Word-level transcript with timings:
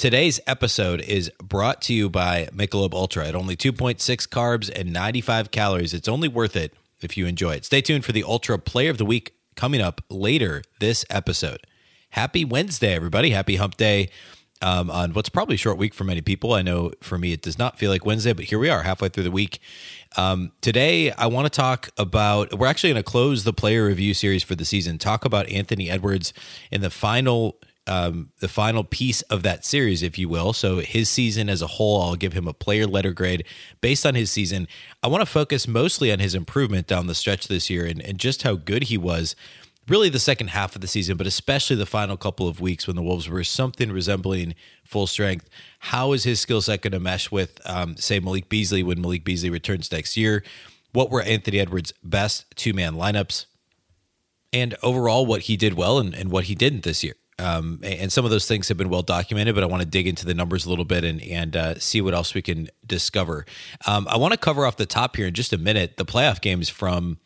Today's 0.00 0.40
episode 0.46 1.02
is 1.02 1.30
brought 1.42 1.82
to 1.82 1.92
you 1.92 2.08
by 2.08 2.48
Michelob 2.54 2.94
Ultra 2.94 3.28
at 3.28 3.34
only 3.34 3.54
2.6 3.54 3.98
carbs 4.28 4.70
and 4.74 4.94
95 4.94 5.50
calories. 5.50 5.92
It's 5.92 6.08
only 6.08 6.26
worth 6.26 6.56
it 6.56 6.72
if 7.02 7.18
you 7.18 7.26
enjoy 7.26 7.56
it. 7.56 7.66
Stay 7.66 7.82
tuned 7.82 8.06
for 8.06 8.12
the 8.12 8.24
Ultra 8.24 8.58
Player 8.58 8.88
of 8.88 8.96
the 8.96 9.04
Week 9.04 9.34
coming 9.56 9.82
up 9.82 10.00
later 10.08 10.62
this 10.78 11.04
episode. 11.10 11.66
Happy 12.08 12.46
Wednesday, 12.46 12.94
everybody. 12.94 13.28
Happy 13.28 13.56
Hump 13.56 13.76
Day 13.76 14.08
um, 14.62 14.90
on 14.90 15.12
what's 15.12 15.28
probably 15.28 15.56
a 15.56 15.58
short 15.58 15.76
week 15.76 15.92
for 15.92 16.04
many 16.04 16.22
people. 16.22 16.54
I 16.54 16.62
know 16.62 16.92
for 17.02 17.18
me, 17.18 17.34
it 17.34 17.42
does 17.42 17.58
not 17.58 17.78
feel 17.78 17.90
like 17.90 18.06
Wednesday, 18.06 18.32
but 18.32 18.46
here 18.46 18.58
we 18.58 18.70
are, 18.70 18.84
halfway 18.84 19.10
through 19.10 19.24
the 19.24 19.30
week. 19.30 19.60
Um, 20.16 20.52
today, 20.62 21.12
I 21.12 21.26
want 21.26 21.44
to 21.44 21.50
talk 21.50 21.90
about. 21.98 22.58
We're 22.58 22.68
actually 22.68 22.94
going 22.94 23.02
to 23.04 23.10
close 23.10 23.44
the 23.44 23.52
player 23.52 23.84
review 23.84 24.14
series 24.14 24.42
for 24.42 24.54
the 24.54 24.64
season. 24.64 24.96
Talk 24.96 25.26
about 25.26 25.46
Anthony 25.50 25.90
Edwards 25.90 26.32
in 26.70 26.80
the 26.80 26.88
final 26.88 27.58
um, 27.90 28.30
the 28.38 28.46
final 28.46 28.84
piece 28.84 29.20
of 29.22 29.42
that 29.42 29.64
series, 29.64 30.04
if 30.04 30.16
you 30.16 30.28
will. 30.28 30.52
So 30.52 30.78
his 30.78 31.08
season 31.08 31.48
as 31.48 31.60
a 31.60 31.66
whole, 31.66 32.00
I'll 32.00 32.14
give 32.14 32.34
him 32.34 32.46
a 32.46 32.54
player 32.54 32.86
letter 32.86 33.12
grade 33.12 33.44
based 33.80 34.06
on 34.06 34.14
his 34.14 34.30
season. 34.30 34.68
I 35.02 35.08
want 35.08 35.22
to 35.22 35.26
focus 35.26 35.66
mostly 35.66 36.12
on 36.12 36.20
his 36.20 36.36
improvement 36.36 36.86
down 36.86 37.08
the 37.08 37.16
stretch 37.16 37.48
this 37.48 37.68
year 37.68 37.84
and, 37.84 38.00
and 38.00 38.16
just 38.16 38.42
how 38.42 38.54
good 38.54 38.84
he 38.84 38.96
was. 38.96 39.34
Really, 39.88 40.08
the 40.08 40.20
second 40.20 40.50
half 40.50 40.76
of 40.76 40.82
the 40.82 40.86
season, 40.86 41.16
but 41.16 41.26
especially 41.26 41.74
the 41.74 41.84
final 41.84 42.16
couple 42.16 42.46
of 42.46 42.60
weeks 42.60 42.86
when 42.86 42.94
the 42.94 43.02
Wolves 43.02 43.28
were 43.28 43.42
something 43.42 43.90
resembling 43.90 44.54
full 44.84 45.08
strength. 45.08 45.48
How 45.80 46.12
is 46.12 46.22
his 46.22 46.38
skill 46.38 46.60
set 46.60 46.82
going 46.82 46.92
to 46.92 47.00
mesh 47.00 47.32
with, 47.32 47.60
um, 47.64 47.96
say, 47.96 48.20
Malik 48.20 48.48
Beasley 48.48 48.84
when 48.84 49.00
Malik 49.00 49.24
Beasley 49.24 49.50
returns 49.50 49.90
next 49.90 50.16
year? 50.16 50.44
What 50.92 51.10
were 51.10 51.22
Anthony 51.22 51.58
Edwards' 51.58 51.92
best 52.04 52.44
two 52.54 52.72
man 52.72 52.92
lineups? 52.92 53.46
And 54.52 54.76
overall, 54.80 55.26
what 55.26 55.42
he 55.42 55.56
did 55.56 55.74
well 55.74 55.98
and, 55.98 56.14
and 56.14 56.30
what 56.30 56.44
he 56.44 56.54
didn't 56.54 56.84
this 56.84 57.02
year. 57.02 57.14
Um, 57.40 57.80
and 57.82 58.12
some 58.12 58.24
of 58.24 58.30
those 58.30 58.46
things 58.46 58.68
have 58.68 58.76
been 58.76 58.90
well 58.90 59.02
documented, 59.02 59.54
but 59.54 59.64
I 59.64 59.66
want 59.66 59.82
to 59.82 59.88
dig 59.88 60.06
into 60.06 60.26
the 60.26 60.34
numbers 60.34 60.66
a 60.66 60.70
little 60.70 60.84
bit 60.84 61.04
and, 61.04 61.22
and 61.22 61.56
uh, 61.56 61.78
see 61.78 62.00
what 62.00 62.14
else 62.14 62.34
we 62.34 62.42
can 62.42 62.68
discover. 62.86 63.46
Um, 63.86 64.06
I 64.08 64.16
want 64.16 64.32
to 64.32 64.38
cover 64.38 64.66
off 64.66 64.76
the 64.76 64.86
top 64.86 65.16
here 65.16 65.26
in 65.26 65.34
just 65.34 65.52
a 65.52 65.58
minute 65.58 65.96
the 65.96 66.04
playoff 66.04 66.40
games 66.40 66.68
from 66.68 67.18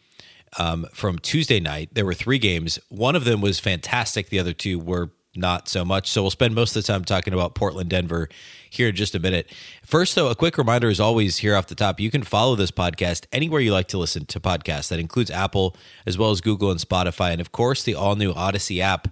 um, 0.59 0.87
from 0.93 1.19
Tuesday 1.19 1.59
night. 1.59 1.91
There 1.93 2.05
were 2.05 2.15
three 2.15 2.39
games. 2.39 2.79
One 2.89 3.17
of 3.17 3.25
them 3.25 3.41
was 3.41 3.59
fantastic. 3.59 4.29
The 4.29 4.39
other 4.39 4.53
two 4.53 4.79
were 4.79 5.11
not 5.37 5.69
so 5.69 5.85
much. 5.85 6.09
So 6.09 6.23
we'll 6.23 6.31
spend 6.31 6.55
most 6.55 6.77
of 6.77 6.83
the 6.83 6.93
time 6.93 7.05
talking 7.05 7.33
about 7.35 7.55
Portland, 7.55 7.91
Denver 7.91 8.29
here 8.71 8.89
in 8.89 8.97
just 8.97 9.15
a 9.15 9.19
minute. 9.19 9.53
First, 9.85 10.15
though, 10.15 10.29
a 10.29 10.35
quick 10.35 10.59
reminder 10.59 10.89
is 10.89 11.01
always 11.01 11.39
here 11.39 11.57
off 11.57 11.67
the 11.67 11.75
top, 11.75 12.01
you 12.01 12.11
can 12.11 12.23
follow 12.23 12.55
this 12.57 12.71
podcast 12.71 13.27
anywhere 13.33 13.61
you 13.61 13.73
like 13.73 13.89
to 13.89 13.99
listen 13.99 14.27
to 14.27 14.41
podcasts. 14.41 14.89
That 14.89 14.99
includes 14.99 15.31
Apple 15.31 15.77
as 16.07 16.17
well 16.17 16.31
as 16.31 16.41
Google 16.41 16.71
and 16.71 16.81
Spotify. 16.81 17.33
And 17.33 17.41
of 17.41 17.53
course, 17.53 17.83
the 17.83 17.95
all 17.95 18.17
new 18.17 18.33
Audacy 18.33 18.81
app. 18.81 19.09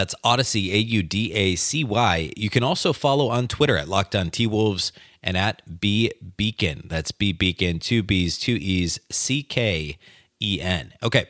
That's 0.00 0.14
Audacy, 0.24 0.72
A 0.72 0.78
U 0.78 1.02
D 1.02 1.30
A 1.34 1.56
C 1.56 1.84
Y. 1.84 2.32
You 2.34 2.48
can 2.48 2.62
also 2.62 2.94
follow 2.94 3.28
on 3.28 3.46
Twitter 3.48 3.76
at 3.76 3.86
Locked 3.86 4.16
On 4.16 4.30
T 4.30 4.46
Wolves 4.46 4.92
and 5.22 5.36
at 5.36 5.78
B 5.78 6.10
Beecken. 6.38 6.88
That's 6.88 7.12
B 7.12 7.34
Beecken, 7.34 7.82
two 7.82 8.02
B's, 8.02 8.38
two 8.38 8.56
E's, 8.58 8.98
C 9.10 9.42
K 9.42 9.98
E 10.40 10.58
N. 10.58 10.94
Okay, 11.02 11.26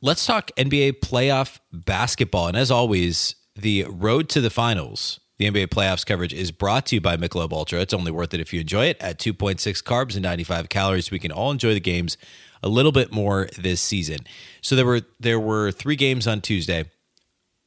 let's 0.00 0.24
talk 0.24 0.50
NBA 0.56 1.00
playoff 1.00 1.58
basketball. 1.70 2.46
And 2.46 2.56
as 2.56 2.70
always, 2.70 3.34
the 3.54 3.84
road 3.90 4.30
to 4.30 4.40
the 4.40 4.48
finals, 4.48 5.20
the 5.36 5.44
NBA 5.44 5.66
playoffs 5.66 6.06
coverage 6.06 6.32
is 6.32 6.50
brought 6.50 6.86
to 6.86 6.96
you 6.96 7.02
by 7.02 7.18
Michelob 7.18 7.52
Ultra. 7.52 7.82
It's 7.82 7.92
only 7.92 8.10
worth 8.10 8.32
it 8.32 8.40
if 8.40 8.54
you 8.54 8.60
enjoy 8.62 8.86
it 8.86 8.96
at 9.02 9.18
2.6 9.18 9.82
carbs 9.82 10.14
and 10.14 10.22
95 10.22 10.70
calories. 10.70 11.10
We 11.10 11.18
can 11.18 11.30
all 11.30 11.50
enjoy 11.50 11.74
the 11.74 11.80
games 11.80 12.16
a 12.62 12.70
little 12.70 12.90
bit 12.90 13.12
more 13.12 13.50
this 13.58 13.82
season. 13.82 14.20
So 14.62 14.76
there 14.76 14.86
were 14.86 15.02
there 15.20 15.38
were 15.38 15.72
three 15.72 15.96
games 15.96 16.26
on 16.26 16.40
Tuesday 16.40 16.86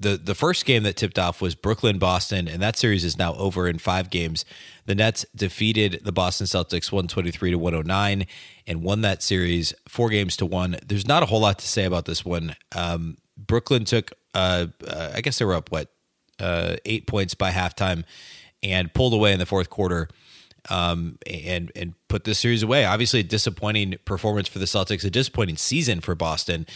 the 0.01 0.17
the 0.17 0.35
first 0.35 0.66
game 0.66 0.84
that 0.84 0.95
tipped 0.95 1.19
off 1.19 1.41
was 1.41 1.56
Brooklyn 1.56 2.00
Boston, 2.00 2.47
and 2.47 2.62
that 2.62 2.75
series 2.75 3.06
is 3.06 3.17
now 3.17 3.35
over 3.35 3.67
in 3.67 3.78
five 3.78 4.09
games. 4.09 4.44
The 4.85 4.95
Nets 4.95 5.25
defeated 5.35 6.01
the 6.03 6.12
Boston 6.12 6.47
Celtics 6.47 6.91
123 6.91 7.51
to 7.51 7.57
109 7.57 8.25
and 8.67 8.84
won 8.84 9.01
that 9.01 9.22
series 9.22 9.73
four 9.88 10.09
games 10.09 10.35
to 10.38 10.45
one. 10.45 10.78
There's 10.85 11.07
not 11.07 11.23
a 11.23 11.28
whole 11.28 11.41
lot 11.41 11.59
to 11.59 11.67
say 11.67 11.85
about 11.85 12.06
this 12.06 12.25
one. 12.25 12.56
Um, 12.75 13.17
Brooklyn 13.38 13.85
took, 13.85 14.12
uh, 14.34 14.67
uh, 14.88 15.12
I 15.16 15.22
guess 15.22 15.38
they 15.38 15.45
were 15.45 15.53
up 15.53 15.72
what 15.72 15.89
uh, 16.39 16.78
eight 16.85 17.06
points 17.06 17.35
by 17.35 17.51
halftime 17.51 18.03
and 18.63 18.94
pulled 18.94 19.13
away 19.13 19.33
in 19.33 19.39
the 19.39 19.45
fourth 19.45 19.69
quarter. 19.69 20.09
Um, 20.69 21.18
and 21.25 21.72
and 21.75 21.95
put 22.07 22.23
this 22.23 22.38
series 22.38 22.62
away. 22.62 22.85
Obviously, 22.85 23.22
a 23.22 23.23
disappointing 23.23 23.95
performance 24.06 24.47
for 24.47 24.59
the 24.59 24.66
Celtics, 24.66 25.03
a 25.03 25.09
disappointing 25.09 25.57
season 25.57 26.01
for 26.01 26.13
Boston, 26.13 26.68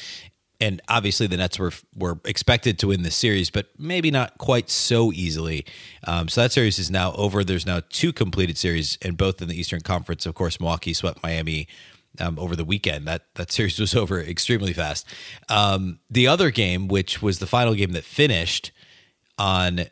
and 0.60 0.82
obviously 0.88 1.28
the 1.28 1.38
Nets 1.38 1.60
were 1.60 1.72
were 1.96 2.20
expected 2.26 2.80
to 2.80 2.88
win 2.88 3.04
this 3.04 3.16
series, 3.16 3.50
but 3.50 3.68
maybe 3.78 4.12
not 4.12 4.38
quite 4.38 4.70
so 4.70 5.12
easily. 5.12 5.66
Um, 6.06 6.28
so 6.28 6.42
that 6.42 6.52
series 6.52 6.80
is 6.80 6.90
now 6.90 7.14
over. 7.14 7.44
There's 7.44 7.66
now 7.66 7.82
two 7.90 8.14
completed 8.14 8.58
series, 8.58 8.98
and 9.02 9.18
both 9.18 9.42
in 9.42 9.48
the 9.48 9.60
Eastern 9.60 9.82
Conference. 9.82 10.26
Of 10.26 10.36
course, 10.36 10.60
Milwaukee 10.60 10.94
swept 10.94 11.22
Miami 11.24 11.68
um, 12.20 12.40
over 12.40 12.56
the 12.56 12.66
weekend. 12.66 13.08
That 13.08 13.24
that 13.36 13.52
series 13.52 13.80
was 13.80 13.96
over 13.96 14.22
extremely 14.22 14.74
fast. 14.74 15.08
Um, 15.50 16.00
the 16.10 16.28
other 16.28 16.52
game, 16.52 16.88
which 16.88 17.22
was 17.22 17.40
the 17.40 17.48
final 17.48 17.74
game 17.74 17.92
that 17.92 18.04
finished 18.04 18.72
on 19.38 19.86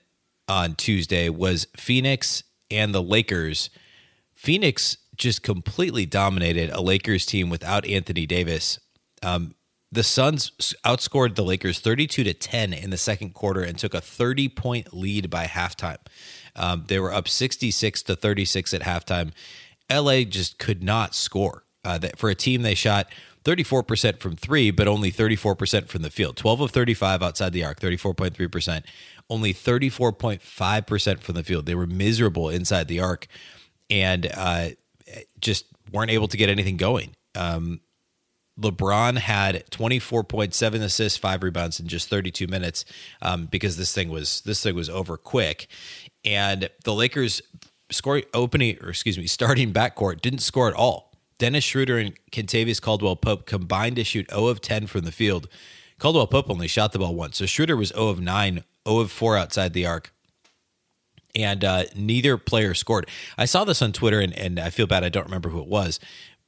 on 0.47 0.75
Tuesday, 0.75 1.29
was 1.29 1.67
Phoenix 1.77 2.43
and 2.71 2.93
the 2.93 3.01
Lakers. 3.01 3.69
Phoenix 4.33 4.97
just 5.15 5.43
completely 5.43 6.05
dominated 6.05 6.69
a 6.71 6.81
Lakers 6.81 7.25
team 7.25 7.49
without 7.49 7.85
Anthony 7.85 8.25
Davis. 8.25 8.79
Um, 9.21 9.55
the 9.93 10.03
Suns 10.03 10.73
outscored 10.83 11.35
the 11.35 11.43
Lakers 11.43 11.79
32 11.79 12.23
to 12.23 12.33
10 12.33 12.73
in 12.73 12.89
the 12.89 12.97
second 12.97 13.33
quarter 13.33 13.61
and 13.61 13.77
took 13.77 13.93
a 13.93 14.01
30 14.01 14.49
point 14.49 14.93
lead 14.93 15.29
by 15.29 15.45
halftime. 15.45 15.99
Um, 16.55 16.85
they 16.87 16.99
were 16.99 17.13
up 17.13 17.27
66 17.27 18.03
to 18.03 18.15
36 18.15 18.73
at 18.73 18.81
halftime. 18.81 19.31
LA 19.91 20.23
just 20.23 20.57
could 20.57 20.81
not 20.83 21.13
score. 21.13 21.63
Uh, 21.85 21.99
for 22.15 22.29
a 22.29 22.35
team, 22.35 22.63
they 22.63 22.73
shot 22.73 23.07
34% 23.43 24.19
from 24.19 24.35
three, 24.35 24.71
but 24.71 24.87
only 24.87 25.11
34% 25.11 25.87
from 25.87 26.01
the 26.01 26.09
field. 26.09 26.37
12 26.37 26.61
of 26.61 26.71
35 26.71 27.21
outside 27.21 27.53
the 27.53 27.63
arc, 27.63 27.79
34.3%. 27.79 28.83
Only 29.29 29.53
34.5% 29.53 31.19
from 31.19 31.35
the 31.35 31.43
field. 31.43 31.65
They 31.65 31.75
were 31.75 31.87
miserable 31.87 32.49
inside 32.49 32.87
the 32.87 32.99
arc 32.99 33.27
and 33.89 34.29
uh, 34.33 34.69
just 35.39 35.65
weren't 35.91 36.11
able 36.11 36.27
to 36.29 36.37
get 36.37 36.49
anything 36.49 36.77
going. 36.77 37.15
Um, 37.35 37.81
LeBron 38.59 39.17
had 39.17 39.69
24.7 39.71 40.81
assists, 40.83 41.17
five 41.17 41.41
rebounds 41.41 41.79
in 41.79 41.87
just 41.87 42.09
32 42.09 42.47
minutes 42.47 42.85
um, 43.21 43.45
because 43.45 43.77
this 43.77 43.93
thing 43.93 44.09
was 44.09 44.41
this 44.41 44.61
thing 44.61 44.75
was 44.75 44.89
over 44.89 45.17
quick, 45.17 45.67
and 46.23 46.69
the 46.83 46.93
Lakers 46.93 47.41
scoring 47.89 48.23
opening 48.33 48.77
or 48.81 48.89
excuse 48.89 49.17
me 49.17 49.27
starting 49.27 49.73
backcourt 49.73 50.21
didn't 50.21 50.39
score 50.39 50.67
at 50.67 50.75
all. 50.75 51.11
Dennis 51.39 51.63
Schroeder 51.63 51.97
and 51.97 52.13
Kentavious 52.31 52.79
Caldwell 52.81 53.15
Pope 53.15 53.45
combined 53.45 53.95
to 53.95 54.03
shoot 54.03 54.29
0 54.29 54.47
of 54.47 54.61
10 54.61 54.87
from 54.87 55.01
the 55.01 55.11
field. 55.11 55.47
Caldwell 55.97 56.27
Pope 56.27 56.49
only 56.49 56.67
shot 56.67 56.91
the 56.91 56.99
ball 56.99 57.15
once, 57.15 57.37
so 57.37 57.45
Schroeder 57.45 57.75
was 57.75 57.89
0 57.89 58.07
of 58.07 58.21
9, 58.21 58.63
0 58.87 58.99
of 58.99 59.11
4 59.11 59.37
outside 59.37 59.73
the 59.73 59.85
arc 59.85 60.13
and 61.35 61.63
uh, 61.63 61.85
neither 61.95 62.37
player 62.37 62.73
scored. 62.73 63.07
I 63.37 63.45
saw 63.45 63.63
this 63.63 63.81
on 63.81 63.91
Twitter, 63.91 64.19
and, 64.19 64.37
and 64.37 64.59
I 64.59 64.69
feel 64.69 64.87
bad 64.87 65.03
I 65.03 65.09
don't 65.09 65.25
remember 65.25 65.49
who 65.49 65.59
it 65.59 65.67
was, 65.67 65.99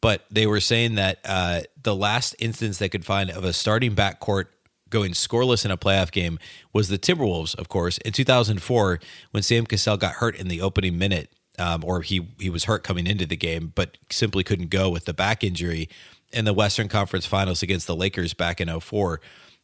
but 0.01 0.25
they 0.29 0.47
were 0.47 0.59
saying 0.59 0.95
that 0.95 1.19
uh, 1.25 1.61
the 1.81 1.95
last 1.95 2.35
instance 2.39 2.77
they 2.77 2.89
could 2.89 3.05
find 3.05 3.29
of 3.29 3.43
a 3.43 3.53
starting 3.53 3.95
backcourt 3.95 4.45
going 4.89 5.11
scoreless 5.11 5.65
in 5.65 5.71
a 5.71 5.77
playoff 5.77 6.11
game 6.11 6.39
was 6.71 6.89
the 6.89 6.97
Timberwolves, 6.97 7.55
of 7.55 7.69
course, 7.69 7.97
in 7.99 8.13
2004 8.13 8.99
when 9.31 9.43
Sam 9.43 9.65
Cassell 9.65 9.97
got 9.97 10.13
hurt 10.15 10.35
in 10.35 10.47
the 10.47 10.61
opening 10.61 10.97
minute, 10.97 11.31
um, 11.57 11.83
or 11.83 12.01
he 12.01 12.27
he 12.39 12.49
was 12.49 12.65
hurt 12.65 12.83
coming 12.83 13.07
into 13.07 13.25
the 13.25 13.35
game, 13.35 13.71
but 13.73 13.97
simply 14.09 14.43
couldn't 14.43 14.69
go 14.69 14.89
with 14.89 15.05
the 15.05 15.13
back 15.13 15.43
injury 15.43 15.89
in 16.31 16.45
the 16.45 16.53
Western 16.53 16.87
Conference 16.87 17.25
Finals 17.25 17.63
against 17.63 17.87
the 17.87 17.95
Lakers 17.95 18.33
back 18.33 18.59
in 18.59 18.79
04 18.79 19.21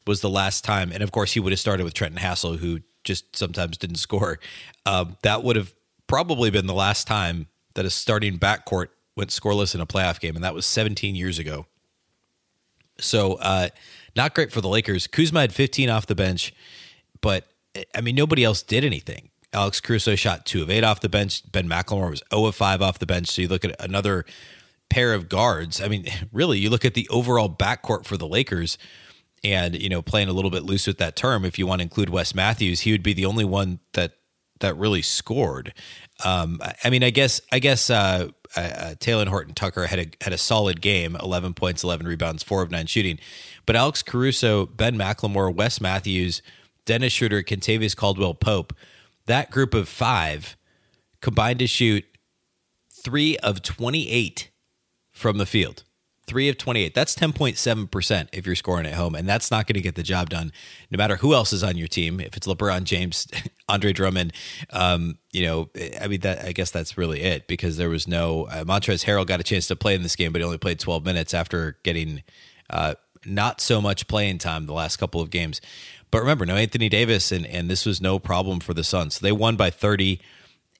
was 0.07 0.21
the 0.21 0.29
last 0.29 0.63
time. 0.63 0.91
And 0.91 1.03
of 1.03 1.11
course, 1.11 1.33
he 1.33 1.39
would 1.39 1.51
have 1.51 1.59
started 1.59 1.83
with 1.83 1.93
Trenton 1.93 2.19
Hassell, 2.19 2.57
who 2.57 2.79
just 3.03 3.35
sometimes 3.35 3.77
didn't 3.77 3.95
score. 4.07 4.39
Um, 4.85 5.17
that 5.23 5.43
would 5.43 5.55
have 5.55 5.73
probably 6.07 6.49
been 6.49 6.67
the 6.67 6.73
last 6.73 7.07
time 7.07 7.47
that 7.75 7.85
a 7.85 7.89
starting 7.89 8.37
backcourt 8.37 8.87
went 9.15 9.29
scoreless 9.29 9.75
in 9.75 9.81
a 9.81 9.85
playoff 9.85 10.19
game, 10.19 10.35
and 10.35 10.43
that 10.43 10.53
was 10.53 10.65
17 10.65 11.15
years 11.15 11.39
ago. 11.39 11.65
So, 12.99 13.33
uh, 13.35 13.69
not 14.15 14.33
great 14.33 14.51
for 14.51 14.61
the 14.61 14.67
Lakers. 14.67 15.07
Kuzma 15.07 15.41
had 15.41 15.53
15 15.53 15.89
off 15.89 16.05
the 16.05 16.15
bench, 16.15 16.53
but 17.21 17.45
I 17.95 18.01
mean, 18.01 18.15
nobody 18.15 18.43
else 18.43 18.61
did 18.61 18.83
anything. 18.83 19.29
Alex 19.53 19.81
Caruso 19.81 20.15
shot 20.15 20.45
two 20.45 20.61
of 20.61 20.69
eight 20.69 20.83
off 20.83 21.01
the 21.01 21.09
bench. 21.09 21.49
Ben 21.51 21.67
McLemore 21.67 22.09
was 22.09 22.23
0 22.33 22.45
of 22.45 22.55
5 22.55 22.81
off 22.81 22.99
the 22.99 23.05
bench. 23.05 23.27
So 23.27 23.41
you 23.41 23.47
look 23.47 23.65
at 23.65 23.79
another 23.83 24.25
pair 24.89 25.13
of 25.13 25.29
guards. 25.29 25.81
I 25.81 25.87
mean, 25.87 26.05
really, 26.31 26.59
you 26.59 26.69
look 26.69 26.85
at 26.85 26.93
the 26.93 27.07
overall 27.09 27.49
backcourt 27.49 28.05
for 28.05 28.17
the 28.17 28.27
Lakers 28.27 28.77
and, 29.43 29.81
you 29.81 29.89
know, 29.89 30.01
playing 30.01 30.29
a 30.29 30.33
little 30.33 30.51
bit 30.51 30.63
loose 30.63 30.87
with 30.87 30.99
that 30.99 31.15
term. 31.15 31.43
If 31.43 31.57
you 31.57 31.65
want 31.65 31.79
to 31.79 31.83
include 31.83 32.09
Wes 32.09 32.35
Matthews, 32.35 32.81
he 32.81 32.91
would 32.91 33.03
be 33.03 33.13
the 33.13 33.25
only 33.25 33.45
one 33.45 33.79
that 33.93 34.13
that 34.59 34.77
really 34.77 35.01
scored. 35.01 35.73
Um, 36.23 36.59
I 36.83 36.89
mean, 36.89 37.03
I 37.03 37.09
guess 37.09 37.41
I 37.51 37.59
guess 37.59 37.89
uh, 37.89 38.29
uh, 38.55 38.95
Talen 38.99 39.27
Horton 39.27 39.53
Tucker 39.53 39.87
had 39.87 39.99
a 39.99 40.05
had 40.21 40.33
a 40.33 40.37
solid 40.37 40.81
game, 40.81 41.15
eleven 41.15 41.53
points, 41.53 41.83
eleven 41.83 42.07
rebounds, 42.07 42.43
four 42.43 42.61
of 42.61 42.71
nine 42.71 42.87
shooting. 42.87 43.19
But 43.65 43.75
Alex 43.75 44.03
Caruso, 44.03 44.65
Ben 44.65 44.95
McLemore, 44.95 45.53
Wes 45.53 45.79
Matthews, 45.79 46.41
Dennis 46.85 47.13
Schroeder, 47.13 47.43
Kentavious 47.43 47.95
Caldwell 47.95 48.33
Pope, 48.33 48.73
that 49.25 49.51
group 49.51 49.73
of 49.73 49.87
five 49.87 50.57
combined 51.21 51.59
to 51.59 51.67
shoot 51.67 52.05
three 52.91 53.37
of 53.37 53.61
twenty 53.61 54.09
eight 54.09 54.49
from 55.11 55.37
the 55.37 55.45
field. 55.45 55.83
Three 56.27 56.49
of 56.49 56.57
28. 56.57 56.93
That's 56.93 57.15
10.7% 57.15 58.27
if 58.31 58.45
you're 58.45 58.55
scoring 58.55 58.85
at 58.85 58.93
home. 58.93 59.15
And 59.15 59.27
that's 59.27 59.51
not 59.51 59.67
going 59.67 59.75
to 59.75 59.81
get 59.81 59.95
the 59.95 60.03
job 60.03 60.29
done 60.29 60.51
no 60.89 60.97
matter 60.97 61.17
who 61.17 61.33
else 61.33 61.51
is 61.51 61.63
on 61.63 61.77
your 61.77 61.87
team. 61.87 62.19
If 62.19 62.37
it's 62.37 62.47
LeBron 62.47 62.83
James, 62.83 63.27
Andre 63.69 63.91
Drummond, 63.91 64.33
um, 64.69 65.17
you 65.31 65.43
know, 65.45 65.69
I 65.99 66.07
mean, 66.07 66.21
that 66.21 66.45
I 66.45 66.51
guess 66.51 66.71
that's 66.71 66.97
really 66.97 67.21
it 67.21 67.47
because 67.47 67.77
there 67.77 67.89
was 67.89 68.07
no. 68.07 68.45
Uh, 68.45 68.63
Montrezl 68.63 69.05
Harrell 69.05 69.25
got 69.25 69.39
a 69.39 69.43
chance 69.43 69.67
to 69.67 69.75
play 69.75 69.95
in 69.95 70.03
this 70.03 70.15
game, 70.15 70.31
but 70.31 70.39
he 70.41 70.45
only 70.45 70.57
played 70.57 70.79
12 70.79 71.03
minutes 71.03 71.33
after 71.33 71.77
getting 71.83 72.23
uh, 72.69 72.95
not 73.25 73.59
so 73.59 73.81
much 73.81 74.07
playing 74.07 74.37
time 74.37 74.65
the 74.65 74.73
last 74.73 74.97
couple 74.97 75.21
of 75.21 75.31
games. 75.31 75.59
But 76.11 76.19
remember, 76.19 76.45
no 76.45 76.55
Anthony 76.55 76.89
Davis, 76.89 77.31
and, 77.31 77.45
and 77.45 77.69
this 77.69 77.85
was 77.85 78.01
no 78.01 78.19
problem 78.19 78.59
for 78.59 78.73
the 78.73 78.83
Suns. 78.83 79.15
So 79.15 79.25
they 79.25 79.31
won 79.31 79.55
by 79.55 79.69
30 79.69 80.19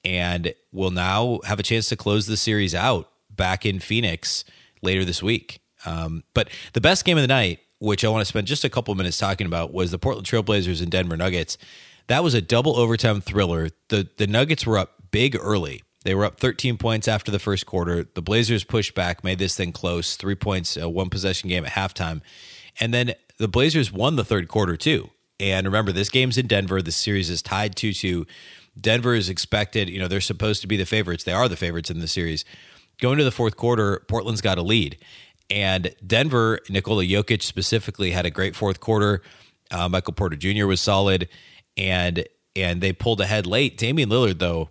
and 0.04 0.54
will 0.72 0.90
now 0.90 1.40
have 1.44 1.58
a 1.58 1.62
chance 1.62 1.88
to 1.88 1.96
close 1.96 2.26
the 2.26 2.36
series 2.36 2.74
out 2.74 3.10
back 3.30 3.64
in 3.64 3.80
Phoenix 3.80 4.44
later 4.82 5.04
this 5.04 5.22
week. 5.22 5.60
Um, 5.86 6.24
but 6.34 6.48
the 6.72 6.80
best 6.80 7.04
game 7.04 7.16
of 7.16 7.22
the 7.22 7.28
night, 7.28 7.60
which 7.78 8.04
I 8.04 8.08
want 8.08 8.22
to 8.22 8.26
spend 8.26 8.46
just 8.46 8.64
a 8.64 8.70
couple 8.70 8.94
minutes 8.94 9.18
talking 9.18 9.46
about, 9.46 9.72
was 9.72 9.90
the 9.90 9.98
Portland 9.98 10.26
Trailblazers 10.26 10.82
and 10.82 10.90
Denver 10.90 11.16
Nuggets. 11.16 11.58
That 12.08 12.22
was 12.22 12.34
a 12.34 12.40
double 12.40 12.76
overtime 12.76 13.20
thriller. 13.20 13.68
The 13.88 14.08
the 14.16 14.26
Nuggets 14.26 14.66
were 14.66 14.78
up 14.78 14.94
big 15.10 15.36
early. 15.36 15.82
They 16.04 16.14
were 16.14 16.24
up 16.24 16.40
13 16.40 16.78
points 16.78 17.06
after 17.06 17.30
the 17.30 17.38
first 17.38 17.64
quarter. 17.64 18.04
The 18.14 18.22
Blazers 18.22 18.64
pushed 18.64 18.94
back, 18.94 19.22
made 19.22 19.38
this 19.38 19.56
thing 19.56 19.72
close, 19.72 20.16
three 20.16 20.34
points, 20.34 20.76
a 20.76 20.88
one 20.88 21.10
possession 21.10 21.48
game 21.48 21.64
at 21.64 21.72
halftime. 21.72 22.22
And 22.80 22.92
then 22.92 23.14
the 23.38 23.48
Blazers 23.48 23.92
won 23.92 24.16
the 24.16 24.24
third 24.24 24.48
quarter 24.48 24.76
too. 24.76 25.10
And 25.38 25.66
remember, 25.66 25.92
this 25.92 26.08
game's 26.08 26.38
in 26.38 26.46
Denver. 26.46 26.82
The 26.82 26.92
series 26.92 27.30
is 27.30 27.42
tied 27.42 27.76
2 27.76 27.92
2. 27.92 28.26
Denver 28.80 29.14
is 29.14 29.28
expected, 29.28 29.90
you 29.90 29.98
know, 29.98 30.08
they're 30.08 30.20
supposed 30.20 30.62
to 30.62 30.66
be 30.66 30.76
the 30.76 30.86
favorites. 30.86 31.24
They 31.24 31.32
are 31.32 31.48
the 31.48 31.56
favorites 31.56 31.90
in 31.90 31.98
the 31.98 32.08
series. 32.08 32.44
Going 33.02 33.18
to 33.18 33.24
the 33.24 33.32
fourth 33.32 33.56
quarter, 33.56 34.04
Portland's 34.06 34.40
got 34.40 34.58
a 34.58 34.62
lead. 34.62 34.96
And 35.50 35.92
Denver, 36.06 36.60
Nikola 36.70 37.02
Jokic 37.02 37.42
specifically, 37.42 38.12
had 38.12 38.24
a 38.24 38.30
great 38.30 38.54
fourth 38.54 38.78
quarter. 38.78 39.22
Uh, 39.72 39.88
Michael 39.88 40.12
Porter 40.12 40.36
Jr. 40.36 40.66
was 40.66 40.80
solid, 40.80 41.28
and 41.76 42.24
and 42.54 42.80
they 42.80 42.92
pulled 42.92 43.20
ahead 43.20 43.44
late. 43.44 43.76
Damian 43.76 44.08
Lillard, 44.08 44.38
though, 44.38 44.70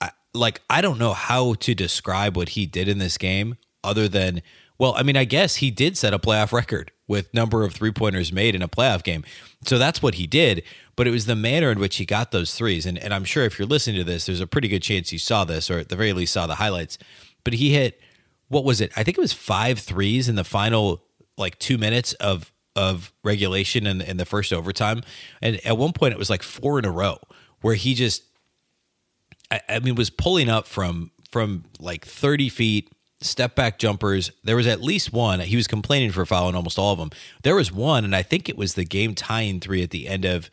I, 0.00 0.12
like 0.32 0.60
I 0.70 0.80
don't 0.80 1.00
know 1.00 1.12
how 1.12 1.54
to 1.54 1.74
describe 1.74 2.36
what 2.36 2.50
he 2.50 2.66
did 2.66 2.86
in 2.86 2.98
this 2.98 3.18
game, 3.18 3.56
other 3.82 4.06
than 4.06 4.42
well, 4.78 4.94
I 4.96 5.02
mean, 5.02 5.16
I 5.16 5.24
guess 5.24 5.56
he 5.56 5.72
did 5.72 5.96
set 5.98 6.14
a 6.14 6.20
playoff 6.20 6.52
record 6.52 6.92
with 7.08 7.34
number 7.34 7.64
of 7.64 7.74
three 7.74 7.90
pointers 7.90 8.32
made 8.32 8.54
in 8.54 8.62
a 8.62 8.68
playoff 8.68 9.02
game. 9.02 9.24
So 9.66 9.76
that's 9.76 10.00
what 10.00 10.14
he 10.14 10.28
did. 10.28 10.62
But 10.94 11.08
it 11.08 11.10
was 11.10 11.26
the 11.26 11.34
manner 11.34 11.72
in 11.72 11.80
which 11.80 11.96
he 11.96 12.04
got 12.04 12.30
those 12.30 12.54
threes, 12.54 12.86
and 12.86 12.96
and 12.96 13.12
I'm 13.12 13.24
sure 13.24 13.44
if 13.44 13.58
you're 13.58 13.66
listening 13.66 13.96
to 13.96 14.04
this, 14.04 14.26
there's 14.26 14.40
a 14.40 14.46
pretty 14.46 14.68
good 14.68 14.82
chance 14.82 15.12
you 15.12 15.18
saw 15.18 15.44
this, 15.44 15.68
or 15.68 15.80
at 15.80 15.88
the 15.88 15.96
very 15.96 16.12
least 16.12 16.32
saw 16.32 16.46
the 16.46 16.54
highlights 16.54 16.96
but 17.44 17.54
he 17.54 17.72
hit 17.72 18.00
what 18.48 18.64
was 18.64 18.82
it? 18.82 18.92
I 18.96 19.02
think 19.02 19.16
it 19.16 19.20
was 19.20 19.32
five 19.32 19.78
threes 19.78 20.28
in 20.28 20.34
the 20.34 20.44
final 20.44 21.02
like 21.38 21.58
two 21.58 21.78
minutes 21.78 22.12
of 22.14 22.52
of 22.76 23.12
regulation 23.24 23.86
in, 23.86 24.00
in 24.00 24.16
the 24.16 24.24
first 24.24 24.52
overtime. 24.52 25.02
And 25.40 25.60
at 25.66 25.76
one 25.76 25.92
point 25.92 26.12
it 26.12 26.18
was 26.18 26.30
like 26.30 26.42
four 26.42 26.78
in 26.78 26.84
a 26.84 26.90
row 26.90 27.18
where 27.60 27.74
he 27.74 27.94
just 27.94 28.24
I, 29.50 29.60
I 29.68 29.78
mean 29.78 29.94
was 29.94 30.10
pulling 30.10 30.48
up 30.48 30.66
from 30.66 31.10
from 31.30 31.64
like 31.80 32.04
30 32.04 32.50
feet 32.50 32.92
step 33.22 33.54
back 33.54 33.78
jumpers. 33.78 34.30
There 34.44 34.56
was 34.56 34.66
at 34.66 34.82
least 34.82 35.12
one. 35.12 35.40
He 35.40 35.56
was 35.56 35.66
complaining 35.66 36.10
for 36.10 36.26
fouling 36.26 36.54
almost 36.54 36.78
all 36.78 36.92
of 36.92 36.98
them. 36.98 37.10
There 37.42 37.56
was 37.56 37.72
one, 37.72 38.04
and 38.04 38.14
I 38.14 38.22
think 38.22 38.48
it 38.48 38.56
was 38.56 38.74
the 38.74 38.84
game 38.84 39.14
tying 39.14 39.60
three 39.60 39.82
at 39.82 39.90
the 39.90 40.08
end 40.08 40.24
of 40.24 40.50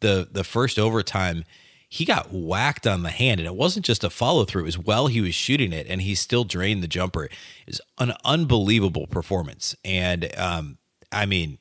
the 0.00 0.28
the 0.30 0.44
first 0.44 0.78
overtime 0.78 1.44
he 1.88 2.04
got 2.04 2.32
whacked 2.32 2.86
on 2.86 3.02
the 3.02 3.10
hand, 3.10 3.40
and 3.40 3.46
it 3.46 3.54
wasn't 3.54 3.86
just 3.86 4.04
a 4.04 4.10
follow 4.10 4.44
through. 4.44 4.62
It 4.62 4.66
was 4.66 4.78
while 4.78 5.06
he 5.06 5.20
was 5.20 5.34
shooting 5.34 5.72
it, 5.72 5.86
and 5.88 6.02
he 6.02 6.14
still 6.14 6.44
drained 6.44 6.82
the 6.82 6.88
jumper. 6.88 7.24
It 7.24 7.32
was 7.66 7.80
an 7.98 8.12
unbelievable 8.24 9.06
performance, 9.06 9.74
and 9.84 10.30
um, 10.38 10.78
I 11.10 11.24
mean, 11.24 11.58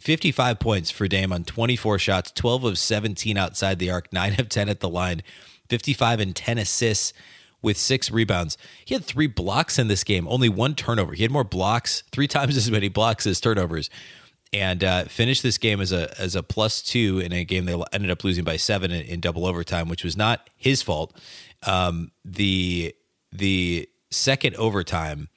55 0.00 0.60
points 0.60 0.90
for 0.90 1.08
Dame 1.08 1.32
on 1.32 1.44
24 1.44 1.98
shots, 1.98 2.30
12 2.30 2.64
of 2.64 2.78
17 2.78 3.36
outside 3.36 3.80
the 3.80 3.90
arc, 3.90 4.12
9 4.12 4.38
of 4.38 4.48
10 4.48 4.68
at 4.68 4.80
the 4.80 4.88
line, 4.88 5.22
55 5.68 6.20
and 6.20 6.36
10 6.36 6.58
assists 6.58 7.12
with 7.60 7.76
six 7.76 8.12
rebounds. 8.12 8.56
He 8.84 8.94
had 8.94 9.04
three 9.04 9.26
blocks 9.26 9.80
in 9.80 9.88
this 9.88 10.04
game, 10.04 10.28
only 10.28 10.48
one 10.48 10.76
turnover. 10.76 11.14
He 11.14 11.22
had 11.22 11.32
more 11.32 11.42
blocks, 11.42 12.04
three 12.12 12.28
times 12.28 12.56
as 12.56 12.70
many 12.70 12.88
blocks 12.88 13.26
as 13.26 13.40
turnovers 13.40 13.90
and 14.52 14.82
uh, 14.82 15.04
finished 15.04 15.42
this 15.42 15.58
game 15.58 15.80
as 15.80 15.92
a 15.92 16.18
as 16.20 16.34
a 16.34 16.42
plus 16.42 16.82
two 16.82 17.18
in 17.18 17.32
a 17.32 17.44
game 17.44 17.66
they 17.66 17.80
ended 17.92 18.10
up 18.10 18.24
losing 18.24 18.44
by 18.44 18.56
seven 18.56 18.90
in, 18.90 19.02
in 19.02 19.20
double 19.20 19.46
overtime, 19.46 19.88
which 19.88 20.04
was 20.04 20.16
not 20.16 20.48
his 20.56 20.82
fault. 20.82 21.16
Um, 21.66 22.12
the 22.24 22.94
the 23.30 23.88
second 24.10 24.56
overtime, 24.56 25.28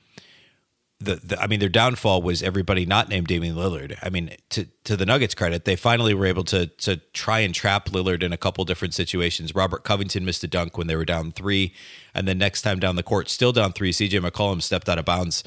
the, 1.01 1.15
the, 1.15 1.41
I 1.41 1.47
mean 1.47 1.59
their 1.59 1.67
downfall 1.67 2.21
was 2.21 2.41
everybody 2.41 2.85
not 2.85 3.09
named 3.09 3.27
Damian 3.27 3.55
Lillard. 3.55 3.97
I 4.01 4.09
mean 4.09 4.31
to 4.51 4.67
to 4.85 4.95
the 4.95 5.05
Nuggets 5.05 5.35
credit, 5.35 5.65
they 5.65 5.75
finally 5.75 6.13
were 6.13 6.25
able 6.25 6.45
to 6.45 6.67
to 6.67 6.97
try 7.13 7.39
and 7.39 7.53
trap 7.53 7.89
Lillard 7.89 8.23
in 8.23 8.31
a 8.31 8.37
couple 8.37 8.63
different 8.63 8.93
situations. 8.93 9.53
Robert 9.53 9.83
Covington 9.83 10.23
missed 10.23 10.43
a 10.43 10.47
dunk 10.47 10.77
when 10.77 10.87
they 10.87 10.95
were 10.95 11.05
down 11.05 11.33
three, 11.33 11.73
and 12.15 12.27
then 12.27 12.37
next 12.37 12.61
time 12.61 12.79
down 12.79 12.95
the 12.95 13.03
court, 13.03 13.29
still 13.29 13.51
down 13.51 13.73
three, 13.73 13.91
CJ 13.91 14.21
McCollum 14.21 14.61
stepped 14.61 14.87
out 14.87 14.99
of 14.99 15.05
bounds 15.05 15.43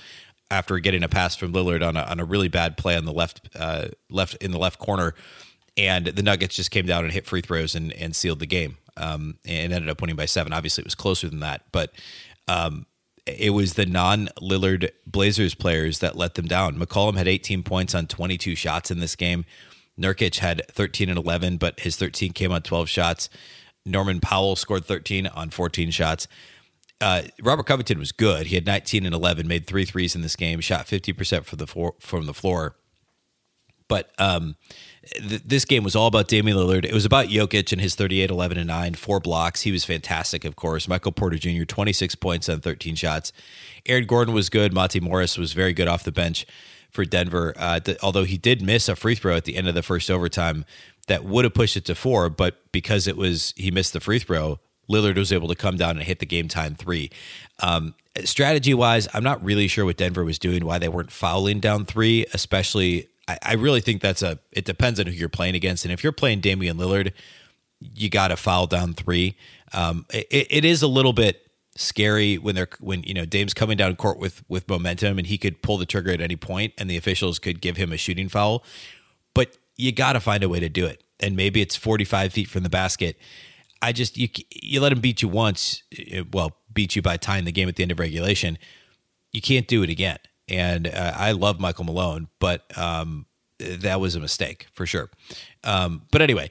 after 0.51 0.79
getting 0.79 1.03
a 1.03 1.09
pass 1.09 1.37
from 1.37 1.53
Lillard 1.53 1.87
on 1.87 1.97
a, 1.97 2.03
on 2.03 2.21
a 2.21 2.25
really 2.25 2.49
bad 2.49 2.77
play 2.77 2.97
on 2.97 3.05
the 3.05 3.13
left 3.13 3.49
uh, 3.57 3.89
left 4.11 4.35
in 4.37 4.51
the 4.51 4.59
left 4.59 4.79
corner, 4.79 5.15
and 5.77 6.07
the 6.07 6.23
Nuggets 6.23 6.57
just 6.57 6.71
came 6.71 6.87
down 6.87 7.05
and 7.05 7.13
hit 7.13 7.27
free 7.27 7.41
throws 7.41 7.75
and 7.75 7.93
and 7.93 8.15
sealed 8.15 8.41
the 8.41 8.47
game 8.47 8.77
um, 8.97 9.39
and 9.47 9.73
ended 9.73 9.91
up 9.91 10.01
winning 10.01 10.17
by 10.17 10.27
seven. 10.27 10.53
Obviously, 10.53 10.83
it 10.83 10.87
was 10.87 10.95
closer 10.95 11.29
than 11.29 11.41
that, 11.41 11.63
but 11.73 11.93
um, 12.49 12.87
it 13.27 13.51
was 13.51 13.75
the 13.75 13.87
non 13.87 14.29
Lillard 14.41 14.91
Blazers 15.07 15.55
players 15.55 16.01
that 16.01 16.17
let 16.17 16.35
them 16.35 16.47
down. 16.47 16.77
McCollum 16.77 17.17
had 17.17 17.29
18 17.29 17.63
points 17.63 17.95
on 17.95 18.07
22 18.07 18.55
shots 18.55 18.91
in 18.91 19.01
this 19.01 19.17
game. 19.17 19.45
Nurkic 19.99 20.39
had 20.39 20.63
13 20.69 21.09
and 21.09 21.19
11, 21.19 21.57
but 21.57 21.81
his 21.81 21.97
13 21.97 22.33
came 22.33 22.53
on 22.53 22.63
12 22.63 22.89
shots. 22.89 23.29
Norman 23.87 24.21
Powell 24.21 24.57
scored 24.57 24.85
13 24.85 25.27
on 25.27 25.51
14 25.51 25.91
shots 25.91 26.27
uh, 27.01 27.23
Robert 27.43 27.67
Covington 27.67 27.99
was 27.99 28.13
good. 28.13 28.47
He 28.47 28.55
had 28.55 28.67
19 28.67 29.05
and 29.05 29.15
11, 29.15 29.47
made 29.47 29.67
three 29.67 29.85
threes 29.85 30.15
in 30.15 30.23
this 30.23 30.37
game, 30.37 30.61
shot 30.61 30.87
50% 30.87 31.45
from 31.45 31.59
the 31.59 31.67
floor, 31.67 31.95
from 31.99 32.27
the 32.27 32.35
floor. 32.35 32.77
But 33.89 34.11
um, 34.19 34.57
th- 35.13 35.43
this 35.45 35.65
game 35.65 35.85
was 35.85 35.95
all 35.95 36.07
about 36.07 36.29
Damian 36.29 36.57
Lillard. 36.57 36.85
It 36.85 36.95
was 36.95 37.05
about 37.05 37.27
Jokic 37.27 37.73
and 37.73 37.81
his 37.81 37.95
38, 37.95 38.31
11, 38.31 38.59
and 38.59 38.69
9, 38.69 38.95
four 38.95 39.21
blocks. 39.21 39.63
He 39.63 39.73
was 39.73 39.85
fantastic, 39.85 40.45
of 40.45 40.57
course. 40.57 40.89
Michael 40.89 41.13
Porter 41.13 41.37
Jr., 41.37 41.65
26 41.65 42.15
points 42.15 42.49
on 42.49 42.61
13 42.61 42.95
shots. 42.95 43.33
Aaron 43.87 44.07
Gordon 44.07 44.33
was 44.35 44.49
good. 44.49 44.73
Monte 44.73 45.01
Morris 45.01 45.37
was 45.37 45.53
very 45.53 45.75
good 45.75 45.89
off 45.89 46.05
the 46.05 46.13
bench 46.13 46.47
for 46.91 47.05
Denver, 47.05 47.53
uh, 47.57 47.81
th- 47.81 47.99
although 48.03 48.25
he 48.25 48.39
did 48.39 48.63
miss 48.63 48.89
a 48.89 48.97
free 48.97 49.17
throw 49.17 49.37
at 49.37 49.45
the 49.45 49.57
end 49.57 49.69
of 49.69 49.75
the 49.75 49.83
first 49.83 50.11
overtime 50.11 50.65
that 51.09 51.25
would 51.25 51.45
have 51.45 51.53
pushed 51.53 51.77
it 51.77 51.85
to 51.85 51.95
four, 51.95 52.31
but 52.31 52.61
because 52.73 53.07
it 53.07 53.17
was 53.17 53.53
he 53.57 53.71
missed 53.71 53.93
the 53.93 54.01
free 54.01 54.19
throw, 54.19 54.61
Lillard 54.89 55.17
was 55.17 55.33
able 55.33 55.49
to 55.49 55.55
come 55.55 55.77
down 55.77 55.97
and 55.97 56.03
hit 56.03 56.19
the 56.19 56.27
game 56.27 56.49
time 56.49 56.75
three. 56.75 57.11
Um, 57.61 57.95
strategy 58.25 58.75
wise, 58.75 59.09
I'm 59.15 59.25
not 59.25 59.43
really 59.45 59.69
sure 59.69 59.85
what 59.85 59.97
Denver 59.97 60.25
was 60.25 60.39
doing, 60.39 60.65
why 60.65 60.79
they 60.79 60.89
weren't 60.89 61.11
fouling 61.11 61.61
down 61.61 61.85
three, 61.85 62.27
especially. 62.33 63.09
I, 63.27 63.39
I 63.43 63.55
really 63.55 63.81
think 63.81 64.03
that's 64.03 64.23
a, 64.23 64.39
it 64.53 64.65
depends 64.65 65.01
on 65.01 65.07
who 65.07 65.13
you're 65.13 65.29
playing 65.29 65.55
against. 65.55 65.85
And 65.85 65.93
if 65.93 66.03
you're 66.03 66.13
playing 66.13 66.41
Damian 66.41 66.77
Lillard, 66.77 67.13
you 67.81 68.09
got 68.09 68.29
to 68.29 68.37
foul 68.37 68.67
down 68.67 68.95
three. 68.95 69.37
Um, 69.73 70.07
it, 70.13 70.47
it 70.51 70.65
is 70.65 70.83
a 70.83 70.89
little 70.89 71.13
bit 71.13 71.45
scary 71.77 72.39
when 72.39 72.55
they're 72.55 72.69
when 72.79 73.03
you 73.03 73.15
know 73.15 73.25
Dame's 73.25 73.53
coming 73.53 73.77
down 73.77 73.97
court 73.97 74.19
with 74.19 74.45
with 74.49 74.69
momentum 74.69 75.19
and 75.19 75.27
he 75.27 75.37
could 75.37 75.61
pull 75.61 75.77
the 75.77 75.87
trigger 75.87 76.13
at 76.13 76.21
any 76.21 76.37
point 76.37 76.73
and 76.79 76.89
the 76.89 76.97
officials 76.97 77.39
could 77.39 77.61
give 77.61 77.77
him 77.77 77.93
a 77.93 77.97
shooting 77.97 78.29
foul 78.29 78.65
but 79.35 79.59
you 79.77 79.91
got 79.91 80.13
to 80.13 80.21
find 80.21 80.45
a 80.45 80.49
way 80.49 80.61
to 80.61 80.69
do 80.69 80.87
it 80.87 81.03
and 81.19 81.35
maybe 81.35 81.61
it's 81.61 81.75
45 81.75 82.33
feet 82.33 82.49
from 82.49 82.63
the 82.63 82.69
basket 82.69 83.17
I 83.85 83.93
just 83.93 84.17
you 84.17 84.29
you 84.51 84.81
let 84.81 84.93
him 84.93 85.01
beat 85.01 85.21
you 85.21 85.29
once, 85.29 85.83
eh, 85.99 86.23
well, 86.33 86.57
beat 86.73 86.97
you 86.97 87.03
by 87.03 87.19
tying 87.19 87.45
the 87.45 87.53
game 87.53 87.69
at 87.69 87.77
the 87.77 87.83
end 87.83 87.93
of 87.93 87.99
regulation. 87.99 88.59
You 89.33 89.43
can't 89.43 89.69
do 89.69 89.83
it 89.83 89.91
again. 89.91 90.19
And 90.49 90.87
uh, 90.87 91.13
I 91.15 91.33
love 91.33 91.61
Michael 91.61 91.85
Malone, 91.85 92.29
but 92.39 92.77
um, 92.79 93.27
that 93.59 94.01
was 94.01 94.15
a 94.15 94.21
mistake 94.21 94.69
for 94.73 94.87
sure. 94.87 95.11
Um, 95.65 96.03
but 96.11 96.23
anyway, 96.23 96.49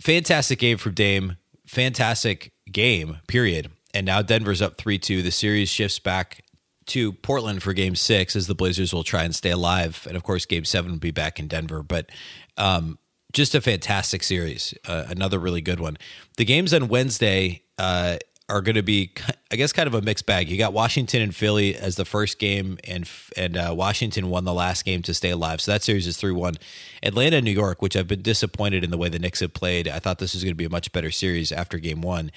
fantastic 0.00 0.58
game 0.58 0.78
from 0.78 0.94
Dame. 0.94 1.36
fantastic 1.66 2.52
game, 2.70 3.18
period. 3.26 3.70
And 3.92 4.06
now 4.06 4.22
Denver's 4.22 4.62
up 4.62 4.78
3 4.78 4.98
2. 4.98 5.20
The 5.20 5.30
series 5.30 5.68
shifts 5.68 5.98
back 5.98 6.44
to 6.86 7.12
Portland 7.12 7.62
for 7.62 7.74
game 7.74 7.94
six 7.94 8.34
as 8.34 8.46
the 8.46 8.54
Blazers 8.54 8.94
will 8.94 9.04
try 9.04 9.24
and 9.24 9.34
stay 9.34 9.50
alive. 9.50 10.06
And 10.08 10.16
of 10.16 10.22
course, 10.22 10.46
game 10.46 10.64
seven 10.64 10.92
will 10.92 10.98
be 10.98 11.10
back 11.10 11.38
in 11.38 11.46
Denver. 11.46 11.82
But 11.82 12.10
um, 12.56 12.98
just 13.32 13.54
a 13.54 13.60
fantastic 13.60 14.22
series. 14.22 14.74
Uh, 14.86 15.04
another 15.08 15.38
really 15.38 15.60
good 15.60 15.80
one. 15.80 15.96
The 16.36 16.44
games 16.44 16.74
on 16.74 16.88
Wednesday 16.88 17.62
uh, 17.78 18.18
are 18.48 18.60
going 18.60 18.74
to 18.74 18.82
be, 18.82 19.12
I 19.52 19.56
guess, 19.56 19.72
kind 19.72 19.86
of 19.86 19.94
a 19.94 20.02
mixed 20.02 20.26
bag. 20.26 20.48
You 20.48 20.58
got 20.58 20.72
Washington 20.72 21.22
and 21.22 21.34
Philly 21.34 21.76
as 21.76 21.94
the 21.94 22.04
first 22.04 22.38
game, 22.40 22.78
and 22.84 23.08
and 23.36 23.56
uh, 23.56 23.72
Washington 23.76 24.28
won 24.28 24.44
the 24.44 24.52
last 24.52 24.84
game 24.84 25.02
to 25.02 25.14
stay 25.14 25.30
alive. 25.30 25.60
So 25.60 25.70
that 25.70 25.82
series 25.82 26.06
is 26.06 26.16
three 26.16 26.32
one. 26.32 26.54
Atlanta 27.02 27.36
and 27.36 27.44
New 27.44 27.52
York, 27.52 27.80
which 27.80 27.96
I've 27.96 28.08
been 28.08 28.22
disappointed 28.22 28.82
in 28.82 28.90
the 28.90 28.98
way 28.98 29.08
the 29.08 29.20
Knicks 29.20 29.40
have 29.40 29.54
played. 29.54 29.86
I 29.86 30.00
thought 30.00 30.18
this 30.18 30.34
was 30.34 30.42
going 30.42 30.52
to 30.52 30.56
be 30.56 30.64
a 30.64 30.70
much 30.70 30.90
better 30.92 31.12
series 31.12 31.52
after 31.52 31.78
game 31.78 32.00
one, 32.00 32.32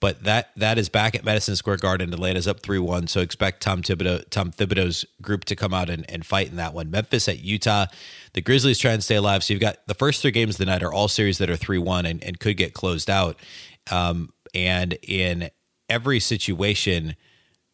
but 0.00 0.24
that 0.24 0.50
that 0.56 0.78
is 0.78 0.88
back 0.88 1.14
at 1.14 1.24
Madison 1.24 1.54
Square 1.56 1.78
Garden. 1.78 2.14
Atlanta's 2.14 2.48
up 2.48 2.60
three 2.60 2.78
one, 2.78 3.06
so 3.06 3.20
expect 3.20 3.62
Tom 3.62 3.82
Thibodeau, 3.82 4.24
Tom 4.30 4.50
Thibodeau's 4.52 5.04
group 5.20 5.44
to 5.44 5.54
come 5.54 5.74
out 5.74 5.90
and, 5.90 6.10
and 6.10 6.24
fight 6.24 6.48
in 6.48 6.56
that 6.56 6.72
one. 6.72 6.90
Memphis 6.90 7.28
at 7.28 7.40
Utah. 7.40 7.86
The 8.34 8.40
Grizzlies 8.40 8.78
try 8.78 8.92
and 8.92 9.02
stay 9.02 9.16
alive. 9.16 9.44
So 9.44 9.54
you've 9.54 9.60
got 9.60 9.86
the 9.86 9.94
first 9.94 10.22
three 10.22 10.30
games 10.30 10.54
of 10.54 10.58
the 10.58 10.66
night 10.66 10.82
are 10.82 10.92
all 10.92 11.08
series 11.08 11.38
that 11.38 11.50
are 11.50 11.56
three 11.56 11.78
one 11.78 12.06
and, 12.06 12.22
and 12.22 12.38
could 12.38 12.56
get 12.56 12.74
closed 12.74 13.10
out. 13.10 13.36
Um, 13.90 14.30
and 14.54 14.98
in 15.02 15.50
every 15.88 16.20
situation. 16.20 17.16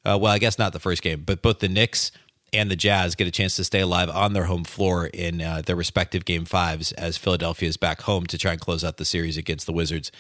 Uh, 0.05 0.19
well, 0.21 0.33
I 0.33 0.39
guess 0.39 0.59
not 0.59 0.73
the 0.73 0.81
first 0.81 1.03
game, 1.03 1.23
but 1.25 1.43
both 1.43 1.61
the 1.61 1.69
Knicks 1.69 2.13
and 2.53 2.71
the 2.71 2.77
Jazz 2.77 3.17
get 3.17 3.27
a 3.27 3.33
chance 3.33 3.57
to 3.57 3.65
stay 3.65 3.81
alive 3.81 4.09
on 4.09 4.33
their 4.33 4.45
home 4.45 4.63
floor 4.63 5.07
in 5.07 5.41
uh, 5.41 5.63
their 5.65 5.75
respective 5.75 6.25
game 6.25 6.45
fives 6.45 6.93
as 6.93 7.17
Philadelphia 7.17 7.69
is 7.69 7.77
back 7.77 8.03
home 8.03 8.27
to 8.27 8.39
try 8.39 8.53
and 8.53 8.61
close 8.61 8.85
out 8.85 8.97
the 8.97 9.05
series 9.05 9.37
against 9.37 9.67
the 9.67 9.73
Wizards. 9.73 10.13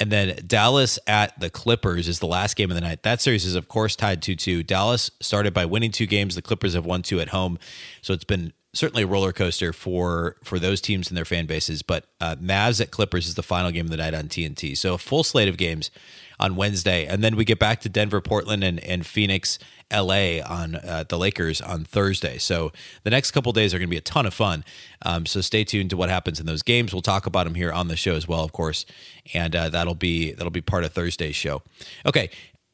And 0.00 0.10
then 0.10 0.38
Dallas 0.46 0.98
at 1.06 1.38
the 1.38 1.50
Clippers 1.50 2.08
is 2.08 2.20
the 2.20 2.26
last 2.26 2.56
game 2.56 2.70
of 2.70 2.74
the 2.74 2.80
night. 2.80 3.02
That 3.02 3.20
series 3.20 3.44
is, 3.44 3.54
of 3.54 3.68
course, 3.68 3.96
tied 3.96 4.22
2 4.22 4.34
2. 4.34 4.62
Dallas 4.62 5.10
started 5.20 5.52
by 5.52 5.66
winning 5.66 5.90
two 5.90 6.06
games. 6.06 6.36
The 6.36 6.42
Clippers 6.42 6.72
have 6.72 6.86
won 6.86 7.02
two 7.02 7.20
at 7.20 7.28
home. 7.28 7.58
So 8.00 8.14
it's 8.14 8.24
been 8.24 8.54
certainly 8.74 9.04
a 9.04 9.06
roller 9.06 9.32
coaster 9.32 9.72
for 9.72 10.36
for 10.44 10.58
those 10.58 10.80
teams 10.80 11.08
and 11.08 11.16
their 11.16 11.24
fan 11.24 11.46
bases. 11.46 11.82
But 11.82 12.06
uh, 12.20 12.36
Mavs 12.36 12.80
at 12.80 12.90
Clippers 12.90 13.26
is 13.26 13.34
the 13.34 13.42
final 13.42 13.70
game 13.70 13.86
of 13.86 13.90
the 13.90 13.96
night 13.96 14.14
on 14.14 14.24
TNT. 14.24 14.76
So 14.76 14.94
a 14.94 14.98
full 14.98 15.24
slate 15.24 15.48
of 15.48 15.56
games 15.56 15.90
on 16.38 16.56
Wednesday, 16.56 17.06
and 17.06 17.22
then 17.22 17.36
we 17.36 17.44
get 17.44 17.58
back 17.58 17.80
to 17.80 17.88
Denver, 17.88 18.20
Portland, 18.20 18.64
and, 18.64 18.80
and 18.80 19.06
Phoenix, 19.06 19.58
LA 19.92 20.40
on 20.44 20.74
uh, 20.76 21.04
the 21.08 21.16
Lakers 21.16 21.60
on 21.60 21.84
Thursday. 21.84 22.38
So 22.38 22.72
the 23.04 23.10
next 23.10 23.30
couple 23.30 23.52
days 23.52 23.72
are 23.72 23.78
going 23.78 23.88
to 23.88 23.90
be 23.90 23.98
a 23.98 24.02
ton 24.02 24.26
of 24.26 24.34
fun. 24.34 24.64
Um, 25.02 25.26
so 25.26 25.40
stay 25.40 25.62
tuned 25.64 25.90
to 25.90 25.96
what 25.96 26.08
happens 26.08 26.40
in 26.40 26.46
those 26.46 26.62
games. 26.62 26.92
We'll 26.92 27.02
talk 27.02 27.26
about 27.26 27.44
them 27.44 27.54
here 27.54 27.72
on 27.72 27.88
the 27.88 27.96
show 27.96 28.14
as 28.14 28.26
well, 28.26 28.42
of 28.42 28.52
course, 28.52 28.84
and 29.32 29.54
uh, 29.54 29.68
that'll 29.68 29.94
be 29.94 30.32
that'll 30.32 30.50
be 30.50 30.60
part 30.60 30.84
of 30.84 30.92
Thursday's 30.92 31.36
show. 31.36 31.62
Okay, 32.04 32.30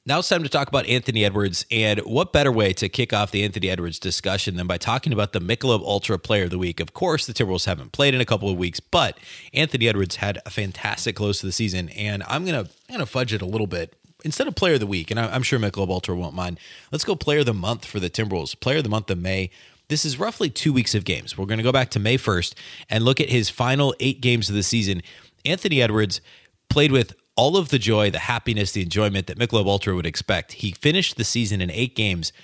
now 0.07 0.19
it's 0.19 0.29
time 0.29 0.43
to 0.43 0.49
talk 0.49 0.69
about 0.69 0.87
Anthony 0.87 1.25
Edwards, 1.25 1.67
and 1.71 2.01
what 2.01 2.33
better 2.33 2.51
way 2.51 2.73
to 2.73 2.89
kick 2.89 3.13
off 3.13 3.31
the 3.31 3.43
Anthony 3.45 3.69
Edwards 3.69 3.99
discussion 3.99 4.57
than 4.57 4.67
by 4.67 4.79
talking 4.79 5.13
about 5.13 5.33
the 5.33 5.41
Michelob 5.41 5.83
Ultra 5.83 6.19
Player 6.19 6.45
of 6.45 6.51
the 6.51 6.59
Week? 6.59 6.81
Of 6.81 6.95
course, 6.95 7.27
the 7.27 7.35
Timberwolves 7.35 7.67
haven't 7.67 7.93
played 7.93 8.15
in 8.15 8.21
a 8.21 8.25
couple 8.25 8.49
of 8.49 8.57
weeks, 8.57 8.81
but 8.81 9.19
Anthony 9.53 9.89
Edwards 9.89 10.17
had 10.17 10.41
a 10.47 10.51
fantastic 10.51 11.17
close 11.17 11.41
to 11.41 11.47
the 11.47 11.53
season, 11.53 11.91
and 11.91 12.23
I'm 12.27 12.47
gonna 12.47 12.61
I'm 12.89 12.95
gonna 12.95 13.07
fudge 13.07 13.35
it 13.35 13.43
a 13.43 13.47
little 13.47 13.67
bit. 13.67 13.95
Instead 14.25 14.49
of 14.49 14.55
Player 14.55 14.75
of 14.75 14.81
the 14.81 14.87
Week, 14.87 15.11
and 15.11 15.19
I'm 15.19 15.43
sure 15.43 15.59
Michelob 15.59 15.89
Ultra 15.89 16.15
won't 16.15 16.35
mind, 16.35 16.59
let's 16.93 17.05
go 17.05 17.15
Player 17.15 17.41
of 17.41 17.47
the 17.47 17.55
Month 17.55 17.85
for 17.85 18.01
the 18.01 18.11
Timberwolves. 18.11 18.59
Player 18.59 18.79
of 18.79 18.85
the 18.85 18.91
Month 18.91 19.11
of 19.11 19.19
May. 19.19 19.51
This 19.89 20.05
is 20.05 20.19
roughly 20.21 20.51
two 20.51 20.73
weeks 20.73 20.95
of 20.95 21.05
games. 21.05 21.37
We're 21.37 21.47
going 21.47 21.59
to 21.59 21.65
go 21.65 21.73
back 21.73 21.91
to 21.91 21.99
May 21.99 22.17
1st 22.17 22.55
and 22.89 23.05
look 23.05 23.21
at 23.21 23.29
his 23.29 23.51
final 23.51 23.93
eight 23.99 24.21
games 24.21 24.49
of 24.49 24.55
the 24.55 24.63
season. 24.63 25.03
Anthony 25.45 25.83
Edwards 25.83 26.21
played 26.69 26.93
with 26.93 27.17
all 27.41 27.57
of 27.57 27.71
the 27.71 27.79
joy, 27.79 28.11
the 28.11 28.19
happiness, 28.19 28.73
the 28.73 28.83
enjoyment 28.83 29.27
that 29.27 29.39
Michelob 29.39 29.65
Ultra 29.65 29.95
would 29.95 30.05
expect. 30.05 30.53
He 30.53 30.73
finished 30.73 31.17
the 31.17 31.25
season 31.25 31.63
in 31.63 31.71
eight 31.71 31.97
games, 31.97 32.35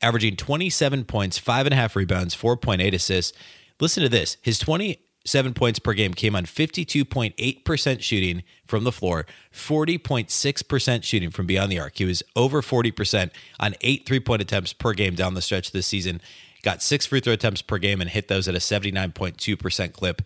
averaging 0.00 0.36
27 0.36 1.04
points, 1.04 1.36
five 1.36 1.66
and 1.66 1.74
a 1.74 1.76
half 1.76 1.94
rebounds, 1.94 2.34
4.8 2.34 2.94
assists. 2.94 3.36
Listen 3.78 4.02
to 4.02 4.08
this 4.08 4.38
his 4.40 4.58
27 4.58 5.52
points 5.52 5.78
per 5.78 5.92
game 5.92 6.14
came 6.14 6.34
on 6.34 6.46
52.8% 6.46 8.00
shooting 8.00 8.42
from 8.66 8.84
the 8.84 8.90
floor, 8.90 9.26
40.6% 9.52 11.02
shooting 11.02 11.30
from 11.30 11.44
beyond 11.44 11.70
the 11.70 11.78
arc. 11.78 11.98
He 11.98 12.06
was 12.06 12.22
over 12.34 12.62
40% 12.62 13.30
on 13.60 13.74
eight 13.82 14.06
three 14.06 14.20
point 14.20 14.40
attempts 14.40 14.72
per 14.72 14.94
game 14.94 15.14
down 15.14 15.34
the 15.34 15.42
stretch 15.42 15.72
this 15.72 15.86
season. 15.86 16.22
Got 16.62 16.82
six 16.82 17.04
free 17.04 17.20
throw 17.20 17.34
attempts 17.34 17.60
per 17.60 17.76
game 17.76 18.00
and 18.00 18.08
hit 18.08 18.28
those 18.28 18.48
at 18.48 18.54
a 18.54 18.58
79.2% 18.58 19.92
clip. 19.92 20.22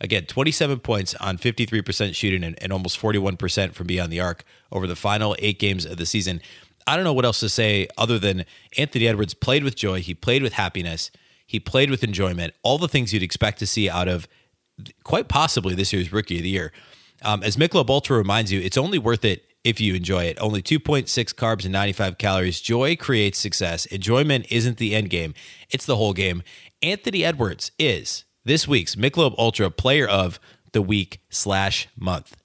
Again, 0.00 0.26
27 0.26 0.80
points 0.80 1.14
on 1.16 1.38
53% 1.38 2.14
shooting 2.14 2.44
and, 2.44 2.60
and 2.62 2.72
almost 2.72 3.00
41% 3.00 3.72
from 3.72 3.86
beyond 3.86 4.12
the 4.12 4.20
arc 4.20 4.44
over 4.70 4.86
the 4.86 4.96
final 4.96 5.36
eight 5.38 5.58
games 5.58 5.84
of 5.84 5.96
the 5.96 6.06
season. 6.06 6.40
I 6.86 6.94
don't 6.94 7.04
know 7.04 7.12
what 7.12 7.24
else 7.24 7.40
to 7.40 7.48
say 7.48 7.88
other 7.98 8.18
than 8.18 8.44
Anthony 8.78 9.08
Edwards 9.08 9.34
played 9.34 9.64
with 9.64 9.74
joy. 9.74 10.00
He 10.00 10.14
played 10.14 10.42
with 10.42 10.52
happiness. 10.52 11.10
He 11.46 11.58
played 11.58 11.90
with 11.90 12.04
enjoyment. 12.04 12.54
All 12.62 12.78
the 12.78 12.88
things 12.88 13.12
you'd 13.12 13.22
expect 13.22 13.58
to 13.60 13.66
see 13.66 13.88
out 13.90 14.08
of 14.08 14.28
quite 15.04 15.28
possibly 15.28 15.74
this 15.74 15.92
year's 15.92 16.12
Rookie 16.12 16.36
of 16.36 16.42
the 16.42 16.50
Year. 16.50 16.72
Um, 17.22 17.42
as 17.42 17.56
Michelob 17.56 17.88
Ultra 17.88 18.16
reminds 18.16 18.52
you, 18.52 18.60
it's 18.60 18.76
only 18.76 18.98
worth 18.98 19.24
it 19.24 19.44
if 19.64 19.80
you 19.80 19.94
enjoy 19.94 20.24
it. 20.24 20.38
Only 20.40 20.62
2.6 20.62 21.06
carbs 21.34 21.64
and 21.64 21.72
95 21.72 22.18
calories. 22.18 22.60
Joy 22.60 22.94
creates 22.94 23.38
success. 23.38 23.86
Enjoyment 23.86 24.46
isn't 24.50 24.76
the 24.76 24.94
end 24.94 25.10
game, 25.10 25.34
it's 25.70 25.86
the 25.86 25.96
whole 25.96 26.12
game. 26.12 26.42
Anthony 26.82 27.24
Edwards 27.24 27.72
is 27.78 28.24
this 28.46 28.68
week's 28.68 28.94
Michelob 28.94 29.34
Ultra 29.36 29.70
Player 29.70 30.06
of 30.06 30.38
the 30.72 30.80
Week 30.80 31.20
slash 31.28 31.88
month. 31.98 32.36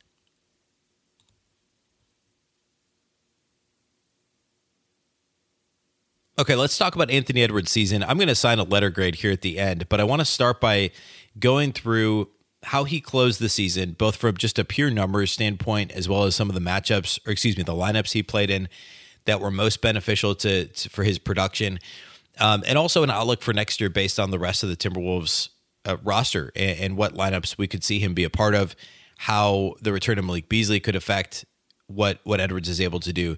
Okay, 6.40 6.56
let's 6.56 6.76
talk 6.76 6.96
about 6.96 7.12
Anthony 7.12 7.44
Edwards' 7.44 7.70
season. 7.70 8.02
I'm 8.02 8.18
going 8.18 8.28
to 8.28 8.34
assign 8.34 8.58
a 8.58 8.64
letter 8.64 8.90
grade 8.90 9.16
here 9.16 9.32
at 9.32 9.42
the 9.42 9.60
end, 9.60 9.88
but 9.90 10.00
I 10.00 10.04
want 10.04 10.22
to 10.22 10.26
start 10.26 10.60
by 10.60 10.90
going 11.38 11.72
through 11.72 12.30
how 12.64 12.84
he 12.84 13.00
closed 13.00 13.40
the 13.40 13.50
season, 13.50 13.92
both 13.92 14.16
from 14.16 14.38
just 14.38 14.58
a 14.58 14.66
pure 14.66 14.90
numbers 14.90 15.32
standpoint, 15.32 15.92
as 15.92 16.10
well 16.10 16.24
as 16.24 16.36
some 16.36 16.50
of 16.50 16.56
the 16.56 16.62
matchups, 16.62 17.20
or 17.28 17.32
excuse 17.32 17.58
me, 17.58 17.64
the 17.64 17.74
lineups 17.74 18.14
he 18.14 18.24
played 18.24 18.50
in 18.50 18.70
that 19.26 19.40
were 19.40 19.52
most 19.52 19.82
beneficial 19.82 20.34
to, 20.34 20.66
to 20.66 20.90
for 20.90 21.04
his 21.04 21.20
production, 21.20 21.78
um, 22.40 22.64
and 22.66 22.76
also 22.76 23.04
an 23.04 23.12
outlook 23.12 23.44
for 23.44 23.54
next 23.54 23.80
year 23.80 23.90
based 23.90 24.20
on 24.20 24.32
the 24.32 24.40
rest 24.40 24.64
of 24.64 24.70
the 24.70 24.76
Timberwolves 24.76 25.50
uh, 25.86 25.98
roster 26.04 26.52
and, 26.56 26.80
and, 26.80 26.98
what 26.98 27.16
lineups 27.16 27.58
we 27.58 27.68
could 27.68 27.84
see 27.84 28.00
him 28.00 28.14
be 28.14 28.24
a 28.24 28.30
part 28.30 28.54
of, 28.56 28.76
how 29.18 29.76
the 29.82 29.92
return 29.92 30.20
of 30.20 30.26
Malik 30.26 30.50
Beasley 30.50 30.80
could 30.80 30.96
affect 30.96 31.46
what 31.88 32.20
what 32.24 32.40
Edwards 32.40 32.70
is 32.70 32.80
able 32.80 33.00
to 33.00 33.14
do, 33.14 33.38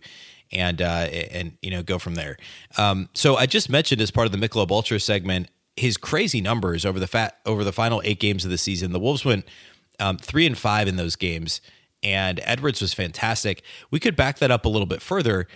and 0.51 0.81
uh, 0.81 1.07
and 1.31 1.57
you 1.61 1.71
know 1.71 1.83
go 1.83 1.99
from 1.99 2.15
there. 2.15 2.37
Um, 2.77 3.09
so 3.13 3.35
I 3.35 3.45
just 3.45 3.69
mentioned 3.69 4.01
as 4.01 4.11
part 4.11 4.25
of 4.25 4.31
the 4.31 4.37
Michelob 4.37 4.71
Ultra 4.71 4.99
segment 4.99 5.49
his 5.75 5.97
crazy 5.97 6.41
numbers 6.41 6.85
over 6.85 6.99
the 6.99 7.07
fat 7.07 7.39
over 7.45 7.63
the 7.63 7.73
final 7.73 8.01
eight 8.03 8.19
games 8.19 8.45
of 8.45 8.51
the 8.51 8.57
season. 8.57 8.91
The 8.91 8.99
Wolves 8.99 9.25
went 9.25 9.45
um, 9.99 10.17
three 10.17 10.45
and 10.45 10.57
five 10.57 10.87
in 10.87 10.95
those 10.95 11.15
games, 11.15 11.61
and 12.01 12.39
Edwards 12.43 12.81
was 12.81 12.93
fantastic. 12.93 13.63
We 13.91 13.99
could 13.99 14.15
back 14.15 14.39
that 14.39 14.51
up 14.51 14.65
a 14.65 14.69
little 14.69 14.85
bit 14.85 15.01
further 15.01 15.47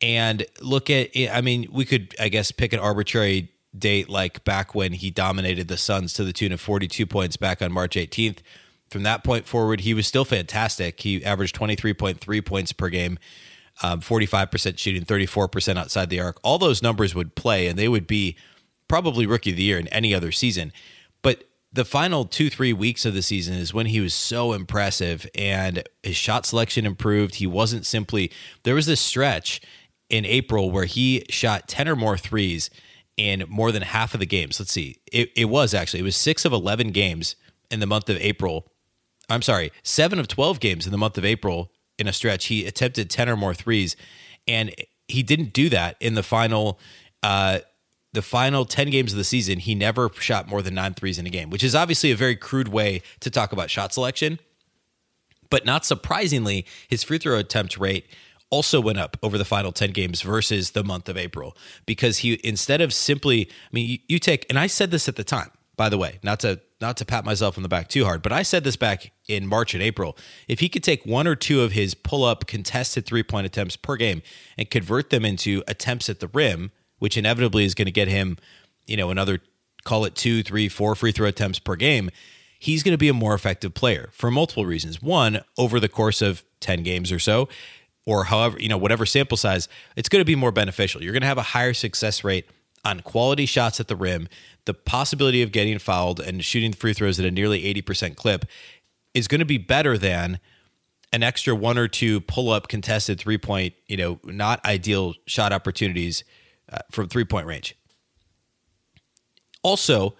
and 0.00 0.44
look 0.60 0.90
at. 0.90 1.10
I 1.16 1.40
mean, 1.40 1.68
we 1.70 1.84
could 1.84 2.14
I 2.20 2.28
guess 2.28 2.52
pick 2.52 2.72
an 2.72 2.80
arbitrary 2.80 3.51
date 3.76 4.08
like 4.08 4.44
back 4.44 4.74
when 4.74 4.92
he 4.92 5.10
dominated 5.10 5.68
the 5.68 5.76
Suns 5.76 6.12
to 6.14 6.24
the 6.24 6.32
tune 6.32 6.52
of 6.52 6.60
42 6.60 7.06
points 7.06 7.36
back 7.36 7.62
on 7.62 7.72
March 7.72 7.96
18th. 7.96 8.38
From 8.90 9.02
that 9.04 9.24
point 9.24 9.46
forward, 9.46 9.80
he 9.80 9.94
was 9.94 10.06
still 10.06 10.24
fantastic. 10.24 11.00
He 11.00 11.24
averaged 11.24 11.56
23.3 11.56 12.44
points 12.44 12.72
per 12.72 12.90
game, 12.90 13.18
um, 13.82 14.00
45% 14.00 14.78
shooting, 14.78 15.04
34% 15.04 15.78
outside 15.78 16.10
the 16.10 16.20
arc. 16.20 16.38
All 16.42 16.58
those 16.58 16.82
numbers 16.82 17.14
would 17.14 17.34
play, 17.34 17.66
and 17.68 17.78
they 17.78 17.88
would 17.88 18.06
be 18.06 18.36
probably 18.88 19.24
rookie 19.24 19.50
of 19.50 19.56
the 19.56 19.62
year 19.62 19.78
in 19.78 19.88
any 19.88 20.14
other 20.14 20.30
season. 20.30 20.72
But 21.22 21.44
the 21.72 21.86
final 21.86 22.26
two, 22.26 22.50
three 22.50 22.74
weeks 22.74 23.06
of 23.06 23.14
the 23.14 23.22
season 23.22 23.54
is 23.54 23.72
when 23.72 23.86
he 23.86 24.00
was 24.00 24.12
so 24.12 24.52
impressive 24.52 25.26
and 25.34 25.82
his 26.02 26.16
shot 26.16 26.44
selection 26.44 26.84
improved. 26.84 27.36
He 27.36 27.46
wasn't 27.46 27.86
simply, 27.86 28.30
there 28.64 28.74
was 28.74 28.84
this 28.84 29.00
stretch 29.00 29.62
in 30.10 30.26
April 30.26 30.70
where 30.70 30.84
he 30.84 31.24
shot 31.30 31.68
10 31.68 31.88
or 31.88 31.96
more 31.96 32.18
threes 32.18 32.68
in 33.16 33.44
more 33.48 33.72
than 33.72 33.82
half 33.82 34.14
of 34.14 34.20
the 34.20 34.26
games. 34.26 34.58
Let's 34.58 34.72
see. 34.72 34.98
It, 35.12 35.30
it 35.36 35.46
was 35.46 35.74
actually, 35.74 36.00
it 36.00 36.04
was 36.04 36.16
six 36.16 36.44
of 36.44 36.52
11 36.52 36.92
games 36.92 37.36
in 37.70 37.80
the 37.80 37.86
month 37.86 38.08
of 38.08 38.16
April. 38.18 38.66
I'm 39.28 39.42
sorry, 39.42 39.72
seven 39.82 40.18
of 40.18 40.28
12 40.28 40.60
games 40.60 40.86
in 40.86 40.92
the 40.92 40.98
month 40.98 41.18
of 41.18 41.24
April 41.24 41.70
in 41.98 42.06
a 42.08 42.12
stretch. 42.12 42.46
He 42.46 42.66
attempted 42.66 43.10
10 43.10 43.28
or 43.28 43.36
more 43.36 43.54
threes. 43.54 43.96
And 44.46 44.74
he 45.08 45.22
didn't 45.22 45.52
do 45.52 45.68
that 45.68 45.96
in 46.00 46.14
the 46.14 46.22
final, 46.22 46.78
uh, 47.22 47.60
the 48.12 48.22
final 48.22 48.64
10 48.64 48.90
games 48.90 49.12
of 49.12 49.18
the 49.18 49.24
season. 49.24 49.58
He 49.58 49.74
never 49.74 50.10
shot 50.18 50.48
more 50.48 50.62
than 50.62 50.74
nine 50.74 50.94
threes 50.94 51.18
in 51.18 51.26
a 51.26 51.30
game, 51.30 51.50
which 51.50 51.62
is 51.64 51.74
obviously 51.74 52.10
a 52.10 52.16
very 52.16 52.36
crude 52.36 52.68
way 52.68 53.02
to 53.20 53.30
talk 53.30 53.52
about 53.52 53.70
shot 53.70 53.92
selection. 53.92 54.38
But 55.50 55.66
not 55.66 55.84
surprisingly, 55.84 56.66
his 56.88 57.02
free 57.02 57.18
throw 57.18 57.38
attempt 57.38 57.76
rate 57.76 58.06
also 58.52 58.80
went 58.80 58.98
up 58.98 59.16
over 59.22 59.36
the 59.36 59.44
final 59.44 59.72
10 59.72 59.90
games 59.90 60.22
versus 60.22 60.70
the 60.72 60.84
month 60.84 61.08
of 61.08 61.16
April 61.16 61.56
because 61.86 62.18
he 62.18 62.38
instead 62.44 62.80
of 62.80 62.92
simply 62.92 63.48
I 63.48 63.72
mean 63.72 63.90
you, 63.90 63.98
you, 64.08 64.18
take 64.20 64.46
and 64.48 64.58
I 64.58 64.68
said 64.68 64.92
this 64.92 65.08
at 65.08 65.16
the 65.16 65.24
time 65.24 65.50
by 65.76 65.88
the 65.88 65.98
way 65.98 66.20
not 66.22 66.38
to 66.40 66.60
not 66.82 66.98
to 66.98 67.04
pat 67.06 67.24
myself 67.24 67.56
on 67.56 67.62
the 67.62 67.68
back 67.68 67.88
too 67.88 68.04
hard, 68.04 68.22
but 68.22 68.32
I 68.32 68.42
said 68.42 68.64
this 68.64 68.76
back 68.76 69.12
in 69.28 69.46
March 69.46 69.72
and 69.72 69.82
April. 69.82 70.18
If 70.48 70.60
he 70.60 70.68
could 70.68 70.82
take 70.82 71.06
one 71.06 71.26
or 71.26 71.36
two 71.36 71.62
of 71.62 71.72
his 71.72 71.94
pull 71.94 72.24
up 72.24 72.46
contested 72.46 73.06
three 73.06 73.22
point 73.22 73.46
attempts 73.46 73.76
per 73.76 73.96
game 73.96 74.20
and 74.58 74.68
convert 74.68 75.08
them 75.08 75.24
into 75.24 75.62
attempts 75.66 76.10
at 76.10 76.20
the 76.20 76.28
rim, 76.28 76.72
which 76.98 77.16
inevitably 77.16 77.64
is 77.64 77.74
going 77.74 77.86
to 77.86 77.92
get 77.92 78.08
him, 78.08 78.36
you 78.84 78.96
know, 78.96 79.10
another 79.10 79.38
call 79.84 80.04
it 80.04 80.14
two, 80.14 80.42
three, 80.42 80.68
four 80.68 80.94
free 80.94 81.12
throw 81.12 81.28
attempts 81.28 81.58
per 81.58 81.76
game, 81.76 82.10
he's 82.58 82.82
going 82.82 82.92
to 82.92 82.98
be 82.98 83.08
a 83.08 83.14
more 83.14 83.34
effective 83.34 83.72
player 83.74 84.10
for 84.12 84.30
multiple 84.30 84.66
reasons. 84.66 85.00
One, 85.00 85.40
over 85.56 85.80
the 85.80 85.88
course 85.88 86.20
of 86.20 86.44
10 86.60 86.82
games 86.82 87.10
or 87.10 87.18
so, 87.18 87.48
or 88.06 88.24
however, 88.24 88.58
you 88.58 88.68
know, 88.68 88.78
whatever 88.78 89.06
sample 89.06 89.36
size, 89.36 89.68
it's 89.96 90.08
going 90.08 90.20
to 90.20 90.26
be 90.26 90.34
more 90.34 90.52
beneficial. 90.52 91.02
You're 91.02 91.12
going 91.12 91.22
to 91.22 91.28
have 91.28 91.38
a 91.38 91.42
higher 91.42 91.74
success 91.74 92.24
rate 92.24 92.46
on 92.84 93.00
quality 93.00 93.46
shots 93.46 93.80
at 93.80 93.88
the 93.88 93.96
rim. 93.96 94.28
The 94.64 94.74
possibility 94.74 95.42
of 95.42 95.52
getting 95.52 95.78
fouled 95.78 96.20
and 96.20 96.44
shooting 96.44 96.72
free 96.72 96.94
throws 96.94 97.18
at 97.18 97.26
a 97.26 97.30
nearly 97.30 97.62
80% 97.74 98.16
clip 98.16 98.44
is 99.14 99.28
going 99.28 99.40
to 99.40 99.44
be 99.44 99.58
better 99.58 99.96
than 99.96 100.40
an 101.12 101.22
extra 101.22 101.54
one 101.54 101.78
or 101.78 101.88
two 101.88 102.20
pull 102.20 102.50
up 102.50 102.68
contested 102.68 103.20
three 103.20 103.38
point, 103.38 103.74
you 103.86 103.96
know, 103.96 104.18
not 104.24 104.64
ideal 104.64 105.14
shot 105.26 105.52
opportunities 105.52 106.24
uh, 106.72 106.78
from 106.90 107.08
three 107.08 107.24
point 107.24 107.46
range. 107.46 107.76
Also, 109.62 110.16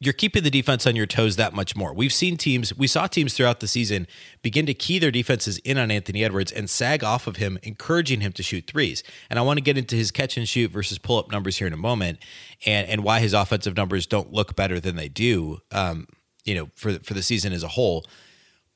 you're 0.00 0.12
keeping 0.12 0.44
the 0.44 0.50
defense 0.50 0.86
on 0.86 0.94
your 0.94 1.06
toes 1.06 1.36
that 1.36 1.52
much 1.52 1.74
more. 1.74 1.92
We've 1.92 2.12
seen 2.12 2.36
teams, 2.36 2.76
we 2.76 2.86
saw 2.86 3.08
teams 3.08 3.34
throughout 3.34 3.58
the 3.58 3.66
season 3.66 4.06
begin 4.42 4.64
to 4.66 4.74
key 4.74 5.00
their 5.00 5.10
defenses 5.10 5.58
in 5.58 5.76
on 5.76 5.90
Anthony 5.90 6.22
Edwards 6.24 6.52
and 6.52 6.70
sag 6.70 7.02
off 7.02 7.26
of 7.26 7.36
him, 7.36 7.58
encouraging 7.64 8.20
him 8.20 8.32
to 8.32 8.42
shoot 8.42 8.66
threes. 8.68 9.02
And 9.28 9.38
I 9.38 9.42
want 9.42 9.56
to 9.56 9.62
get 9.62 9.76
into 9.76 9.96
his 9.96 10.12
catch 10.12 10.36
and 10.36 10.48
shoot 10.48 10.70
versus 10.70 10.98
pull 10.98 11.18
up 11.18 11.32
numbers 11.32 11.56
here 11.58 11.66
in 11.66 11.72
a 11.72 11.78
moment, 11.78 12.20
and 12.64 12.88
and 12.88 13.02
why 13.02 13.18
his 13.18 13.34
offensive 13.34 13.76
numbers 13.76 14.06
don't 14.06 14.32
look 14.32 14.54
better 14.54 14.78
than 14.78 14.94
they 14.94 15.08
do, 15.08 15.58
um, 15.72 16.06
you 16.44 16.54
know, 16.54 16.70
for 16.76 16.92
for 17.00 17.14
the 17.14 17.22
season 17.22 17.52
as 17.52 17.64
a 17.64 17.68
whole. 17.68 18.04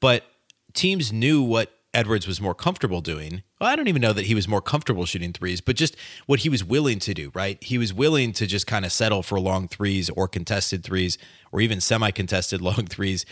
But 0.01 0.25
teams 0.75 1.13
knew 1.13 1.43
what 1.43 1.73
Edwards 1.95 2.27
was 2.27 2.41
more 2.41 2.55
comfortable 2.55 3.01
doing. 3.01 3.43
Well, 3.61 3.69
I 3.69 3.77
don't 3.77 3.89
even 3.89 4.01
know 4.01 4.15
that 4.15 4.27
he 4.27 4.35
was 4.35 4.49
more 4.49 4.63
comfortable 4.63 5.05
shooting 5.05 5.33
threes, 5.33 5.61
but 5.61 5.77
just 5.77 5.97
what 6.27 6.41
he 6.41 6.49
was 6.49 6.65
willing 6.65 6.99
to 7.01 7.13
do, 7.13 7.31
right? 7.35 7.63
He 7.63 7.77
was 7.77 7.93
willing 7.93 8.33
to 8.35 8.47
just 8.47 8.67
kind 8.67 8.85
of 8.85 8.93
settle 8.93 9.23
for 9.23 9.39
long 9.39 9.69
threes 9.69 10.09
or 10.11 10.27
contested 10.27 10.83
threes 10.85 11.19
or 11.51 11.61
even 11.61 11.81
semi 11.81 12.11
contested 12.11 12.61
long 12.63 12.87
threes. 12.87 13.27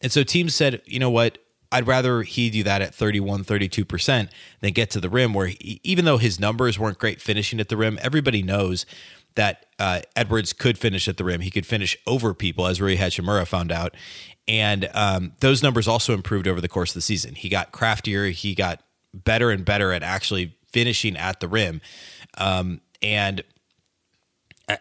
And 0.00 0.10
so 0.10 0.22
teams 0.22 0.54
said, 0.54 0.82
you 0.86 0.98
know 0.98 1.10
what? 1.10 1.38
I'd 1.72 1.86
rather 1.86 2.22
he 2.22 2.48
do 2.48 2.62
that 2.62 2.80
at 2.80 2.94
31, 2.94 3.44
32% 3.44 4.30
than 4.60 4.72
get 4.72 4.90
to 4.90 5.00
the 5.00 5.10
rim, 5.10 5.34
where 5.34 5.48
he, 5.48 5.80
even 5.82 6.04
though 6.04 6.18
his 6.18 6.38
numbers 6.38 6.78
weren't 6.78 6.98
great 6.98 7.20
finishing 7.20 7.60
at 7.60 7.68
the 7.68 7.76
rim, 7.76 7.98
everybody 8.00 8.42
knows 8.42 8.86
that 9.36 9.66
uh, 9.78 10.00
Edwards 10.14 10.52
could 10.52 10.76
finish 10.76 11.08
at 11.08 11.16
the 11.16 11.24
rim. 11.24 11.40
He 11.40 11.50
could 11.50 11.66
finish 11.66 11.96
over 12.06 12.34
people, 12.34 12.66
as 12.66 12.80
Rui 12.80 12.96
Hachimura 12.96 13.46
found 13.46 13.70
out. 13.70 13.94
And 14.48 14.88
um, 14.94 15.32
those 15.40 15.62
numbers 15.62 15.86
also 15.88 16.14
improved 16.14 16.48
over 16.48 16.60
the 16.60 16.68
course 16.68 16.90
of 16.90 16.94
the 16.94 17.02
season. 17.02 17.34
He 17.34 17.48
got 17.48 17.72
craftier. 17.72 18.26
He 18.26 18.54
got 18.54 18.82
better 19.12 19.50
and 19.50 19.64
better 19.64 19.92
at 19.92 20.02
actually 20.02 20.56
finishing 20.72 21.16
at 21.16 21.40
the 21.40 21.48
rim. 21.48 21.80
Um, 22.38 22.80
and 23.02 23.42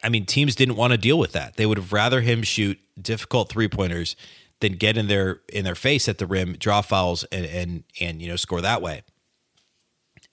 I 0.03 0.09
mean, 0.09 0.25
teams 0.25 0.55
didn't 0.55 0.75
want 0.75 0.91
to 0.91 0.97
deal 0.97 1.19
with 1.19 1.33
that. 1.33 1.57
They 1.57 1.65
would 1.65 1.77
have 1.77 1.93
rather 1.93 2.21
him 2.21 2.43
shoot 2.43 2.79
difficult 2.99 3.49
three 3.49 3.67
pointers 3.67 4.15
than 4.59 4.73
get 4.73 4.97
in 4.97 5.07
their 5.07 5.41
in 5.51 5.63
their 5.63 5.75
face 5.75 6.07
at 6.07 6.17
the 6.17 6.25
rim, 6.25 6.53
draw 6.53 6.81
fouls, 6.81 7.23
and 7.25 7.45
and 7.45 7.83
and 7.99 8.21
you 8.21 8.27
know 8.27 8.35
score 8.35 8.61
that 8.61 8.81
way. 8.81 9.03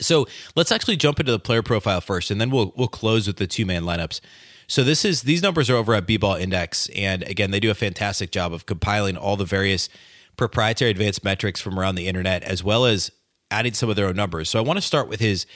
So 0.02 0.26
let's 0.54 0.72
actually 0.72 0.96
jump 0.96 1.20
into 1.20 1.32
the 1.32 1.38
player 1.38 1.62
profile 1.62 2.00
first, 2.00 2.30
and 2.30 2.40
then 2.40 2.50
we'll 2.50 2.72
we'll 2.76 2.88
close 2.88 3.26
with 3.26 3.36
the 3.36 3.46
two 3.46 3.66
man 3.66 3.82
lineups. 3.82 4.20
So 4.66 4.84
this 4.84 5.04
is 5.04 5.22
these 5.22 5.42
numbers 5.42 5.68
are 5.68 5.76
over 5.76 5.94
at 5.94 6.06
B-Ball 6.06 6.36
Index, 6.36 6.88
and 6.90 7.22
again, 7.24 7.50
they 7.50 7.60
do 7.60 7.70
a 7.70 7.74
fantastic 7.74 8.30
job 8.30 8.52
of 8.52 8.66
compiling 8.66 9.16
all 9.16 9.36
the 9.36 9.44
various 9.44 9.88
proprietary 10.36 10.90
advanced 10.90 11.24
metrics 11.24 11.60
from 11.60 11.78
around 11.78 11.96
the 11.96 12.08
internet, 12.08 12.42
as 12.42 12.64
well 12.64 12.86
as 12.86 13.10
adding 13.50 13.74
some 13.74 13.90
of 13.90 13.96
their 13.96 14.06
own 14.06 14.16
numbers. 14.16 14.48
So 14.48 14.58
I 14.58 14.62
want 14.62 14.78
to 14.78 14.82
start 14.82 15.08
with 15.08 15.20
his 15.20 15.46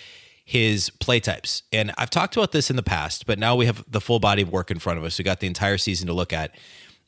his 0.45 0.91
play 0.91 1.19
types, 1.19 1.63
and 1.73 1.93
I've 1.99 2.11
talked 2.11 2.37
about 2.37 2.53
this 2.53 2.71
in 2.71 2.77
the 2.77 2.83
past, 2.83 3.27
but 3.27 3.39
now 3.39 3.57
we 3.57 3.67
have 3.67 3.85
the 3.91 4.01
full 4.01 4.21
body 4.21 4.43
of 4.43 4.53
work 4.53 4.71
in 4.71 4.79
front 4.79 4.99
of 4.99 5.05
us. 5.05 5.19
We 5.19 5.25
got 5.25 5.41
the 5.41 5.47
entire 5.47 5.79
season 5.79 6.07
to 6.09 6.13
look 6.13 6.33
at, 6.33 6.55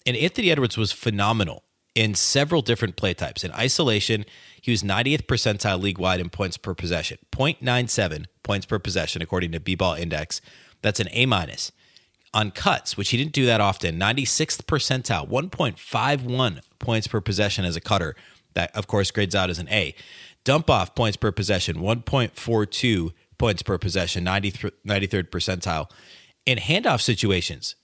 and 0.06 0.16
Anthony 0.16 0.50
Edwards 0.50 0.76
was 0.76 0.92
phenomenal 0.92 1.64
in 1.94 2.14
several 2.14 2.62
different 2.62 2.96
play 2.96 3.12
types. 3.12 3.44
In 3.44 3.52
isolation, 3.52 4.24
he 4.60 4.70
was 4.70 4.82
90th 4.82 5.26
percentile 5.26 5.80
league 5.80 5.98
wide 5.98 6.20
in 6.20 6.30
points 6.30 6.56
per 6.56 6.74
possession, 6.74 7.18
0.97 7.32 8.26
points 8.42 8.66
per 8.66 8.78
possession 8.78 9.22
according 9.22 9.52
to 9.52 9.60
B-Ball 9.60 9.94
Index. 9.94 10.40
That's 10.82 11.00
an 11.00 11.08
A 11.12 11.26
minus 11.26 11.72
on 12.34 12.50
cuts, 12.50 12.96
which 12.96 13.10
he 13.10 13.16
didn't 13.16 13.32
do 13.32 13.46
that 13.46 13.60
often, 13.60 13.98
96th 13.98 14.64
percentile, 14.64 15.28
1.51 15.28 16.60
points 16.78 17.06
per 17.06 17.20
possession 17.20 17.64
as 17.64 17.76
a 17.76 17.80
cutter. 17.80 18.14
That, 18.54 18.74
of 18.76 18.86
course, 18.86 19.10
grades 19.10 19.34
out 19.34 19.50
as 19.50 19.58
an 19.58 19.68
A. 19.68 19.94
Dump 20.44 20.70
off 20.70 20.94
points 20.94 21.16
per 21.16 21.32
possession, 21.32 21.76
1.42 21.76 23.10
points 23.38 23.62
per 23.62 23.78
possession, 23.78 24.24
93rd 24.24 25.30
percentile. 25.30 25.90
In 26.44 26.58
handoff 26.58 27.00
situations, 27.00 27.76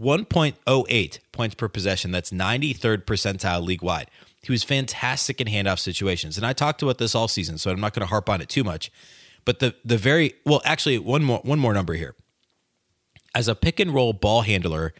1.08 0.00 1.18
points 1.32 1.54
per 1.54 1.68
possession. 1.68 2.10
That's 2.10 2.30
93rd 2.30 3.04
percentile 3.04 3.64
league 3.64 3.82
wide. 3.82 4.10
He 4.44 4.52
was 4.52 4.62
fantastic 4.62 5.40
in 5.40 5.46
handoff 5.46 5.78
situations. 5.78 6.36
And 6.36 6.46
I 6.46 6.52
talked 6.52 6.82
about 6.82 6.98
this 6.98 7.14
all 7.14 7.28
season, 7.28 7.56
so 7.56 7.70
I'm 7.70 7.80
not 7.80 7.94
going 7.94 8.02
to 8.02 8.10
harp 8.10 8.28
on 8.28 8.40
it 8.40 8.48
too 8.48 8.62
much. 8.62 8.92
But 9.44 9.58
the 9.58 9.74
the 9.84 9.96
very 9.96 10.34
well, 10.44 10.60
actually, 10.64 10.98
one 10.98 11.24
more 11.24 11.40
one 11.44 11.58
more 11.58 11.72
number 11.72 11.94
here. 11.94 12.14
As 13.34 13.48
a 13.48 13.54
pick 13.54 13.80
and 13.80 13.92
roll 13.92 14.12
ball 14.12 14.42
handler, 14.42 14.94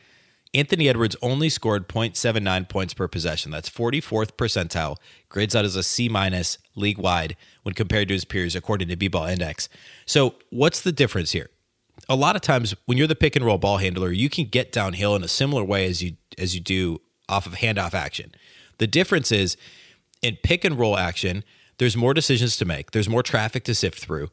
Anthony 0.54 0.88
Edwards 0.88 1.16
only 1.20 1.48
scored 1.48 1.88
0.79 1.88 2.68
points 2.68 2.94
per 2.94 3.08
possession. 3.08 3.50
That's 3.50 3.68
44th 3.68 4.32
percentile, 4.32 4.96
grades 5.28 5.54
out 5.54 5.64
as 5.64 5.76
a 5.76 5.82
C 5.82 6.08
minus 6.08 6.58
league 6.74 6.98
wide 6.98 7.36
when 7.62 7.74
compared 7.74 8.08
to 8.08 8.14
his 8.14 8.24
peers, 8.24 8.54
according 8.54 8.88
to 8.88 8.96
B 8.96 9.08
Ball 9.08 9.26
Index. 9.26 9.68
So, 10.06 10.36
what's 10.50 10.80
the 10.80 10.92
difference 10.92 11.32
here? 11.32 11.50
A 12.08 12.16
lot 12.16 12.36
of 12.36 12.42
times, 12.42 12.74
when 12.86 12.98
you're 12.98 13.06
the 13.06 13.14
pick 13.14 13.36
and 13.36 13.44
roll 13.44 13.58
ball 13.58 13.78
handler, 13.78 14.10
you 14.10 14.30
can 14.30 14.46
get 14.46 14.72
downhill 14.72 15.14
in 15.16 15.22
a 15.22 15.28
similar 15.28 15.64
way 15.64 15.86
as 15.86 16.02
you 16.02 16.16
as 16.38 16.54
you 16.54 16.60
do 16.60 17.00
off 17.28 17.46
of 17.46 17.54
handoff 17.54 17.94
action. 17.94 18.32
The 18.78 18.86
difference 18.86 19.32
is 19.32 19.56
in 20.22 20.36
pick 20.42 20.64
and 20.64 20.78
roll 20.78 20.96
action, 20.96 21.44
there's 21.78 21.96
more 21.96 22.14
decisions 22.14 22.56
to 22.58 22.64
make, 22.64 22.92
there's 22.92 23.08
more 23.08 23.22
traffic 23.22 23.64
to 23.64 23.74
sift 23.74 23.98
through, 23.98 24.30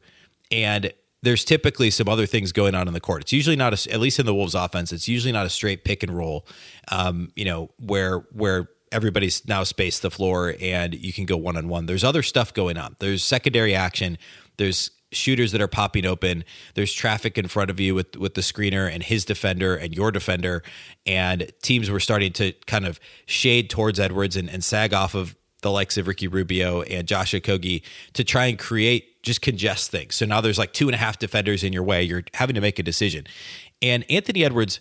and 0.50 0.92
there's 1.22 1.44
typically 1.44 1.90
some 1.90 2.08
other 2.08 2.26
things 2.26 2.52
going 2.52 2.74
on 2.74 2.88
in 2.88 2.94
the 2.94 3.00
court. 3.00 3.22
It's 3.22 3.32
usually 3.32 3.56
not 3.56 3.72
a, 3.86 3.92
at 3.92 4.00
least 4.00 4.18
in 4.18 4.26
the 4.26 4.34
Wolves 4.34 4.54
offense, 4.54 4.92
it's 4.92 5.08
usually 5.08 5.32
not 5.32 5.46
a 5.46 5.50
straight 5.50 5.84
pick 5.84 6.02
and 6.02 6.16
roll, 6.16 6.46
um, 6.90 7.30
you 7.36 7.44
know, 7.44 7.70
where 7.78 8.18
where 8.32 8.68
everybody's 8.90 9.46
now 9.48 9.64
spaced 9.64 10.02
the 10.02 10.10
floor 10.10 10.54
and 10.60 10.94
you 10.94 11.12
can 11.12 11.24
go 11.24 11.36
one 11.36 11.56
on 11.56 11.68
one. 11.68 11.86
There's 11.86 12.04
other 12.04 12.22
stuff 12.22 12.52
going 12.52 12.76
on. 12.76 12.94
There's 12.98 13.24
secondary 13.24 13.74
action. 13.74 14.18
There's 14.58 14.90
shooters 15.12 15.52
that 15.52 15.60
are 15.60 15.68
popping 15.68 16.06
open. 16.06 16.44
There's 16.74 16.92
traffic 16.92 17.38
in 17.38 17.48
front 17.48 17.70
of 17.70 17.78
you 17.78 17.94
with 17.94 18.16
with 18.16 18.34
the 18.34 18.40
screener 18.40 18.92
and 18.92 19.02
his 19.02 19.24
defender 19.24 19.76
and 19.76 19.94
your 19.94 20.10
defender. 20.10 20.62
And 21.06 21.50
teams 21.62 21.90
were 21.90 22.00
starting 22.00 22.32
to 22.34 22.52
kind 22.66 22.86
of 22.86 22.98
shade 23.26 23.70
towards 23.70 24.00
Edwards 24.00 24.36
and, 24.36 24.48
and 24.48 24.64
sag 24.64 24.92
off 24.94 25.14
of 25.14 25.36
the 25.62 25.70
likes 25.70 25.96
of 25.96 26.08
Ricky 26.08 26.28
Rubio 26.28 26.82
and 26.82 27.06
Josh 27.06 27.32
Okogie 27.32 27.82
to 28.14 28.24
try 28.24 28.46
and 28.46 28.58
create 28.58 29.22
just 29.22 29.40
congest 29.40 29.90
things. 29.90 30.16
So 30.16 30.26
now 30.26 30.40
there's 30.40 30.58
like 30.58 30.72
two 30.72 30.88
and 30.88 30.94
a 30.94 30.98
half 30.98 31.18
defenders 31.18 31.62
in 31.62 31.72
your 31.72 31.84
way. 31.84 32.02
You're 32.02 32.24
having 32.34 32.54
to 32.54 32.60
make 32.60 32.78
a 32.78 32.82
decision. 32.82 33.26
And 33.80 34.04
Anthony 34.10 34.44
Edwards, 34.44 34.80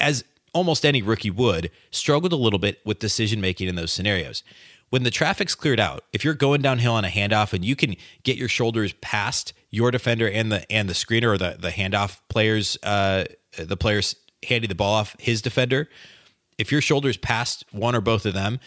as 0.00 0.24
almost 0.52 0.84
any 0.84 1.02
rookie 1.02 1.30
would, 1.30 1.70
struggled 1.90 2.32
a 2.32 2.36
little 2.36 2.58
bit 2.58 2.80
with 2.84 2.98
decision 2.98 3.40
making 3.40 3.68
in 3.68 3.76
those 3.76 3.92
scenarios. 3.92 4.42
When 4.90 5.02
the 5.02 5.10
traffic's 5.10 5.54
cleared 5.54 5.80
out, 5.80 6.04
if 6.12 6.24
you're 6.24 6.34
going 6.34 6.62
downhill 6.62 6.94
on 6.94 7.04
a 7.04 7.08
handoff 7.08 7.52
and 7.52 7.64
you 7.64 7.76
can 7.76 7.96
get 8.22 8.36
your 8.36 8.48
shoulders 8.48 8.94
past 9.00 9.52
your 9.70 9.90
defender 9.90 10.28
and 10.28 10.50
the 10.50 10.70
and 10.72 10.88
the 10.88 10.94
screener 10.94 11.34
or 11.34 11.38
the 11.38 11.56
the 11.58 11.70
handoff 11.70 12.20
players, 12.28 12.78
uh, 12.82 13.24
the 13.58 13.76
players 13.76 14.16
handing 14.48 14.68
the 14.68 14.74
ball 14.74 14.94
off 14.94 15.14
his 15.18 15.42
defender, 15.42 15.88
if 16.56 16.72
your 16.72 16.80
shoulders 16.80 17.16
past 17.16 17.64
one 17.70 17.94
or 17.94 18.00
both 18.00 18.24
of 18.24 18.34
them, 18.34 18.60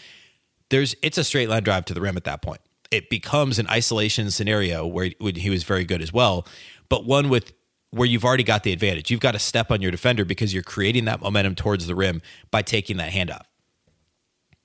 there's 0.70 0.94
it's 1.02 1.18
a 1.18 1.24
straight 1.24 1.48
line 1.48 1.62
drive 1.62 1.84
to 1.86 1.94
the 1.94 2.00
rim 2.00 2.16
at 2.16 2.24
that 2.24 2.42
point 2.42 2.60
it 2.92 3.08
becomes 3.08 3.58
an 3.58 3.66
isolation 3.68 4.30
scenario 4.30 4.86
where 4.86 5.10
he 5.34 5.50
was 5.50 5.64
very 5.64 5.84
good 5.84 6.02
as 6.02 6.12
well, 6.12 6.46
but 6.88 7.06
one 7.06 7.30
with 7.30 7.52
where 7.90 8.06
you've 8.06 8.24
already 8.24 8.44
got 8.44 8.62
the 8.62 8.72
advantage. 8.72 9.10
You've 9.10 9.20
got 9.20 9.32
to 9.32 9.38
step 9.38 9.70
on 9.70 9.82
your 9.82 9.90
defender 9.90 10.24
because 10.24 10.54
you're 10.54 10.62
creating 10.62 11.06
that 11.06 11.20
momentum 11.20 11.54
towards 11.54 11.86
the 11.86 11.94
rim 11.94 12.22
by 12.50 12.62
taking 12.62 12.98
that 12.98 13.12
handoff. 13.12 13.42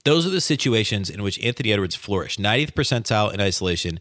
Those 0.08 0.26
are 0.26 0.30
the 0.30 0.40
situations 0.40 1.10
in 1.10 1.22
which 1.22 1.38
Anthony 1.44 1.74
Edwards 1.74 1.94
flourished. 1.94 2.40
90th 2.40 2.72
percentile 2.72 3.34
in 3.34 3.42
isolation, 3.42 4.00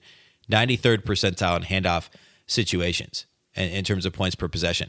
93rd 0.48 0.98
percentile 0.98 1.56
in 1.56 1.64
handoff 1.64 2.10
situations 2.46 3.26
in, 3.56 3.70
in 3.70 3.84
terms 3.84 4.06
of 4.06 4.12
points 4.12 4.36
per 4.36 4.46
possession. 4.46 4.88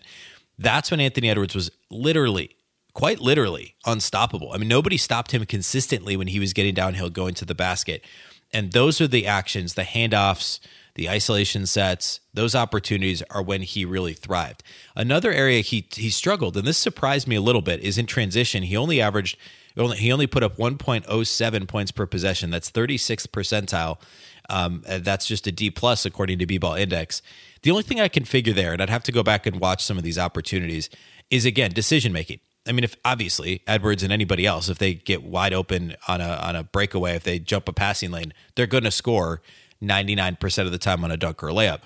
That's 0.60 0.92
when 0.92 1.00
Anthony 1.00 1.32
Edwards 1.32 1.56
was 1.56 1.72
literally, 1.90 2.56
quite 2.94 3.20
literally, 3.20 3.74
unstoppable. 3.84 4.52
I 4.54 4.60
mean, 4.60 4.68
nobody 4.68 4.96
stopped 4.96 5.32
him 5.32 5.44
consistently 5.48 6.16
when 6.16 6.28
he 6.28 6.40
was 6.40 6.54
getting 6.54 6.76
downhill, 6.76 7.10
going 7.10 7.34
to 7.34 7.46
the 7.46 7.56
basket. 7.56 8.06
And 8.54 8.74
those 8.74 9.02
are 9.02 9.08
the 9.08 9.26
actions, 9.26 9.74
the 9.74 9.82
handoffs, 9.82 10.60
the 10.94 11.10
isolation 11.10 11.66
sets, 11.66 12.20
those 12.32 12.54
opportunities 12.54 13.24
are 13.32 13.42
when 13.42 13.64
he 13.64 13.86
really 13.86 14.14
thrived. 14.14 14.62
Another 14.96 15.32
area 15.32 15.62
he 15.62 15.88
he 15.96 16.12
struggled, 16.12 16.56
and 16.56 16.68
this 16.68 16.78
surprised 16.78 17.28
me 17.28 17.38
a 17.38 17.42
little 17.42 17.64
bit, 17.64 17.80
is 17.80 17.98
in 17.98 18.06
transition. 18.06 18.62
He 18.62 18.78
only 18.78 19.02
averaged 19.02 19.36
Only, 19.78 19.98
he 19.98 20.12
only 20.12 20.28
put 20.28 20.44
up 20.44 20.58
1.07 20.58 21.68
points 21.68 21.92
per 21.92 22.06
possession. 22.06 22.50
That's 22.50 22.72
36th 22.72 23.28
percentile. 23.28 24.02
Um, 24.50 24.84
that's 24.86 25.26
just 25.26 25.46
a 25.48 25.52
D 25.52 25.70
plus 25.70 26.06
according 26.06 26.40
to 26.40 26.46
B 26.46 26.58
Ball 26.58 26.76
Index. 26.76 27.22
The 27.64 27.72
only 27.72 27.84
thing 27.84 28.00
I 28.00 28.08
can 28.08 28.24
figure 28.24 28.54
there, 28.54 28.74
and 28.74 28.82
I'd 28.82 28.90
have 28.90 29.04
to 29.04 29.12
go 29.12 29.24
back 29.24 29.46
and 29.46 29.60
watch 29.60 29.84
some 29.84 29.98
of 29.98 30.04
these 30.04 30.18
opportunities, 30.18 30.90
is 31.30 31.46
again 31.46 31.72
decision 31.72 32.14
making. 32.14 32.40
I 32.68 32.72
mean, 32.72 32.84
if 32.84 32.96
obviously 33.06 33.62
Edwards 33.68 34.04
and 34.04 34.12
anybody 34.12 34.46
else, 34.46 34.70
if 34.70 34.78
they 34.78 34.94
get 34.94 35.24
wide 35.24 35.54
open 35.54 35.96
on 36.08 36.22
a 36.22 36.30
on 36.30 36.56
a 36.56 36.64
breakaway, 36.64 37.16
if 37.16 37.24
they 37.24 37.40
jump 37.40 37.68
a 37.68 37.74
passing 37.74 38.12
lane, 38.12 38.34
they're 38.56 38.68
going 38.68 38.84
to 38.84 38.92
score 38.92 39.42
99% 39.82 40.66
of 40.66 40.72
the 40.72 40.78
time 40.78 41.04
on 41.04 41.12
a 41.12 41.18
dunk 41.18 41.44
or 41.44 41.50
a 41.50 41.54
layup. 41.54 41.82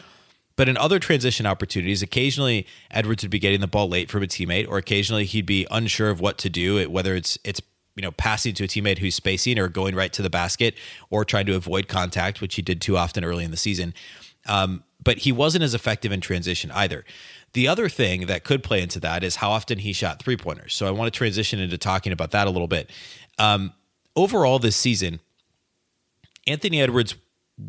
But 0.56 0.70
in 0.70 0.78
other 0.78 1.00
transition 1.00 1.46
opportunities, 1.46 2.02
occasionally 2.02 2.68
Edwards 2.92 3.24
would 3.24 3.32
be 3.32 3.40
getting 3.40 3.62
the 3.62 3.68
ball 3.68 3.90
late 3.90 4.10
from 4.10 4.22
a 4.22 4.28
teammate, 4.28 4.68
or 4.68 4.78
occasionally 4.78 5.26
he'd 5.26 5.46
be 5.46 5.66
unsure 5.72 6.10
of 6.10 6.20
what 6.20 6.38
to 6.40 6.50
do, 6.50 6.88
whether 6.90 7.16
it's 7.16 7.38
it's 7.44 7.62
you 7.96 8.02
know 8.02 8.12
passing 8.12 8.54
to 8.56 8.64
a 8.64 8.68
teammate 8.68 9.00
who's 9.00 9.16
spacing 9.16 9.60
or 9.60 9.68
going 9.68 9.96
right 9.96 10.12
to 10.14 10.22
the 10.22 10.30
basket 10.30 10.76
or 11.10 11.26
trying 11.26 11.46
to 11.48 11.56
avoid 11.56 11.88
contact, 11.88 12.42
which 12.42 12.56
he 12.56 12.62
did 12.62 12.82
too 12.82 12.98
often 12.98 13.24
early 13.24 13.44
in 13.44 13.52
the 13.52 13.58
season. 13.58 13.94
Um, 14.48 14.84
but 15.04 15.20
he 15.20 15.32
wasn't 15.32 15.64
as 15.64 15.74
effective 15.74 16.12
in 16.12 16.22
transition 16.22 16.72
either. 16.72 17.06
The 17.54 17.68
other 17.68 17.90
thing 17.90 18.28
that 18.28 18.44
could 18.44 18.64
play 18.64 18.82
into 18.82 19.00
that 19.02 19.24
is 19.24 19.38
how 19.38 19.52
often 19.52 19.80
he 19.80 19.94
shot 19.94 20.22
three 20.22 20.38
pointers. 20.38 20.74
So 20.74 20.88
I 20.88 20.92
want 20.92 21.12
to 21.12 21.18
transition 21.18 21.60
into 21.60 21.78
talking 21.78 22.14
about 22.14 22.32
that 22.32 22.48
a 22.48 22.50
little 22.50 22.68
bit. 22.68 22.90
Um, 23.38 23.74
overall, 24.16 24.60
this 24.60 24.76
season, 24.76 25.20
Anthony 26.48 26.82
Edwards 26.82 27.16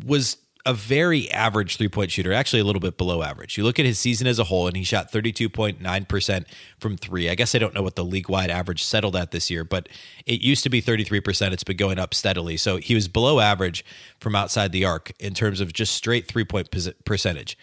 was 0.05 0.37
a 0.65 0.73
very 0.73 1.29
average 1.31 1.75
three 1.75 1.89
point 1.89 2.11
shooter, 2.11 2.31
actually 2.31 2.61
a 2.61 2.63
little 2.63 2.79
bit 2.79 2.97
below 2.97 3.21
average. 3.21 3.57
You 3.57 3.63
look 3.63 3.79
at 3.79 3.85
his 3.85 3.99
season 3.99 4.27
as 4.27 4.39
a 4.39 4.45
whole, 4.45 4.67
and 4.67 4.77
he 4.77 4.83
shot 4.83 5.11
32.9% 5.11 6.45
from 6.79 6.97
three. 6.97 7.29
I 7.29 7.35
guess 7.35 7.53
I 7.53 7.57
don't 7.57 7.73
know 7.73 7.81
what 7.81 7.95
the 7.95 8.05
league 8.05 8.29
wide 8.29 8.49
average 8.49 8.83
settled 8.83 9.15
at 9.15 9.31
this 9.31 9.51
year, 9.51 9.65
but 9.65 9.89
it 10.25 10.41
used 10.41 10.63
to 10.63 10.69
be 10.69 10.81
33%. 10.81 11.51
It's 11.51 11.63
been 11.63 11.77
going 11.77 11.99
up 11.99 12.13
steadily. 12.13 12.55
So 12.55 12.77
he 12.77 12.95
was 12.95 13.07
below 13.07 13.39
average 13.41 13.83
from 14.19 14.35
outside 14.35 14.71
the 14.71 14.85
arc 14.85 15.11
in 15.19 15.33
terms 15.33 15.59
of 15.59 15.73
just 15.73 15.95
straight 15.95 16.27
three 16.27 16.45
point 16.45 16.69
percentage. 17.03 17.57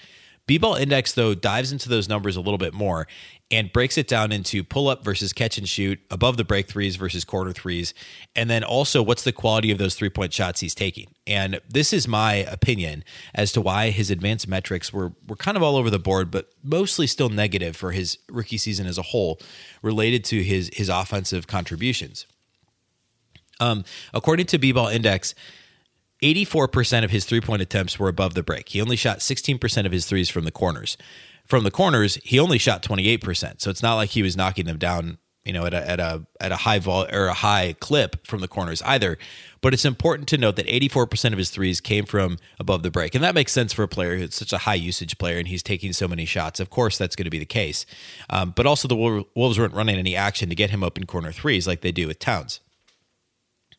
B 0.51 0.59
ball 0.59 0.75
index, 0.75 1.13
though, 1.13 1.33
dives 1.33 1.71
into 1.71 1.89
those 1.89 2.09
numbers 2.09 2.35
a 2.35 2.41
little 2.41 2.59
bit 2.59 2.75
more 2.75 3.07
and 3.53 3.73
breaks 3.73 3.97
it 3.97 4.09
down 4.09 4.33
into 4.33 4.65
pull 4.65 4.89
up 4.89 5.05
versus 5.05 5.33
catch 5.33 5.59
and 5.59 5.69
shoot, 5.69 6.01
above 6.11 6.37
the 6.37 6.43
break 6.43 6.67
threes 6.67 6.97
versus 6.97 7.25
corner 7.25 7.53
threes, 7.53 7.95
and 8.35 8.51
then 8.51 8.65
also 8.65 9.01
what's 9.01 9.23
the 9.23 9.31
quality 9.31 9.71
of 9.71 9.79
those 9.79 9.95
three 9.95 10.09
point 10.09 10.33
shots 10.33 10.59
he's 10.59 10.75
taking. 10.75 11.15
And 11.25 11.61
this 11.69 11.93
is 11.93 12.09
my 12.09 12.35
opinion 12.35 13.05
as 13.33 13.53
to 13.53 13.61
why 13.61 13.91
his 13.91 14.11
advanced 14.11 14.49
metrics 14.49 14.93
were 14.93 15.13
were 15.29 15.37
kind 15.37 15.57
of 15.57 15.63
all 15.63 15.77
over 15.77 15.89
the 15.89 16.01
board, 16.01 16.33
but 16.33 16.51
mostly 16.65 17.07
still 17.07 17.29
negative 17.29 17.77
for 17.77 17.93
his 17.93 18.19
rookie 18.29 18.59
season 18.59 18.89
as 18.89 18.99
a 18.99 19.03
whole, 19.03 19.39
related 19.83 20.25
to 20.25 20.43
his 20.43 20.69
his 20.73 20.89
offensive 20.89 21.47
contributions. 21.47 22.27
Um, 23.61 23.85
according 24.13 24.47
to 24.47 24.59
B 24.59 24.73
Ball 24.73 24.89
Index, 24.89 25.33
84% 26.23 27.05
of 27.05 27.11
his 27.11 27.25
three 27.25 27.41
point 27.41 27.63
attempts 27.63 27.99
were 27.99 28.09
above 28.09 28.35
the 28.35 28.43
break. 28.43 28.69
He 28.69 28.81
only 28.81 28.97
shot 28.97 29.19
16% 29.19 29.87
of 29.87 29.93
his 29.93 30.07
threes 30.07 30.29
from 30.29 30.45
the 30.45 30.51
corners. 30.51 30.97
From 31.47 31.65
the 31.65 31.71
corners, 31.71 32.17
he 32.23 32.39
only 32.39 32.59
shot 32.59 32.83
28%. 32.83 33.61
So 33.61 33.71
it's 33.71 33.83
not 33.83 33.97
like 33.97 34.11
he 34.11 34.23
was 34.23 34.37
knocking 34.37 34.67
them 34.67 34.79
down, 34.79 35.19
you 35.45 35.53
know, 35.53 35.67
at 35.67 35.75
a 35.75 35.91
at 35.91 35.99
a 35.99 36.25
at 36.41 36.53
a 36.53 36.57
high 36.57 36.79
vol 36.79 37.07
or 37.13 37.27
a 37.27 37.35
high 37.35 37.75
clip 37.81 38.27
from 38.27 38.41
the 38.41 38.49
corners 38.49 38.83
either. 38.83 39.19
But 39.63 39.75
it's 39.75 39.85
important 39.85 40.29
to 40.29 40.39
note 40.39 40.57
that 40.57 40.67
84% 40.67 41.33
of 41.33 41.39
his 41.39 41.51
threes 41.51 41.81
came 41.81 42.05
from 42.05 42.39
above 42.59 42.83
the 42.83 42.91
break. 42.91 43.15
And 43.15 43.25
that 43.25 43.35
makes 43.35 43.53
sense 43.53 43.73
for 43.73 43.83
a 43.83 43.89
player 43.89 44.17
who's 44.17 44.35
such 44.35 44.53
a 44.53 44.59
high 44.59 44.75
usage 44.75 45.19
player 45.19 45.39
and 45.39 45.49
he's 45.49 45.63
taking 45.63 45.93
so 45.93 46.07
many 46.07 46.25
shots. 46.25 46.61
Of 46.61 46.71
course, 46.71 46.97
that's 46.97 47.17
going 47.17 47.25
to 47.25 47.31
be 47.31 47.39
the 47.39 47.47
case. 47.47 47.85
Um, 48.29 48.53
but 48.55 48.67
also, 48.67 48.87
the 48.89 49.25
Wolves 49.35 49.59
weren't 49.59 49.75
running 49.75 49.97
any 49.97 50.15
action 50.15 50.51
to 50.51 50.55
get 50.55 50.71
him 50.71 50.85
open 50.85 51.05
corner 51.07 51.33
threes 51.33 51.67
like 51.67 51.81
they 51.81 51.93
do 51.93 52.07
with 52.07 52.19
Towns. 52.19 52.61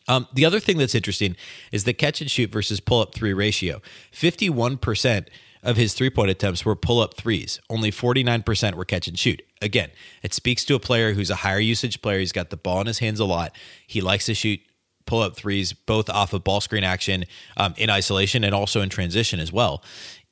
Um, 0.07 0.27
the 0.33 0.45
other 0.45 0.59
thing 0.59 0.77
that's 0.77 0.95
interesting 0.95 1.35
is 1.71 1.83
the 1.83 1.93
catch 1.93 2.21
and 2.21 2.29
shoot 2.29 2.51
versus 2.51 2.79
pull 2.79 3.01
up 3.01 3.13
three 3.13 3.33
ratio. 3.33 3.81
51% 4.11 5.27
of 5.63 5.77
his 5.77 5.93
three 5.93 6.09
point 6.09 6.31
attempts 6.31 6.65
were 6.65 6.75
pull 6.75 6.99
up 6.99 7.13
threes, 7.13 7.59
only 7.69 7.91
49% 7.91 8.73
were 8.73 8.85
catch 8.85 9.07
and 9.07 9.17
shoot. 9.17 9.41
Again, 9.61 9.91
it 10.23 10.33
speaks 10.33 10.65
to 10.65 10.75
a 10.75 10.79
player 10.79 11.13
who's 11.13 11.29
a 11.29 11.35
higher 11.35 11.59
usage 11.59 12.01
player. 12.01 12.19
He's 12.19 12.31
got 12.31 12.49
the 12.49 12.57
ball 12.57 12.81
in 12.81 12.87
his 12.87 12.99
hands 12.99 13.19
a 13.19 13.25
lot. 13.25 13.55
He 13.85 14.01
likes 14.01 14.25
to 14.25 14.33
shoot 14.33 14.59
pull 15.05 15.21
up 15.21 15.35
threes, 15.35 15.73
both 15.73 16.09
off 16.09 16.33
of 16.33 16.43
ball 16.43 16.61
screen 16.61 16.83
action 16.83 17.25
um, 17.57 17.73
in 17.77 17.89
isolation 17.89 18.43
and 18.43 18.55
also 18.55 18.81
in 18.81 18.89
transition 18.89 19.39
as 19.39 19.51
well. 19.51 19.83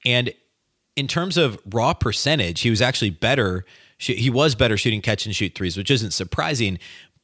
And 0.06 0.34
in 0.96 1.08
terms 1.08 1.38
of 1.38 1.60
raw 1.72 1.94
percentage, 1.94 2.62
he 2.62 2.70
was 2.70 2.82
actually 2.82 3.10
better. 3.10 3.66
He 3.98 4.30
was 4.30 4.56
better 4.56 4.78
shooting 4.78 5.02
catch 5.02 5.26
and 5.26 5.36
shoot 5.36 5.56
threes, 5.56 5.76
which 5.76 5.92
isn't 5.92 6.12
surprising. 6.12 6.80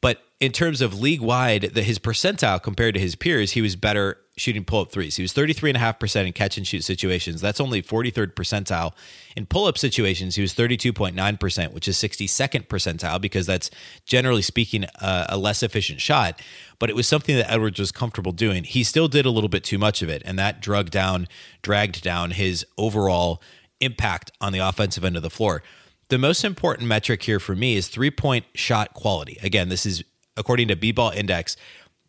But 0.05 0.21
in 0.39 0.51
terms 0.51 0.81
of 0.81 0.99
league 0.99 1.21
wide, 1.21 1.75
his 1.75 1.97
percentile 1.97 2.61
compared 2.61 2.93
to 2.93 2.99
his 2.99 3.15
peers, 3.15 3.53
he 3.53 3.61
was 3.63 3.75
better 3.75 4.19
shooting 4.37 4.63
pull 4.63 4.81
up 4.81 4.91
threes. 4.91 5.15
He 5.15 5.23
was 5.23 5.33
33.5% 5.33 6.27
in 6.27 6.31
catch 6.31 6.57
and 6.57 6.67
shoot 6.67 6.83
situations. 6.83 7.41
That's 7.41 7.59
only 7.59 7.81
43rd 7.81 8.35
percentile. 8.35 8.91
In 9.35 9.47
pull 9.47 9.65
up 9.65 9.79
situations, 9.79 10.35
he 10.35 10.43
was 10.43 10.53
32.9%, 10.53 11.73
which 11.73 11.87
is 11.87 11.97
62nd 11.97 12.67
percentile 12.67 13.19
because 13.19 13.47
that's 13.47 13.71
generally 14.05 14.43
speaking 14.43 14.83
a, 15.01 15.25
a 15.29 15.37
less 15.39 15.63
efficient 15.63 16.01
shot. 16.01 16.39
But 16.77 16.91
it 16.91 16.95
was 16.95 17.07
something 17.07 17.35
that 17.35 17.51
Edwards 17.51 17.79
was 17.79 17.91
comfortable 17.91 18.31
doing. 18.31 18.63
He 18.63 18.83
still 18.83 19.07
did 19.07 19.25
a 19.25 19.31
little 19.31 19.49
bit 19.49 19.63
too 19.63 19.79
much 19.79 20.03
of 20.03 20.09
it, 20.09 20.21
and 20.23 20.37
that 20.37 20.61
drug 20.61 20.91
down, 20.91 21.27
dragged 21.63 22.03
down 22.03 22.29
his 22.29 22.63
overall 22.77 23.41
impact 23.81 24.31
on 24.39 24.53
the 24.53 24.59
offensive 24.59 25.03
end 25.03 25.17
of 25.17 25.23
the 25.23 25.31
floor. 25.31 25.63
The 26.09 26.17
most 26.19 26.43
important 26.43 26.87
metric 26.87 27.23
here 27.23 27.39
for 27.39 27.55
me 27.55 27.75
is 27.75 27.87
three 27.87 28.11
point 28.11 28.45
shot 28.53 28.93
quality. 28.93 29.39
Again, 29.41 29.69
this 29.69 29.85
is 29.85 30.03
according 30.37 30.67
to 30.67 30.75
B 30.75 30.91
Ball 30.91 31.11
Index. 31.11 31.57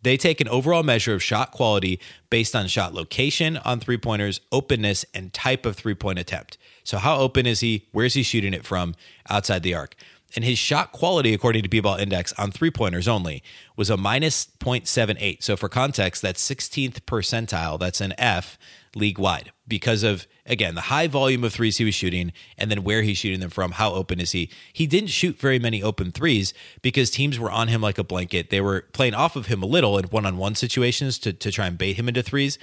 They 0.02 0.16
take 0.16 0.40
an 0.40 0.48
overall 0.48 0.82
measure 0.82 1.14
of 1.14 1.22
shot 1.22 1.50
quality 1.50 1.98
based 2.28 2.54
on 2.54 2.68
shot 2.68 2.92
location 2.92 3.56
on 3.58 3.80
three 3.80 3.96
pointers, 3.96 4.40
openness, 4.52 5.04
and 5.14 5.32
type 5.32 5.64
of 5.64 5.76
three 5.76 5.94
point 5.94 6.18
attempt. 6.18 6.58
So, 6.84 6.98
how 6.98 7.18
open 7.18 7.46
is 7.46 7.60
he? 7.60 7.86
Where's 7.92 8.14
he 8.14 8.22
shooting 8.22 8.52
it 8.52 8.66
from 8.66 8.94
outside 9.30 9.62
the 9.62 9.74
arc? 9.74 9.96
And 10.34 10.44
his 10.44 10.58
shot 10.58 10.92
quality, 10.92 11.32
according 11.32 11.62
to 11.62 11.68
B 11.68 11.80
Ball 11.80 11.96
Index, 11.96 12.34
on 12.34 12.50
three 12.50 12.70
pointers 12.70 13.08
only 13.08 13.42
was 13.76 13.88
a 13.88 13.96
minus 13.96 14.46
0.78. 14.60 15.42
So, 15.42 15.56
for 15.56 15.70
context, 15.70 16.20
that's 16.20 16.46
16th 16.46 17.00
percentile. 17.00 17.78
That's 17.78 18.02
an 18.02 18.12
F 18.18 18.58
league 18.96 19.18
wide 19.18 19.52
because 19.68 20.02
of 20.02 20.26
again 20.46 20.74
the 20.74 20.82
high 20.82 21.06
volume 21.06 21.44
of 21.44 21.52
threes 21.52 21.76
he 21.76 21.84
was 21.84 21.94
shooting 21.94 22.32
and 22.56 22.70
then 22.70 22.82
where 22.82 23.02
he's 23.02 23.18
shooting 23.18 23.40
them 23.40 23.50
from 23.50 23.72
how 23.72 23.92
open 23.92 24.18
is 24.20 24.32
he. 24.32 24.50
He 24.72 24.86
didn't 24.86 25.10
shoot 25.10 25.38
very 25.38 25.58
many 25.58 25.82
open 25.82 26.12
threes 26.12 26.54
because 26.82 27.10
teams 27.10 27.38
were 27.38 27.50
on 27.50 27.68
him 27.68 27.80
like 27.80 27.98
a 27.98 28.04
blanket. 28.04 28.50
They 28.50 28.60
were 28.60 28.86
playing 28.92 29.14
off 29.14 29.36
of 29.36 29.46
him 29.46 29.62
a 29.62 29.66
little 29.66 29.98
in 29.98 30.06
one-on-one 30.06 30.54
situations 30.54 31.18
to, 31.20 31.32
to 31.32 31.52
try 31.52 31.66
and 31.66 31.78
bait 31.78 31.94
him 31.94 32.08
into 32.08 32.22
threes 32.22 32.58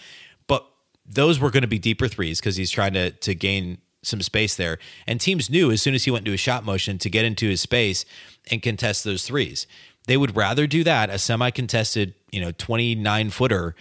but 0.47 0.67
those 1.05 1.39
were 1.39 1.51
going 1.51 1.61
to 1.61 1.67
be 1.67 1.79
deeper 1.79 2.07
threes 2.07 2.39
because 2.39 2.55
he's 2.55 2.71
trying 2.71 2.93
to 2.93 3.11
to 3.11 3.35
gain 3.35 3.79
some 4.01 4.21
space 4.21 4.55
there. 4.55 4.79
And 5.07 5.19
teams 5.19 5.49
knew 5.49 5.71
as 5.71 5.81
soon 5.81 5.95
as 5.95 6.03
he 6.03 6.11
went 6.11 6.25
into 6.25 6.33
a 6.33 6.37
shot 6.37 6.65
motion 6.65 6.97
to 6.99 7.09
get 7.09 7.23
into 7.23 7.47
his 7.47 7.61
space 7.61 8.03
and 8.51 8.61
contest 8.61 9.05
those 9.05 9.23
threes. 9.25 9.65
They 10.07 10.17
would 10.17 10.35
rather 10.35 10.67
do 10.67 10.83
that 10.83 11.09
a 11.09 11.17
semi-contested 11.17 12.13
you 12.31 12.41
know 12.41 12.51
29 12.51 13.29
footer 13.29 13.75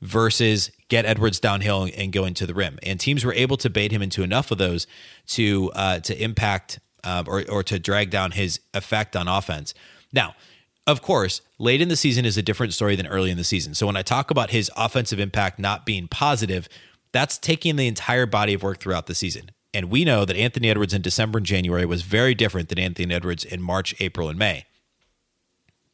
versus 0.00 0.70
get 0.88 1.04
Edwards 1.04 1.40
downhill 1.40 1.88
and 1.96 2.12
go 2.12 2.24
into 2.24 2.46
the 2.46 2.54
rim. 2.54 2.78
And 2.82 3.00
teams 3.00 3.24
were 3.24 3.32
able 3.32 3.56
to 3.58 3.70
bait 3.70 3.92
him 3.92 4.02
into 4.02 4.22
enough 4.22 4.50
of 4.50 4.58
those 4.58 4.86
to 5.28 5.70
uh, 5.74 6.00
to 6.00 6.22
impact 6.22 6.78
uh, 7.04 7.24
or 7.26 7.44
or 7.48 7.62
to 7.64 7.78
drag 7.78 8.10
down 8.10 8.32
his 8.32 8.60
effect 8.74 9.16
on 9.16 9.28
offense. 9.28 9.74
Now, 10.12 10.34
of 10.86 11.02
course, 11.02 11.40
late 11.58 11.80
in 11.80 11.88
the 11.88 11.96
season 11.96 12.24
is 12.24 12.36
a 12.36 12.42
different 12.42 12.72
story 12.72 12.94
than 12.94 13.06
early 13.06 13.30
in 13.30 13.36
the 13.36 13.44
season. 13.44 13.74
So 13.74 13.86
when 13.86 13.96
I 13.96 14.02
talk 14.02 14.30
about 14.30 14.50
his 14.50 14.70
offensive 14.76 15.18
impact 15.18 15.58
not 15.58 15.84
being 15.84 16.06
positive, 16.06 16.68
that's 17.12 17.38
taking 17.38 17.76
the 17.76 17.88
entire 17.88 18.26
body 18.26 18.54
of 18.54 18.62
work 18.62 18.78
throughout 18.78 19.06
the 19.06 19.14
season. 19.14 19.50
And 19.74 19.90
we 19.90 20.04
know 20.04 20.24
that 20.24 20.36
Anthony 20.36 20.70
Edwards 20.70 20.94
in 20.94 21.02
December 21.02 21.38
and 21.38 21.46
January 21.46 21.84
was 21.84 22.02
very 22.02 22.34
different 22.34 22.68
than 22.68 22.78
Anthony 22.78 23.12
Edwards 23.12 23.44
in 23.44 23.60
March, 23.60 23.94
April, 24.00 24.28
and 24.28 24.38
May. 24.38 24.64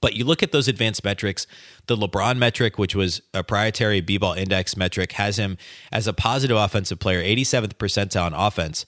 But 0.03 0.15
you 0.15 0.27
look 0.27 0.43
at 0.43 0.53
those 0.53 0.69
advanced 0.69 1.05
metrics, 1.05 1.47
the 1.87 1.97
LeBron 1.97 2.37
metric, 2.37 2.77
which 2.77 2.95
was 2.95 3.23
a 3.33 3.39
proprietary 3.39 4.03
B 4.03 4.19
ball 4.19 4.35
index 4.35 4.77
metric, 4.77 5.13
has 5.13 5.39
him 5.39 5.57
as 5.91 6.07
a 6.07 6.13
positive 6.13 6.57
offensive 6.57 6.99
player, 6.99 7.23
87th 7.23 7.75
percentile 7.75 8.27
on 8.27 8.35
offense. 8.35 8.85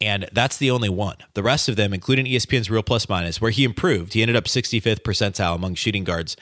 And 0.00 0.28
that's 0.32 0.56
the 0.56 0.70
only 0.70 0.88
one. 0.88 1.16
The 1.34 1.42
rest 1.42 1.68
of 1.68 1.76
them, 1.76 1.92
including 1.92 2.26
ESPN's 2.26 2.70
real 2.70 2.82
plus 2.82 3.08
minus, 3.08 3.40
where 3.40 3.50
he 3.50 3.64
improved, 3.64 4.14
he 4.14 4.22
ended 4.22 4.36
up 4.36 4.44
65th 4.44 5.00
percentile 5.00 5.54
among 5.54 5.74
shooting 5.74 6.04
guards. 6.04 6.36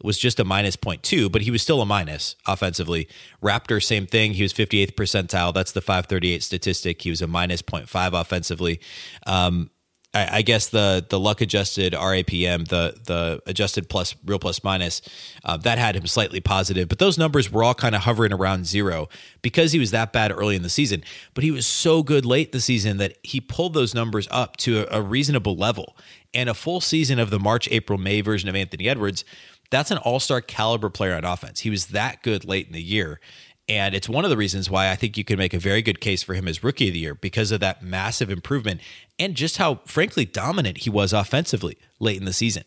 It 0.00 0.04
was 0.04 0.18
just 0.18 0.40
a 0.40 0.44
minus 0.44 0.76
0.2, 0.76 1.30
but 1.30 1.42
he 1.42 1.50
was 1.50 1.62
still 1.62 1.80
a 1.80 1.86
minus 1.86 2.36
offensively. 2.46 3.08
Raptor, 3.42 3.82
same 3.82 4.06
thing. 4.06 4.34
He 4.34 4.42
was 4.42 4.52
58th 4.52 4.92
percentile. 4.92 5.54
That's 5.54 5.72
the 5.72 5.80
538 5.80 6.42
statistic. 6.42 7.02
He 7.02 7.10
was 7.10 7.22
a 7.22 7.26
minus 7.26 7.62
0.5 7.62 8.18
offensively. 8.18 8.80
Um, 9.26 9.70
I, 10.16 10.38
I 10.38 10.42
guess 10.42 10.68
the 10.68 11.04
the 11.06 11.20
luck 11.20 11.40
adjusted 11.42 11.92
RAPM, 11.92 12.68
the 12.68 12.96
the 13.04 13.42
adjusted 13.46 13.88
plus 13.88 14.16
real 14.24 14.38
plus 14.38 14.64
minus, 14.64 15.02
uh, 15.44 15.58
that 15.58 15.78
had 15.78 15.94
him 15.94 16.06
slightly 16.06 16.40
positive. 16.40 16.88
But 16.88 16.98
those 16.98 17.18
numbers 17.18 17.52
were 17.52 17.62
all 17.62 17.74
kind 17.74 17.94
of 17.94 18.02
hovering 18.02 18.32
around 18.32 18.66
zero 18.66 19.08
because 19.42 19.72
he 19.72 19.78
was 19.78 19.90
that 19.90 20.12
bad 20.12 20.32
early 20.32 20.56
in 20.56 20.62
the 20.62 20.70
season. 20.70 21.04
But 21.34 21.44
he 21.44 21.50
was 21.50 21.66
so 21.66 22.02
good 22.02 22.24
late 22.24 22.52
the 22.52 22.60
season 22.60 22.96
that 22.96 23.18
he 23.22 23.40
pulled 23.40 23.74
those 23.74 23.94
numbers 23.94 24.26
up 24.30 24.56
to 24.58 24.86
a, 24.90 25.00
a 25.00 25.02
reasonable 25.02 25.56
level. 25.56 25.96
And 26.32 26.48
a 26.50 26.54
full 26.54 26.80
season 26.80 27.18
of 27.18 27.30
the 27.30 27.38
March, 27.38 27.68
April, 27.70 27.98
May 27.98 28.20
version 28.20 28.48
of 28.48 28.54
Anthony 28.56 28.88
Edwards 28.88 29.24
That's 29.70 29.90
an 29.90 29.98
all 29.98 30.20
star 30.20 30.40
caliber 30.40 30.90
player 30.90 31.14
on 31.14 31.24
offense. 31.24 31.60
He 31.60 31.70
was 31.70 31.86
that 31.88 32.22
good 32.22 32.44
late 32.44 32.66
in 32.66 32.72
the 32.72 32.82
year. 32.82 33.20
And 33.68 33.96
it's 33.96 34.08
one 34.08 34.24
of 34.24 34.30
the 34.30 34.36
reasons 34.36 34.70
why 34.70 34.90
I 34.90 34.96
think 34.96 35.16
you 35.16 35.24
can 35.24 35.38
make 35.38 35.52
a 35.52 35.58
very 35.58 35.82
good 35.82 36.00
case 36.00 36.22
for 36.22 36.34
him 36.34 36.46
as 36.46 36.62
rookie 36.62 36.86
of 36.86 36.94
the 36.94 37.00
year 37.00 37.14
because 37.16 37.50
of 37.50 37.58
that 37.60 37.82
massive 37.82 38.30
improvement 38.30 38.80
and 39.18 39.34
just 39.34 39.56
how, 39.56 39.80
frankly, 39.86 40.24
dominant 40.24 40.78
he 40.78 40.90
was 40.90 41.12
offensively 41.12 41.76
late 41.98 42.16
in 42.16 42.26
the 42.26 42.32
season. 42.32 42.62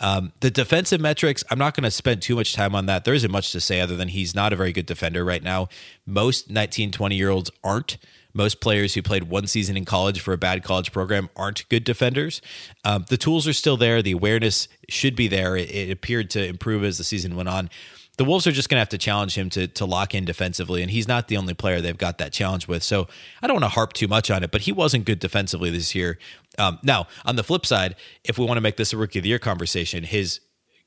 Um, 0.00 0.32
the 0.40 0.52
defensive 0.52 1.00
metrics, 1.00 1.42
I'm 1.50 1.58
not 1.58 1.74
going 1.74 1.84
to 1.84 1.90
spend 1.90 2.22
too 2.22 2.36
much 2.36 2.54
time 2.54 2.74
on 2.74 2.86
that. 2.86 3.04
There 3.04 3.14
isn't 3.14 3.32
much 3.32 3.50
to 3.50 3.60
say 3.60 3.80
other 3.80 3.96
than 3.96 4.08
he's 4.08 4.32
not 4.32 4.52
a 4.52 4.56
very 4.56 4.70
good 4.70 4.86
defender 4.86 5.24
right 5.24 5.42
now. 5.42 5.68
Most 6.06 6.50
19, 6.50 6.92
20 6.92 7.16
year 7.16 7.30
olds 7.30 7.50
aren't. 7.64 7.96
Most 8.32 8.60
players 8.60 8.94
who 8.94 9.02
played 9.02 9.24
one 9.24 9.46
season 9.46 9.76
in 9.76 9.84
college 9.84 10.20
for 10.20 10.32
a 10.32 10.38
bad 10.38 10.64
college 10.64 10.92
program 10.92 11.30
aren't 11.36 11.68
good 11.68 11.84
defenders. 11.84 12.42
Um, 12.84 13.06
the 13.08 13.16
tools 13.16 13.46
are 13.46 13.52
still 13.52 13.76
there. 13.76 14.02
The 14.02 14.12
awareness 14.12 14.66
should 14.88 15.14
be 15.14 15.28
there. 15.28 15.56
It, 15.56 15.70
it 15.70 15.90
appeared 15.90 16.30
to 16.30 16.44
improve 16.44 16.84
as 16.84 16.98
the 16.98 17.04
season 17.04 17.36
went 17.36 17.48
on 17.48 17.70
the 18.16 18.24
Wolves 18.24 18.46
are 18.46 18.52
just 18.52 18.68
going 18.68 18.76
to 18.76 18.80
have 18.80 18.88
to 18.90 18.98
challenge 18.98 19.36
him 19.36 19.50
to 19.50 19.66
to 19.66 19.84
lock 19.84 20.14
in 20.14 20.24
defensively, 20.24 20.82
and 20.82 20.90
he's 20.90 21.08
not 21.08 21.28
the 21.28 21.36
only 21.36 21.54
player 21.54 21.80
they've 21.80 21.98
got 21.98 22.18
that 22.18 22.32
challenge 22.32 22.68
with. 22.68 22.82
So 22.82 23.08
I 23.42 23.46
don't 23.46 23.56
want 23.56 23.64
to 23.64 23.70
harp 23.70 23.92
too 23.92 24.08
much 24.08 24.30
on 24.30 24.42
it, 24.42 24.50
but 24.50 24.62
he 24.62 24.72
wasn't 24.72 25.04
good 25.04 25.18
defensively 25.18 25.70
this 25.70 25.94
year. 25.94 26.18
Um, 26.58 26.78
now, 26.82 27.08
on 27.24 27.36
the 27.36 27.42
flip 27.42 27.66
side, 27.66 27.96
if 28.22 28.38
we 28.38 28.46
want 28.46 28.56
to 28.56 28.60
make 28.60 28.76
this 28.76 28.92
a 28.92 28.96
rookie 28.96 29.18
of 29.18 29.24
the 29.24 29.30
year 29.30 29.38
conversation, 29.38 30.04
his 30.04 30.40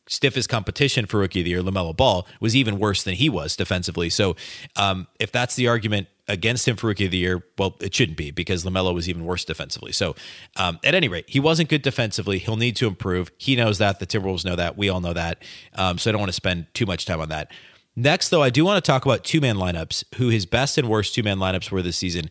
stiffest 0.07 0.49
competition 0.49 1.05
for 1.05 1.19
rookie 1.19 1.41
of 1.41 1.45
the 1.45 1.51
year, 1.51 1.61
LaMelo 1.61 1.95
Ball, 1.95 2.27
was 2.39 2.55
even 2.55 2.79
worse 2.79 3.03
than 3.03 3.15
he 3.15 3.29
was 3.29 3.55
defensively. 3.55 4.09
So 4.09 4.35
um, 4.75 5.07
if 5.19 5.31
that's 5.31 5.55
the 5.55 5.67
argument 5.67 6.07
against 6.27 6.67
him 6.67 6.75
for 6.75 6.87
rookie 6.87 7.05
of 7.05 7.11
the 7.11 7.17
year, 7.17 7.43
well, 7.57 7.75
it 7.79 7.93
shouldn't 7.93 8.17
be 8.17 8.31
because 8.31 8.63
LaMelo 8.63 8.93
was 8.93 9.07
even 9.07 9.25
worse 9.25 9.45
defensively. 9.45 9.91
So, 9.91 10.15
um, 10.57 10.79
at 10.83 10.93
any 10.93 11.07
rate, 11.07 11.25
he 11.27 11.39
wasn't 11.39 11.69
good 11.69 11.81
defensively. 11.81 12.39
He'll 12.39 12.57
need 12.57 12.75
to 12.77 12.87
improve. 12.87 13.31
He 13.37 13.55
knows 13.55 13.77
that. 13.77 13.99
The 13.99 14.07
Timberwolves 14.07 14.45
know 14.45 14.55
that. 14.55 14.77
We 14.77 14.89
all 14.89 15.01
know 15.01 15.13
that. 15.13 15.43
Um, 15.75 15.97
so, 15.97 16.09
I 16.09 16.11
don't 16.11 16.19
want 16.19 16.29
to 16.29 16.33
spend 16.33 16.67
too 16.73 16.85
much 16.85 17.05
time 17.05 17.21
on 17.21 17.29
that. 17.29 17.51
Next, 17.95 18.29
though, 18.29 18.43
I 18.43 18.49
do 18.49 18.63
want 18.63 18.83
to 18.83 18.91
talk 18.91 19.05
about 19.05 19.23
two 19.23 19.41
man 19.41 19.55
lineups, 19.55 20.03
who 20.15 20.29
his 20.29 20.45
best 20.45 20.77
and 20.77 20.89
worst 20.89 21.15
two 21.15 21.23
man 21.23 21.37
lineups 21.37 21.71
were 21.71 21.81
this 21.81 21.97
season, 21.97 22.29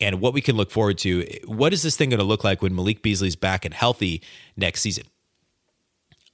and 0.00 0.20
what 0.20 0.32
we 0.32 0.40
can 0.40 0.56
look 0.56 0.70
forward 0.70 0.98
to. 0.98 1.26
What 1.44 1.72
is 1.72 1.82
this 1.82 1.96
thing 1.96 2.10
going 2.10 2.18
to 2.18 2.24
look 2.24 2.44
like 2.44 2.62
when 2.62 2.74
Malik 2.74 3.02
Beasley's 3.02 3.36
back 3.36 3.64
and 3.64 3.74
healthy 3.74 4.22
next 4.56 4.82
season? 4.82 5.04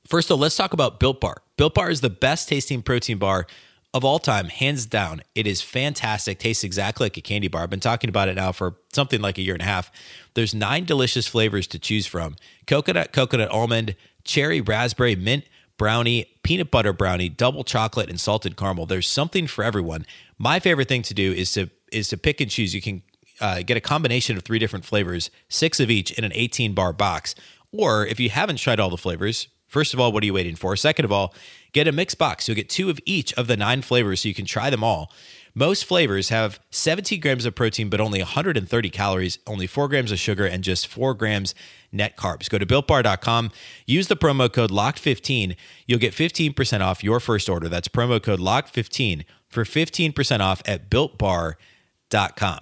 First, 0.07 0.29
though, 0.29 0.37
let's 0.37 0.57
talk 0.57 0.73
about 0.73 1.01
Built 1.01 1.21
Bar. 1.21 1.43
Built 1.57 1.75
Bar 1.75 1.91
is 1.91 2.01
the 2.01 2.11
best 2.11 2.49
tasting 2.49 2.83
protein 2.83 3.19
bar 3.19 3.47
of 3.95 4.05
all 4.05 4.19
time, 4.19 4.49
hands 4.49 4.87
down. 4.87 5.23
It 5.37 5.47
is 5.47 5.63
fantastic. 5.63 6.41
Tastes 6.41 6.65
exactly 6.65 7.07
like 7.07 7.17
a 7.17 7.21
candy 7.21 7.47
bar. 7.47 7.63
I've 7.63 7.71
been 7.71 7.81
talking 7.81 8.11
about 8.11 8.29
it 8.29 8.35
now 8.35 8.51
for 8.51 8.77
something 8.93 9.21
like 9.21 9.39
a 9.39 9.43
year 9.43 9.55
and 9.55 9.63
a 9.63 9.67
half. 9.67 9.91
There's 10.35 10.53
nine 10.53 10.85
delicious 10.85 11.29
flavors 11.29 11.69
to 11.69 11.79
choose 11.79 12.07
from 12.07 12.35
coconut, 12.67 13.13
coconut 13.13 13.51
almond, 13.51 13.95
cherry, 14.25 14.61
raspberry, 14.61 15.15
mint, 15.15 15.45
brownie, 15.79 16.27
peanut 16.43 16.73
butter 16.73 16.93
brownie, 16.93 17.29
double 17.29 17.63
chocolate, 17.63 18.11
and 18.11 18.21
salted 18.21 18.57
caramel. 18.57 18.87
There's 18.87 19.09
something 19.09 19.47
for 19.47 19.63
everyone. 19.63 20.05
My 20.39 20.59
favorite 20.59 20.89
thing 20.89 21.03
to 21.03 21.15
do 21.15 21.33
is 21.33 21.53
to 21.53 21.71
is 21.93 22.09
to 22.09 22.17
pick 22.17 22.41
and 22.41 22.51
choose. 22.51 22.75
You 22.75 22.83
can 22.83 23.03
uh, 23.41 23.63
get 23.63 23.77
a 23.77 23.81
combination 23.81 24.37
of 24.37 24.43
three 24.43 24.59
different 24.59 24.85
flavors, 24.85 25.31
six 25.49 25.79
of 25.79 25.89
each 25.89 26.11
in 26.13 26.25
an 26.25 26.33
18 26.35 26.75
bar 26.75 26.93
box. 26.93 27.37
Or 27.71 28.05
if 28.05 28.19
you 28.19 28.31
haven't 28.31 28.57
tried 28.57 28.81
all 28.81 28.91
the 28.91 28.97
flavors, 28.97 29.49
First 29.75 29.93
of 29.93 29.99
all, 29.99 30.13
what 30.13 30.23
are 30.23 30.27
you 30.27 30.35
waiting 30.35 30.55
for? 30.55 30.77
Second 30.77 31.05
of 31.05 31.11
all, 31.11 31.35
get 31.73 31.89
a 31.89 31.93
mixed 31.93 32.17
box. 32.17 32.47
You'll 32.47 32.55
get 32.55 32.69
two 32.69 32.91
of 32.91 33.01
each 33.05 33.33
of 33.33 33.49
the 33.49 33.57
nine 33.57 33.83
flavors 33.83 34.21
so 34.21 34.29
you 34.29 34.35
can 34.35 34.45
try 34.45 34.71
them 34.71 34.85
all. 34.85 35.11
Most 35.53 35.85
flavors 35.85 36.29
have 36.29 36.61
17 36.71 37.19
grams 37.19 37.45
of 37.45 37.57
protein, 37.57 37.89
but 37.89 38.01
only 38.01 38.21
130 38.21 38.91
calories, 38.91 39.41
only 39.49 39.67
4 39.67 39.89
grams 39.89 40.13
of 40.13 40.21
sugar, 40.21 40.47
and 40.47 40.63
just 40.63 40.87
4 40.87 41.15
grams 41.15 41.57
net 41.91 42.17
carbs. 42.17 42.49
Go 42.49 42.57
to 42.57 42.65
builtbar.com, 42.65 43.51
use 43.85 44.07
the 44.07 44.15
promo 44.15 44.53
code 44.53 44.71
LOCKED15. 44.71 45.57
You'll 45.89 45.99
get 45.99 46.13
15% 46.13 46.81
off 46.81 47.03
your 47.03 47.19
first 47.19 47.49
order. 47.49 47.69
That's 47.69 47.89
promo 47.89 48.23
code 48.23 48.39
LOCKED15 48.39 49.25
for 49.49 49.65
15% 49.65 50.39
off 50.39 50.63
at 50.67 50.89
builtbar.com. 50.89 52.61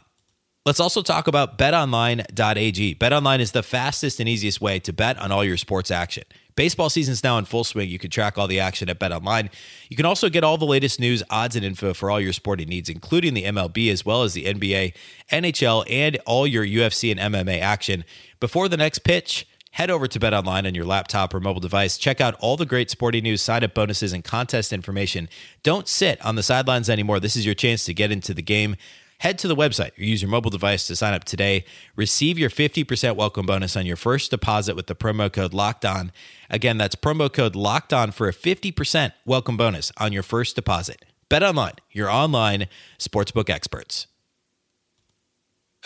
Let's 0.65 0.81
also 0.81 1.03
talk 1.03 1.27
about 1.27 1.59
betonline.ag. 1.59 2.95
BetOnline 2.95 3.41
is 3.41 3.53
the 3.53 3.63
fastest 3.63 4.19
and 4.19 4.29
easiest 4.29 4.63
way 4.63 4.79
to 4.79 4.95
bet 4.95 5.19
on 5.19 5.31
all 5.31 5.45
your 5.45 5.59
sports 5.59 5.91
action. 5.91 6.25
Baseball 6.55 6.91
season's 6.91 7.25
now 7.25 7.39
in 7.39 7.45
full 7.45 7.65
swing. 7.65 7.89
You 7.89 7.99
can 7.99 8.11
track 8.11 8.37
all 8.37 8.47
the 8.47 8.61
action 8.61 8.91
at 8.91 8.99
BetOnline. 8.99 9.51
You 9.89 9.97
can 9.97 10.07
also 10.07 10.29
get 10.29 10.45
all 10.45 10.59
the 10.59 10.67
latest 10.67 11.01
news, 11.01 11.23
odds, 11.31 11.57
and 11.57 11.65
info 11.65 11.95
for 11.95 12.11
all 12.11 12.21
your 12.21 12.33
sporting 12.33 12.69
needs, 12.69 12.89
including 12.89 13.35
the 13.35 13.45
MLB 13.45 13.91
as 13.91 14.05
well 14.05 14.23
as 14.23 14.35
the 14.35 14.45
NBA, 14.45 14.95
NHL, 15.31 15.85
and 15.89 16.19
all 16.27 16.47
your 16.47 16.65
UFC 16.65 17.11
and 17.11 17.35
MMA 17.35 17.61
action. 17.61 18.05
Before 18.41 18.69
the 18.69 18.77
next 18.77 19.01
pitch, 19.01 19.47
head 19.73 19.91
over 19.91 20.07
to 20.07 20.21
BetOnline 20.21 20.67
on 20.67 20.75
your 20.75 20.85
laptop 20.85 21.33
or 21.33 21.41
mobile 21.41 21.61
device. 21.61 21.97
Check 21.97 22.21
out 22.21 22.35
all 22.41 22.57
the 22.57 22.67
great 22.67 22.91
sporting 22.91 23.23
news, 23.23 23.41
sign 23.41 23.65
up 23.65 23.75
bonuses, 23.75 24.13
and 24.13 24.23
contest 24.23 24.73
information. 24.73 25.29
Don't 25.63 25.89
sit 25.89 26.25
on 26.25 26.37
the 26.37 26.43
sidelines 26.43 26.91
anymore. 26.91 27.21
This 27.21 27.37
is 27.37 27.47
your 27.47 27.55
chance 27.55 27.85
to 27.87 27.95
get 27.95 28.13
into 28.13 28.35
the 28.35 28.43
game. 28.43 28.77
Head 29.23 29.39
to 29.39 29.47
the 29.47 29.55
website 29.55 29.97
or 29.97 30.03
use 30.03 30.21
your 30.21 30.29
mobile 30.29 30.51
device 30.51 30.89
to 30.89 30.97
sign 30.97 31.15
up 31.15 31.23
today. 31.23 31.65
Receive 31.95 32.41
your 32.41 32.51
50% 32.51 33.15
welcome 33.15 33.47
bonus 33.47 33.77
on 33.77 33.87
your 33.87 33.95
first 33.95 34.33
deposit 34.33 34.75
with 34.75 34.89
the 34.89 34.97
promo 34.97 35.33
code 35.33 35.55
Locked 35.55 35.85
On. 35.85 36.11
Again, 36.51 36.77
that's 36.77 36.97
promo 36.97 37.33
code 37.33 37.55
Locked 37.55 37.93
On 37.93 38.11
for 38.11 38.27
a 38.27 38.33
50% 38.33 39.13
welcome 39.25 39.57
bonus 39.57 39.93
on 39.97 40.13
your 40.13 40.25
first 40.25 40.57
deposit. 40.57 41.05
Bet 41.29 41.45
online, 41.45 41.75
your 41.93 42.11
online 42.11 42.67
sportsbook 42.99 43.49
experts. 43.49 44.09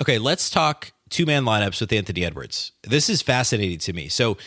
Okay, 0.01 0.16
let's 0.18 0.49
talk 0.49 0.92
two 1.11 1.27
man 1.27 1.44
lineups 1.44 1.83
with 1.83 1.92
Anthony 1.92 2.25
Edwards. 2.25 2.72
This 2.85 3.11
is 3.11 3.20
fascinating 3.20 3.81
to 3.81 3.92
me. 3.92 4.09
So, 4.09 4.38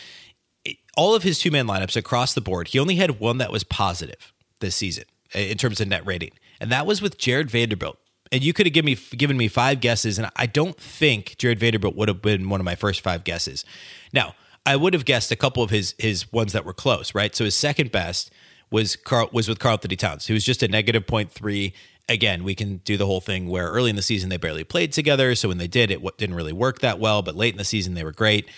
all 0.96 1.14
of 1.14 1.22
his 1.22 1.38
two 1.38 1.52
man 1.52 1.68
lineups 1.68 1.94
across 1.94 2.34
the 2.34 2.40
board, 2.40 2.66
he 2.66 2.80
only 2.80 2.96
had 2.96 3.20
one 3.20 3.38
that 3.38 3.52
was 3.52 3.62
positive 3.62 4.32
this 4.58 4.74
season 4.74 5.04
uh, 5.32 5.38
in 5.38 5.58
terms 5.58 5.80
of 5.80 5.86
net 5.86 6.04
rating, 6.04 6.32
and 6.58 6.72
that 6.72 6.86
was 6.86 7.00
with 7.00 7.18
Jared 7.18 7.52
Vanderbilt 7.52 7.96
and 8.32 8.44
you 8.44 8.52
could 8.52 8.66
have 8.66 8.72
given 8.72 8.86
me 8.86 8.96
given 9.16 9.36
me 9.36 9.48
five 9.48 9.80
guesses, 9.80 10.18
and 10.18 10.30
I 10.36 10.46
don't 10.46 10.76
think 10.76 11.36
Jared 11.38 11.58
Vanderbilt 11.58 11.96
would 11.96 12.08
have 12.08 12.22
been 12.22 12.48
one 12.48 12.60
of 12.60 12.64
my 12.64 12.74
first 12.74 13.00
five 13.00 13.24
guesses. 13.24 13.64
Now, 14.12 14.34
I 14.64 14.76
would 14.76 14.94
have 14.94 15.04
guessed 15.04 15.32
a 15.32 15.36
couple 15.36 15.62
of 15.62 15.70
his 15.70 15.94
his 15.98 16.30
ones 16.32 16.52
that 16.52 16.64
were 16.64 16.74
close, 16.74 17.14
right? 17.14 17.34
So 17.34 17.44
his 17.44 17.54
second 17.54 17.92
best 17.92 18.30
was 18.70 18.96
Carl 18.96 19.28
was 19.32 19.48
with 19.48 19.58
Carl 19.58 19.72
Anthony 19.72 19.96
Towns, 19.96 20.26
who 20.26 20.34
was 20.34 20.44
just 20.44 20.62
a 20.62 20.68
negative 20.68 21.06
0.3. 21.06 21.72
Again, 22.08 22.42
we 22.42 22.56
can 22.56 22.78
do 22.78 22.96
the 22.96 23.06
whole 23.06 23.20
thing 23.20 23.48
where 23.48 23.68
early 23.70 23.88
in 23.88 23.94
the 23.94 24.02
season 24.02 24.30
they 24.30 24.36
barely 24.36 24.64
played 24.64 24.92
together, 24.92 25.34
so 25.34 25.48
when 25.48 25.58
they 25.58 25.68
did, 25.68 25.90
it 25.90 26.00
didn't 26.18 26.34
really 26.34 26.52
work 26.52 26.80
that 26.80 26.98
well. 26.98 27.22
But 27.22 27.36
late 27.36 27.54
in 27.54 27.58
the 27.58 27.64
season, 27.64 27.94
they 27.94 28.04
were 28.04 28.12
great. 28.12 28.48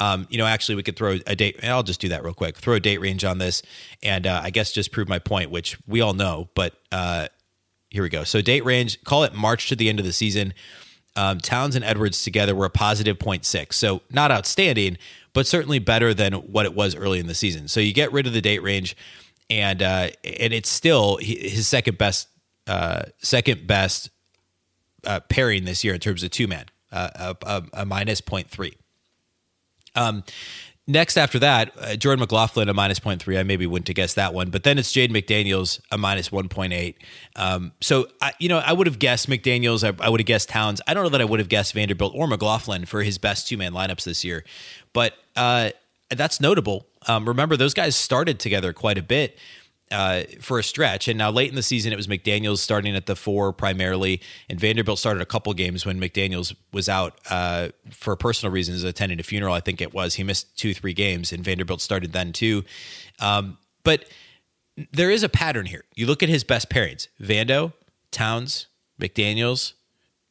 Um, 0.00 0.26
you 0.30 0.38
know, 0.38 0.46
actually, 0.46 0.76
we 0.76 0.82
could 0.82 0.96
throw 0.96 1.18
a 1.26 1.36
date. 1.36 1.62
I'll 1.62 1.82
just 1.82 2.00
do 2.00 2.08
that 2.08 2.24
real 2.24 2.32
quick. 2.32 2.56
Throw 2.56 2.74
a 2.74 2.80
date 2.80 2.98
range 2.98 3.24
on 3.24 3.36
this, 3.36 3.62
and 4.02 4.26
uh, 4.26 4.40
I 4.42 4.50
guess 4.50 4.72
just 4.72 4.92
prove 4.92 5.08
my 5.08 5.18
point, 5.18 5.50
which 5.50 5.78
we 5.86 6.00
all 6.00 6.14
know. 6.14 6.48
But 6.54 6.74
uh, 6.90 7.28
here 7.92 8.02
we 8.02 8.08
go. 8.08 8.24
So 8.24 8.40
date 8.40 8.64
range, 8.64 9.02
call 9.04 9.22
it 9.22 9.34
March 9.34 9.68
to 9.68 9.76
the 9.76 9.90
end 9.90 10.00
of 10.00 10.06
the 10.06 10.14
season. 10.14 10.54
Um, 11.14 11.40
Towns 11.40 11.76
and 11.76 11.84
Edwards 11.84 12.24
together 12.24 12.54
were 12.54 12.64
a 12.64 12.70
positive 12.70 13.18
0.6. 13.18 13.74
So 13.74 14.00
not 14.10 14.30
outstanding, 14.30 14.96
but 15.34 15.46
certainly 15.46 15.78
better 15.78 16.14
than 16.14 16.32
what 16.32 16.64
it 16.64 16.74
was 16.74 16.96
early 16.96 17.18
in 17.18 17.26
the 17.26 17.34
season. 17.34 17.68
So 17.68 17.80
you 17.80 17.92
get 17.92 18.10
rid 18.10 18.26
of 18.26 18.32
the 18.32 18.40
date 18.40 18.62
range, 18.62 18.96
and 19.50 19.82
uh, 19.82 20.08
and 20.24 20.54
it's 20.54 20.70
still 20.70 21.18
his 21.18 21.68
second 21.68 21.98
best 21.98 22.28
uh, 22.66 23.02
second 23.18 23.66
best 23.66 24.08
uh, 25.06 25.20
pairing 25.28 25.66
this 25.66 25.84
year 25.84 25.92
in 25.92 26.00
terms 26.00 26.22
of 26.22 26.30
two 26.30 26.46
man, 26.46 26.64
uh, 26.90 27.10
a, 27.14 27.46
a, 27.46 27.62
a 27.82 27.86
minus 27.86 28.22
0.3. 28.22 28.72
Um, 29.94 30.24
Next, 30.88 31.16
after 31.16 31.38
that, 31.38 31.72
uh, 31.78 31.94
Jordan 31.94 32.20
McLaughlin 32.20 32.68
a 32.68 32.74
minus 32.74 32.98
0.3. 32.98 33.38
I 33.38 33.44
maybe 33.44 33.66
wouldn't 33.66 33.86
have 33.86 33.94
guessed 33.94 34.16
that 34.16 34.34
one, 34.34 34.50
but 34.50 34.64
then 34.64 34.78
it's 34.78 34.92
Jaden 34.92 35.10
McDaniels 35.10 35.80
a 35.92 35.98
minus 35.98 36.30
1.8. 36.30 36.94
Um, 37.36 37.70
so, 37.80 38.08
I, 38.20 38.32
you 38.40 38.48
know, 38.48 38.58
I 38.58 38.72
would 38.72 38.88
have 38.88 38.98
guessed 38.98 39.30
McDaniels. 39.30 39.84
I, 39.84 40.04
I 40.04 40.08
would 40.08 40.18
have 40.18 40.26
guessed 40.26 40.48
Towns. 40.48 40.80
I 40.88 40.94
don't 40.94 41.04
know 41.04 41.10
that 41.10 41.20
I 41.20 41.24
would 41.24 41.38
have 41.38 41.48
guessed 41.48 41.72
Vanderbilt 41.74 42.14
or 42.16 42.26
McLaughlin 42.26 42.84
for 42.84 43.04
his 43.04 43.16
best 43.16 43.46
two 43.46 43.56
man 43.56 43.72
lineups 43.72 44.02
this 44.02 44.24
year, 44.24 44.44
but 44.92 45.14
uh, 45.36 45.70
that's 46.10 46.40
notable. 46.40 46.88
Um, 47.06 47.28
remember, 47.28 47.56
those 47.56 47.74
guys 47.74 47.94
started 47.94 48.40
together 48.40 48.72
quite 48.72 48.98
a 48.98 49.02
bit 49.02 49.38
uh, 49.92 50.24
for 50.40 50.58
a 50.58 50.64
stretch. 50.64 51.06
And 51.06 51.18
now 51.18 51.30
late 51.30 51.50
in 51.50 51.54
the 51.54 51.62
season, 51.62 51.92
it 51.92 51.96
was 51.96 52.06
McDaniels 52.06 52.58
starting 52.58 52.96
at 52.96 53.06
the 53.06 53.14
four 53.14 53.52
primarily, 53.52 54.20
and 54.48 54.58
Vanderbilt 54.58 54.98
started 54.98 55.20
a 55.22 55.26
couple 55.26 55.52
games 55.54 55.86
when 55.86 56.00
McDaniels 56.00 56.54
was 56.72 56.88
out 56.88 57.20
uh, 57.30 57.68
for 57.90 58.16
personal 58.16 58.52
reasons, 58.52 58.82
attending 58.82 59.20
a 59.20 59.22
funeral. 59.22 59.54
I 59.54 59.60
think 59.60 59.80
it 59.80 59.92
was 59.94 60.14
he 60.14 60.24
missed 60.24 60.56
two, 60.56 60.74
three 60.74 60.94
games, 60.94 61.32
and 61.32 61.44
Vanderbilt 61.44 61.80
started 61.80 62.12
then 62.12 62.32
too. 62.32 62.64
Um, 63.20 63.58
but 63.84 64.06
there 64.92 65.10
is 65.10 65.22
a 65.22 65.28
pattern 65.28 65.66
here. 65.66 65.84
You 65.94 66.06
look 66.06 66.22
at 66.22 66.28
his 66.28 66.44
best 66.44 66.70
pairings: 66.70 67.08
Vando, 67.20 67.72
Towns, 68.10 68.66
McDaniels, 69.00 69.74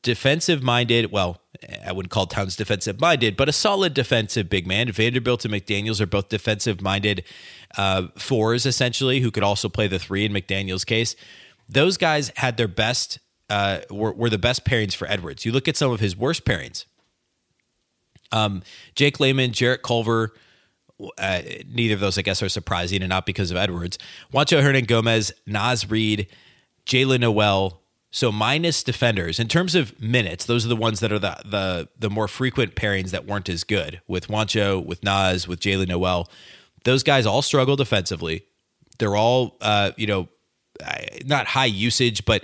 defensive 0.02 0.64
minded. 0.64 1.12
Well, 1.12 1.40
I 1.86 1.92
wouldn't 1.92 2.12
call 2.12 2.26
Towns 2.26 2.56
defensive 2.56 3.00
minded, 3.00 3.38
but 3.38 3.48
a 3.48 3.54
solid 3.54 3.94
defensive 3.94 4.50
big 4.50 4.66
man. 4.66 4.92
Vanderbilt 4.92 5.46
and 5.46 5.54
McDaniels 5.54 6.02
are 6.02 6.08
both 6.08 6.30
defensive 6.30 6.82
minded 6.82 7.24
uh, 7.78 8.08
fours, 8.18 8.66
essentially, 8.66 9.20
who 9.20 9.32
could 9.32 9.44
also 9.44 9.70
play 9.70 9.88
the 9.88 10.00
three 10.00 10.26
in 10.26 10.34
McDaniels' 10.34 10.86
case. 10.86 11.16
Those 11.70 11.98
guys 11.98 12.32
had 12.36 12.58
their 12.58 12.68
best, 12.68 13.20
uh, 13.50 13.82
were, 13.90 14.12
were 14.12 14.30
the 14.30 14.40
best 14.40 14.66
pairings 14.66 14.96
for 14.96 15.08
Edwards. 15.08 15.46
You 15.46 15.52
look 15.52 15.68
at 15.68 15.78
some 15.78 15.92
of 15.92 16.00
his 16.00 16.18
worst 16.18 16.46
pairings. 16.46 16.86
Um, 18.32 18.64
Jake 18.96 19.20
Layman, 19.20 19.52
Jarrett 19.52 19.84
Culver, 19.84 20.34
uh, 21.18 21.42
neither 21.68 21.94
of 21.94 22.00
those, 22.00 22.18
I 22.18 22.22
guess, 22.22 22.42
are 22.42 22.50
surprising, 22.50 23.02
and 23.02 23.10
not 23.10 23.26
because 23.26 23.52
of 23.52 23.58
Edwards. 23.58 23.98
Juancho 24.34 24.62
Hernan 24.62 24.86
Gomez, 24.86 25.32
Naz 25.46 25.90
Reid, 25.90 26.28
Jaylen 26.86 27.20
Nowell. 27.20 27.81
So 28.12 28.32
minus 28.32 28.84
defenders 28.84 29.40
in 29.40 29.48
terms 29.48 29.74
of 29.74 30.00
minutes, 30.02 30.46
those 30.46 30.66
are 30.66 30.70
the 30.70 30.76
ones 30.76 31.00
that 31.00 31.12
are 31.14 31.20
the 31.20 31.38
the 31.46 31.90
the 31.98 32.10
more 32.10 32.28
frequent 32.28 32.76
pairings 32.76 33.12
that 33.12 33.26
weren't 33.26 33.48
as 33.48 33.64
good 33.64 34.02
with 34.08 34.28
Juancho, 34.28 34.86
with 34.86 35.02
Naz, 35.04 35.48
with 35.48 35.62
Jaylen 35.62 35.88
Nowell. 35.88 36.30
Those 36.84 37.04
guys 37.04 37.26
all 37.26 37.42
struggle 37.42 37.76
defensively. 37.76 38.44
They're 39.00 39.16
all, 39.16 39.56
uh, 39.62 39.92
you 39.98 40.08
know, 40.08 40.28
not 41.26 41.48
high 41.48 41.66
usage, 41.66 42.26
but 42.26 42.44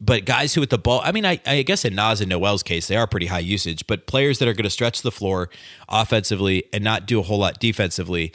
but 0.00 0.24
guys 0.24 0.54
who 0.54 0.60
with 0.60 0.70
the 0.70 0.78
ball, 0.78 1.00
I 1.04 1.12
mean, 1.12 1.24
I, 1.24 1.40
I 1.46 1.62
guess 1.62 1.84
in 1.84 1.94
Naz 1.94 2.20
and 2.20 2.28
Nowell's 2.28 2.62
case, 2.62 2.88
they 2.88 2.96
are 2.96 3.06
pretty 3.06 3.26
high 3.26 3.38
usage, 3.38 3.86
but 3.86 4.06
players 4.06 4.38
that 4.38 4.48
are 4.48 4.52
going 4.52 4.64
to 4.64 4.70
stretch 4.70 5.02
the 5.02 5.12
floor 5.12 5.50
offensively 5.88 6.64
and 6.72 6.82
not 6.82 7.06
do 7.06 7.20
a 7.20 7.22
whole 7.22 7.38
lot 7.38 7.60
defensively, 7.60 8.32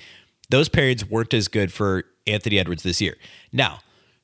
those 0.49 0.69
pairings 0.69 1.09
weren't 1.09 1.33
as 1.33 1.47
good 1.47 1.71
for 1.71 2.05
Anthony 2.25 2.59
Edwards 2.59 2.83
this 2.83 3.01
year. 3.01 3.17
Now, 3.51 3.79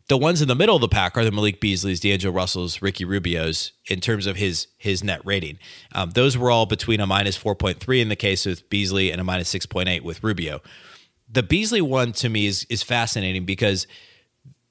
the 0.07 0.17
ones 0.17 0.41
in 0.41 0.47
the 0.47 0.55
middle 0.55 0.75
of 0.75 0.81
the 0.81 0.87
pack 0.87 1.17
are 1.17 1.23
the 1.23 1.31
Malik 1.31 1.59
Beasley's, 1.59 1.99
D'Angelo 1.99 2.33
Russell's, 2.33 2.81
Ricky 2.81 3.05
Rubio's 3.05 3.71
in 3.89 4.01
terms 4.01 4.27
of 4.27 4.35
his 4.35 4.67
his 4.77 5.03
net 5.03 5.21
rating. 5.25 5.57
Um, 5.93 6.11
those 6.11 6.37
were 6.37 6.51
all 6.51 6.65
between 6.65 6.99
a 6.99 7.07
minus 7.07 7.37
4.3 7.37 8.01
in 8.01 8.09
the 8.09 8.15
case 8.15 8.45
with 8.45 8.69
Beasley 8.69 9.11
and 9.11 9.19
a 9.19 9.23
minus 9.23 9.53
6.8 9.53 10.01
with 10.01 10.23
Rubio. 10.23 10.61
The 11.29 11.43
Beasley 11.43 11.81
one 11.81 12.11
to 12.13 12.29
me 12.29 12.45
is 12.45 12.65
is 12.69 12.83
fascinating 12.83 13.45
because– 13.45 13.87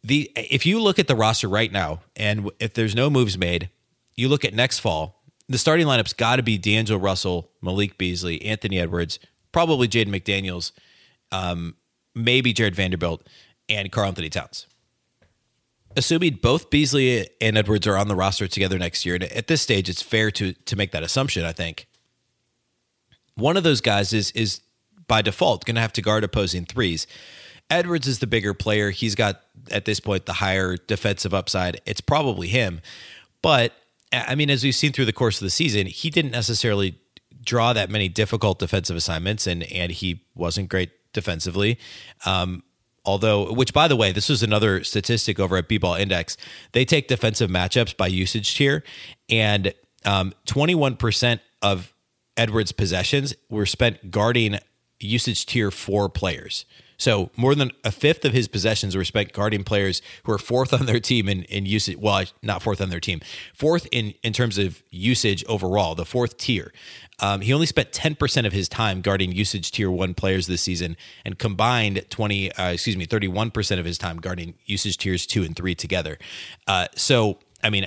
the 0.05 0.31
if 0.37 0.67
you 0.67 0.81
look 0.81 0.99
at 0.99 1.09
the 1.09 1.17
roster 1.17 1.49
right 1.49 1.73
now, 1.73 2.03
and 2.15 2.51
if 2.61 2.75
there's 2.75 2.95
no 2.95 3.09
moves 3.09 3.39
made, 3.39 3.71
you 4.15 4.29
look 4.29 4.45
at 4.45 4.55
next 4.55 4.79
fall, 4.81 5.23
the 5.49 5.59
starting 5.59 5.87
lineup's 5.87 6.13
got 6.13 6.37
to 6.37 6.43
be 6.43 6.59
D'Angelo 6.59 7.01
Russell, 7.01 7.51
Malik 7.63 7.97
Beasley, 7.97 8.43
Anthony 8.43 8.79
Edwards, 8.79 9.19
probably 9.51 9.89
Jaden 9.89 10.09
McDaniels, 10.15 10.73
um, 11.33 11.75
maybe 12.15 12.53
Jared 12.53 12.77
Vanderbilt, 12.77 13.27
and 13.69 13.91
Karl-Anthony 13.91 14.29
Towns. 14.29 14.67
Assuming 15.97 16.39
both 16.43 16.71
Beasley 16.71 17.29
and 17.41 17.57
Edwards 17.57 17.87
are 17.87 17.97
on 17.97 18.09
the 18.09 18.17
roster 18.17 18.49
together 18.49 18.79
next 18.79 19.07
year, 19.07 19.15
and 19.15 19.25
at 19.25 19.47
this 19.47 19.63
stage, 19.63 19.89
it's 19.89 20.03
fair 20.03 20.31
to 20.33 20.53
to 20.53 20.77
make 20.77 20.93
that 20.93 21.03
assumption. 21.03 21.45
I 21.45 21.53
think 21.53 21.87
one 23.37 23.57
of 23.57 23.63
those 23.63 23.81
guys 23.81 24.13
is 24.13 24.31
is 24.33 24.61
by 25.07 25.23
default 25.23 25.65
going 25.65 25.75
to 25.75 25.81
have 25.81 25.93
to 25.95 26.03
guard 26.03 26.25
opposing 26.25 26.65
threes. 26.65 27.07
Edwards 27.71 28.07
is 28.07 28.19
the 28.19 28.27
bigger 28.27 28.55
player. 28.55 28.91
He's 28.91 29.15
got 29.15 29.41
at 29.71 29.85
this 29.85 30.01
point 30.01 30.27
the 30.27 30.35
higher 30.35 30.77
defensive 30.77 31.33
upside. 31.33 31.81
It's 31.87 32.01
probably 32.01 32.49
him. 32.49 32.81
But 33.43 33.73
I 34.13 34.35
mean, 34.35 34.51
as 34.51 34.63
we've 34.63 34.75
seen 34.75 34.93
through 34.93 35.07
the 35.07 35.13
course 35.13 35.41
of 35.41 35.45
the 35.45 35.51
season, 35.51 35.87
he 35.87 36.11
didn't 36.11 36.31
necessarily 36.31 36.99
draw 37.45 37.73
that 37.73 37.91
many 37.91 38.09
difficult 38.09 38.59
defensive 38.59 38.97
assignments, 38.97 39.47
and 39.47 39.63
and 39.65 39.93
he 39.93 40.25
wasn't 40.35 40.69
great 40.69 40.91
defensively. 41.13 41.79
Um, 42.25 42.63
although, 43.05 43.53
which 43.53 43.73
by 43.73 43.89
the 43.89 43.97
way, 43.97 44.13
this 44.13 44.29
was 44.29 44.43
another 44.43 44.85
statistic 44.85 45.39
over 45.39 45.57
at 45.57 45.69
B-Ball 45.69 45.95
Index. 45.95 46.37
They 46.73 46.85
take 46.85 47.09
defensive 47.09 47.51
matchups 47.51 47.97
by 47.97 48.07
usage 48.09 48.57
tier, 48.57 48.83
and 49.29 49.75
um, 50.05 50.33
21% 50.47 51.41
of 51.63 51.95
Edwards' 52.37 52.73
possessions 52.73 53.35
were 53.49 53.67
spent 53.67 54.11
guarding 54.11 54.59
usage 55.01 55.47
tier 55.47 55.71
four 55.71 56.09
players. 56.09 56.65
So 57.05 57.29
more 57.37 57.55
than 57.55 57.71
a 57.85 57.93
fifth 57.93 58.25
of 58.25 58.33
his 58.33 58.49
possessions 58.49 58.97
were 58.97 59.05
spent 59.05 59.35
guarding 59.35 59.63
players 59.63 60.01
who 60.23 60.33
are 60.33 60.39
fourth 60.39 60.73
on 60.73 60.87
their 60.87 61.01
team 61.01 61.29
in, 61.29 61.43
in 61.43 61.67
usage. 61.67 61.99
Well, 61.99 62.25
not 62.41 62.63
fourth 62.63 62.81
on 62.81 62.89
their 62.89 62.99
team, 62.99 63.21
fourth 63.53 63.87
in, 63.93 64.15
in 64.23 64.33
terms 64.33 64.57
of 64.57 64.83
usage 64.91 65.45
overall, 65.45 65.95
the 65.95 66.07
fourth 66.07 66.39
tier. 66.39 66.73
Um, 67.21 67.43
he 67.43 67.53
only 67.53 67.67
spent 67.67 67.93
10% 67.93 68.47
of 68.47 68.55
his 68.55 68.71
time 68.71 69.03
guarding 69.03 69.33
usage 69.33 69.71
tier 69.71 69.91
one 69.91 70.15
players 70.15 70.47
this 70.47 70.63
season 70.63 70.97
and 71.27 71.39
combined 71.39 72.07
20, 72.09 72.53
uh, 72.53 72.71
excuse 72.71 72.97
me, 72.97 73.07
31% 73.07 73.79
of 73.79 73.85
his 73.85 73.99
time 73.99 74.17
guarding 74.17 74.55
usage 74.65 74.97
tiers 74.97 75.27
two 75.27 75.43
and 75.43 75.55
three 75.55 75.75
together. 75.75 76.17
Uh, 76.67 76.87
so, 76.97 77.39
I 77.63 77.69
mean, 77.69 77.87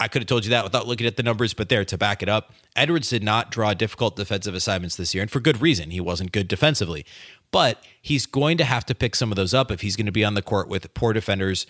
I 0.00 0.08
could 0.08 0.22
have 0.22 0.26
told 0.26 0.44
you 0.44 0.50
that 0.50 0.64
without 0.64 0.88
looking 0.88 1.06
at 1.06 1.16
the 1.16 1.22
numbers, 1.22 1.54
but 1.54 1.68
there 1.68 1.84
to 1.84 1.96
back 1.96 2.24
it 2.24 2.28
up, 2.28 2.52
Edwards 2.74 3.08
did 3.08 3.22
not 3.22 3.52
draw 3.52 3.72
difficult 3.72 4.16
defensive 4.16 4.52
assignments 4.52 4.96
this 4.96 5.14
year, 5.14 5.22
and 5.22 5.30
for 5.30 5.38
good 5.38 5.60
reason. 5.60 5.90
He 5.90 6.00
wasn't 6.00 6.32
good 6.32 6.48
defensively, 6.48 7.06
but 7.52 7.84
he's 8.00 8.26
going 8.26 8.58
to 8.58 8.64
have 8.64 8.84
to 8.86 8.94
pick 8.94 9.14
some 9.14 9.30
of 9.30 9.36
those 9.36 9.54
up 9.54 9.70
if 9.70 9.82
he's 9.82 9.94
going 9.94 10.06
to 10.06 10.12
be 10.12 10.24
on 10.24 10.34
the 10.34 10.42
court 10.42 10.68
with 10.68 10.92
poor 10.94 11.12
defenders 11.12 11.66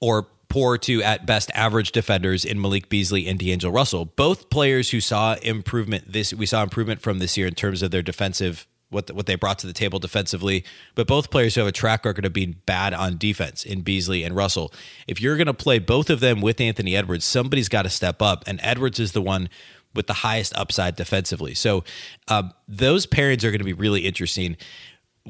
or 0.00 0.26
poor 0.50 0.76
to 0.76 1.02
at 1.02 1.24
best 1.24 1.50
average 1.54 1.92
defenders 1.92 2.44
in 2.44 2.60
Malik 2.60 2.90
Beasley 2.90 3.26
and 3.26 3.38
D'Angelo 3.38 3.72
Russell. 3.72 4.04
Both 4.04 4.50
players 4.50 4.90
who 4.90 5.00
saw 5.00 5.36
improvement 5.42 6.12
this 6.12 6.34
we 6.34 6.44
saw 6.44 6.62
improvement 6.62 7.00
from 7.00 7.20
this 7.20 7.38
year 7.38 7.46
in 7.46 7.54
terms 7.54 7.82
of 7.82 7.90
their 7.90 8.02
defensive 8.02 8.66
what 8.90 9.06
the, 9.06 9.14
what 9.14 9.26
they 9.26 9.36
brought 9.36 9.58
to 9.60 9.68
the 9.68 9.72
table 9.72 10.00
defensively, 10.00 10.64
but 10.96 11.06
both 11.06 11.30
players 11.30 11.54
who 11.54 11.60
have 11.60 11.68
a 11.68 11.72
track 11.72 12.04
record 12.04 12.24
of 12.24 12.32
being 12.32 12.56
bad 12.66 12.92
on 12.92 13.16
defense 13.16 13.64
in 13.64 13.82
Beasley 13.82 14.24
and 14.24 14.34
Russell. 14.34 14.72
If 15.06 15.20
you're 15.20 15.36
going 15.36 15.46
to 15.46 15.54
play 15.54 15.78
both 15.78 16.10
of 16.10 16.18
them 16.18 16.40
with 16.40 16.60
Anthony 16.60 16.96
Edwards, 16.96 17.24
somebody's 17.24 17.68
got 17.68 17.82
to 17.82 17.88
step 17.88 18.20
up, 18.20 18.42
and 18.48 18.58
Edwards 18.62 18.98
is 18.98 19.12
the 19.12 19.22
one 19.22 19.48
with 19.94 20.06
the 20.06 20.14
highest 20.14 20.56
upside 20.56 20.96
defensively. 20.96 21.54
So 21.54 21.84
um, 22.28 22.52
those 22.68 23.06
pairings 23.06 23.44
are 23.44 23.50
going 23.50 23.58
to 23.58 23.64
be 23.64 23.72
really 23.72 24.06
interesting. 24.06 24.56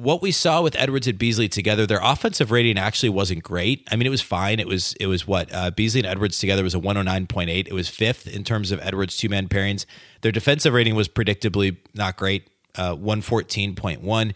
What 0.00 0.22
we 0.22 0.32
saw 0.32 0.62
with 0.62 0.74
Edwards 0.78 1.06
and 1.06 1.18
Beasley 1.18 1.46
together, 1.46 1.86
their 1.86 2.00
offensive 2.02 2.50
rating 2.50 2.78
actually 2.78 3.10
wasn't 3.10 3.42
great. 3.42 3.86
I 3.90 3.96
mean, 3.96 4.06
it 4.06 4.10
was 4.10 4.22
fine. 4.22 4.58
It 4.58 4.66
was 4.66 4.94
it 4.98 5.08
was 5.08 5.26
what 5.26 5.52
uh, 5.52 5.72
Beasley 5.72 6.00
and 6.00 6.06
Edwards 6.06 6.38
together 6.38 6.62
was 6.62 6.74
a 6.74 6.78
109.8. 6.78 7.68
It 7.68 7.74
was 7.74 7.90
fifth 7.90 8.26
in 8.26 8.42
terms 8.42 8.70
of 8.70 8.80
Edwards 8.80 9.18
two 9.18 9.28
man 9.28 9.46
pairings. 9.46 9.84
Their 10.22 10.32
defensive 10.32 10.72
rating 10.72 10.94
was 10.94 11.06
predictably 11.06 11.76
not 11.92 12.16
great 12.16 12.48
uh, 12.76 12.96
114.1. 12.96 14.32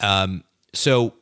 Um, 0.00 0.42
so 0.72 1.14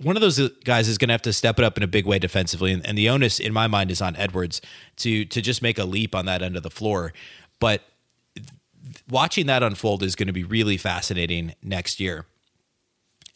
one 0.00 0.16
of 0.16 0.20
those 0.20 0.38
guys 0.64 0.86
is 0.86 0.96
going 0.96 1.08
to 1.08 1.14
have 1.14 1.22
to 1.22 1.32
step 1.32 1.58
it 1.58 1.64
up 1.64 1.76
in 1.76 1.82
a 1.82 1.88
big 1.88 2.06
way 2.06 2.20
defensively, 2.20 2.72
and, 2.72 2.86
and, 2.86 2.96
the 2.96 3.08
onus 3.08 3.40
in 3.40 3.52
my 3.52 3.66
mind 3.66 3.90
is 3.90 4.00
on 4.00 4.14
Edwards 4.14 4.60
to 4.98 5.24
to 5.24 5.42
just 5.42 5.60
make 5.60 5.76
a 5.76 5.84
leap 5.84 6.14
on 6.14 6.26
that 6.26 6.40
end 6.40 6.56
of 6.56 6.62
the 6.62 6.70
floor. 6.70 7.12
But 7.58 7.82
watching 9.10 9.46
that 9.46 9.64
unfold 9.64 10.04
is 10.04 10.14
going 10.14 10.28
to 10.28 10.32
be 10.32 10.44
really 10.44 10.76
fascinating 10.76 11.56
next 11.64 11.98
year. 11.98 12.26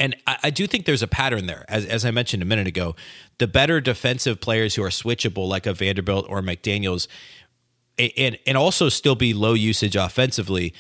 And 0.00 0.16
I, 0.26 0.38
I, 0.44 0.50
do 0.50 0.66
think 0.66 0.86
there's 0.86 1.02
a 1.02 1.06
pattern 1.06 1.46
there. 1.46 1.64
As, 1.68 1.84
as 1.84 2.04
I 2.04 2.10
mentioned 2.10 2.42
a 2.42 2.46
minute 2.46 2.66
ago, 2.66 2.96
the 3.38 3.46
better 3.46 3.80
defensive 3.80 4.40
players 4.40 4.74
who 4.74 4.82
are 4.82 4.88
switchable, 4.88 5.46
like 5.46 5.66
a 5.66 5.74
Vanderbilt 5.74 6.26
or 6.28 6.40
McDaniels, 6.40 7.06
and, 7.98 8.38
and 8.46 8.56
also 8.56 8.88
still 8.88 9.14
be 9.14 9.34
low 9.34 9.52
usage 9.52 9.94
offensively, 9.94 10.72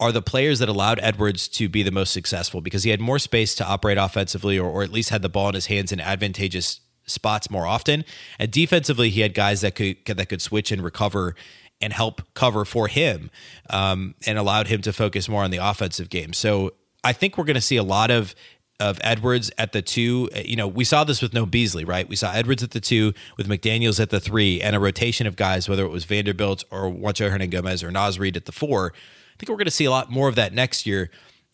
are 0.00 0.10
the 0.10 0.22
players 0.22 0.58
that 0.58 0.68
allowed 0.68 0.98
Edwards 1.00 1.46
to 1.46 1.68
be 1.68 1.82
the 1.82 1.92
most 1.92 2.12
successful 2.12 2.60
because 2.60 2.82
he 2.82 2.90
had 2.90 3.00
more 3.00 3.20
space 3.20 3.54
to 3.54 3.64
operate 3.64 3.98
offensively 3.98 4.58
or, 4.58 4.68
or 4.68 4.82
at 4.82 4.90
least 4.90 5.10
had 5.10 5.22
the 5.22 5.28
ball 5.28 5.50
in 5.50 5.54
his 5.54 5.66
hands 5.66 5.92
in 5.92 6.00
advantageous 6.00 6.80
spots 7.04 7.50
more 7.50 7.66
often. 7.66 8.04
And 8.38 8.50
defensively, 8.50 9.10
he 9.10 9.20
had 9.20 9.34
guys 9.34 9.60
that 9.60 9.74
could 9.74 9.98
that 10.06 10.28
could 10.28 10.42
switch 10.42 10.72
and 10.72 10.82
recover 10.82 11.36
and 11.80 11.92
help 11.92 12.22
cover 12.34 12.64
for 12.64 12.88
him 12.88 13.30
um, 13.70 14.14
and 14.26 14.38
allowed 14.38 14.68
him 14.68 14.80
to 14.82 14.92
focus 14.92 15.28
more 15.28 15.44
on 15.44 15.50
the 15.50 15.58
offensive 15.58 16.08
game. 16.08 16.32
So 16.32 16.72
I 17.04 17.12
think 17.12 17.36
we're 17.36 17.44
going 17.44 17.54
to 17.54 17.60
see 17.60 17.76
a 17.76 17.82
lot 17.82 18.10
of 18.10 18.34
of 18.82 18.98
Edwards 19.02 19.50
at 19.56 19.72
the 19.72 19.80
two. 19.82 20.28
Eh, 20.32 20.42
you 20.44 20.56
know, 20.56 20.68
we 20.68 20.84
saw 20.84 21.04
this 21.04 21.22
with 21.22 21.32
no 21.32 21.46
Beasley, 21.46 21.84
right? 21.84 22.08
We 22.08 22.16
saw 22.16 22.32
Edwards 22.32 22.62
at 22.62 22.72
the 22.72 22.80
two 22.80 23.14
with 23.36 23.48
McDaniels 23.48 24.00
at 24.00 24.10
the 24.10 24.20
three 24.20 24.60
and 24.60 24.76
a 24.76 24.80
rotation 24.80 25.26
of 25.26 25.36
guys, 25.36 25.68
whether 25.68 25.84
it 25.84 25.90
was 25.90 26.04
Vanderbilt 26.04 26.64
or 26.70 26.90
Juancho 26.90 27.30
Hernangomez 27.30 27.82
or 27.82 27.90
Naz 27.90 28.18
Reid 28.18 28.36
at 28.36 28.44
the 28.44 28.52
four 28.52 28.92
I 29.32 29.38
think 29.38 29.48
we're 29.48 29.56
going 29.56 29.64
to 29.66 29.70
see 29.70 29.84
a 29.84 29.90
lot 29.90 30.10
more 30.10 30.28
of 30.28 30.34
that 30.36 30.52
next 30.52 30.86
year. 30.86 31.10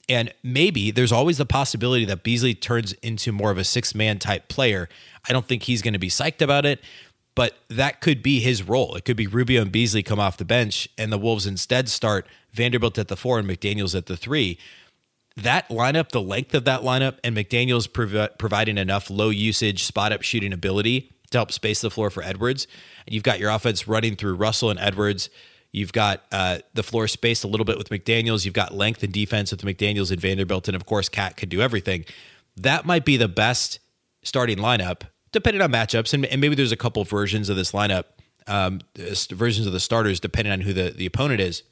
And 0.08 0.32
maybe 0.42 0.90
there's 0.90 1.12
always 1.12 1.38
the 1.38 1.46
possibility 1.46 2.04
that 2.06 2.22
Beasley 2.22 2.54
turns 2.54 2.94
into 2.94 3.30
more 3.30 3.50
of 3.50 3.58
a 3.58 3.64
six 3.64 3.94
man 3.94 4.18
type 4.18 4.48
player. 4.48 4.88
I 5.28 5.32
don't 5.32 5.46
think 5.46 5.64
he's 5.64 5.82
going 5.82 5.92
to 5.92 5.98
be 5.98 6.08
psyched 6.08 6.40
about 6.40 6.64
it, 6.64 6.80
but 7.34 7.58
that 7.68 8.00
could 8.00 8.22
be 8.22 8.40
his 8.40 8.62
role. 8.62 8.94
It 8.94 9.04
could 9.04 9.16
be 9.16 9.26
Rubio 9.26 9.62
and 9.62 9.72
Beasley 9.72 10.02
come 10.02 10.18
off 10.18 10.38
the 10.38 10.46
bench, 10.46 10.88
and 10.96 11.12
the 11.12 11.18
Wolves 11.18 11.46
instead 11.46 11.88
start 11.88 12.26
Vanderbilt 12.52 12.98
at 12.98 13.08
the 13.08 13.16
four 13.16 13.38
and 13.38 13.48
McDaniels 13.48 13.94
at 13.94 14.06
the 14.06 14.16
three. 14.16 14.58
That 15.42 15.68
lineup, 15.68 16.10
the 16.10 16.22
length 16.22 16.54
of 16.54 16.64
that 16.64 16.82
lineup, 16.82 17.18
and 17.22 17.36
McDaniels 17.36 17.92
prov- 17.92 18.38
providing 18.38 18.78
enough 18.78 19.10
low 19.10 19.30
usage 19.30 19.84
spot 19.84 20.12
up 20.12 20.22
shooting 20.22 20.52
ability 20.52 21.12
to 21.30 21.38
help 21.38 21.52
space 21.52 21.80
the 21.80 21.90
floor 21.90 22.10
for 22.10 22.22
Edwards. 22.22 22.66
And 23.06 23.14
you've 23.14 23.22
got 23.22 23.38
your 23.38 23.50
offense 23.50 23.86
running 23.86 24.16
through 24.16 24.34
Russell 24.34 24.70
and 24.70 24.78
Edwards 24.78 25.30
You've 25.72 25.92
got 25.92 26.24
uh, 26.32 26.58
the 26.74 26.82
floor 26.82 27.08
spaced 27.08 27.44
a 27.44 27.46
little 27.46 27.64
bit 27.64 27.76
with 27.76 27.90
McDaniels. 27.90 28.44
You've 28.44 28.54
got 28.54 28.72
length 28.72 29.02
and 29.02 29.12
defense 29.12 29.50
with 29.50 29.62
McDaniels 29.62 30.10
and 30.10 30.20
Vanderbilt. 30.20 30.68
And 30.68 30.74
of 30.74 30.86
course, 30.86 31.08
KAT 31.08 31.36
could 31.36 31.50
do 31.50 31.60
everything. 31.60 32.04
That 32.56 32.86
might 32.86 33.04
be 33.04 33.16
the 33.16 33.28
best 33.28 33.78
starting 34.22 34.58
lineup, 34.58 35.02
depending 35.30 35.60
on 35.60 35.70
matchups. 35.70 36.14
And, 36.14 36.24
and 36.26 36.40
maybe 36.40 36.54
there's 36.54 36.72
a 36.72 36.76
couple 36.76 37.04
versions 37.04 37.50
of 37.50 37.56
this 37.56 37.72
lineup, 37.72 38.04
um, 38.46 38.80
versions 39.30 39.66
of 39.66 39.72
the 39.72 39.80
starters, 39.80 40.20
depending 40.20 40.52
on 40.52 40.62
who 40.62 40.72
the, 40.72 40.90
the 40.90 41.06
opponent 41.06 41.40
is. 41.40 41.62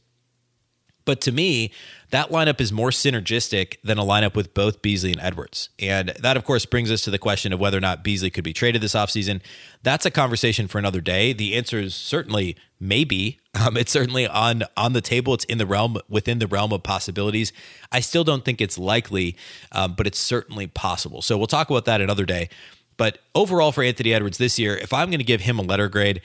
But 1.06 1.22
to 1.22 1.32
me, 1.32 1.72
that 2.10 2.30
lineup 2.30 2.60
is 2.60 2.72
more 2.72 2.90
synergistic 2.90 3.76
than 3.82 3.96
a 3.96 4.02
lineup 4.02 4.34
with 4.34 4.52
both 4.52 4.82
Beasley 4.82 5.12
and 5.12 5.20
Edwards. 5.20 5.70
And 5.78 6.10
that, 6.20 6.36
of 6.36 6.44
course, 6.44 6.66
brings 6.66 6.90
us 6.90 7.02
to 7.02 7.10
the 7.10 7.18
question 7.18 7.52
of 7.52 7.60
whether 7.60 7.78
or 7.78 7.80
not 7.80 8.04
Beasley 8.04 8.28
could 8.28 8.44
be 8.44 8.52
traded 8.52 8.82
this 8.82 8.94
offseason. 8.94 9.40
That's 9.82 10.04
a 10.04 10.10
conversation 10.10 10.68
for 10.68 10.78
another 10.78 11.00
day. 11.00 11.32
The 11.32 11.54
answer 11.54 11.78
is 11.78 11.94
certainly 11.94 12.56
maybe. 12.78 13.38
Um, 13.56 13.78
it's 13.78 13.90
certainly 13.90 14.26
on 14.26 14.64
on 14.76 14.92
the 14.92 15.00
table. 15.00 15.32
It's 15.32 15.44
in 15.44 15.56
the 15.56 15.64
realm 15.64 15.96
within 16.10 16.40
the 16.40 16.46
realm 16.46 16.74
of 16.74 16.82
possibilities. 16.82 17.54
I 17.90 18.00
still 18.00 18.22
don't 18.22 18.44
think 18.44 18.60
it's 18.60 18.76
likely, 18.76 19.34
um, 19.72 19.94
but 19.94 20.06
it's 20.06 20.18
certainly 20.18 20.66
possible. 20.66 21.22
So 21.22 21.38
we'll 21.38 21.46
talk 21.46 21.70
about 21.70 21.86
that 21.86 22.02
another 22.02 22.26
day. 22.26 22.50
But 22.98 23.20
overall, 23.34 23.72
for 23.72 23.82
Anthony 23.82 24.12
Edwards 24.12 24.36
this 24.36 24.58
year, 24.58 24.76
if 24.76 24.92
I'm 24.92 25.08
going 25.08 25.20
to 25.20 25.24
give 25.24 25.40
him 25.40 25.58
a 25.58 25.62
letter 25.62 25.88
grade, 25.88 26.20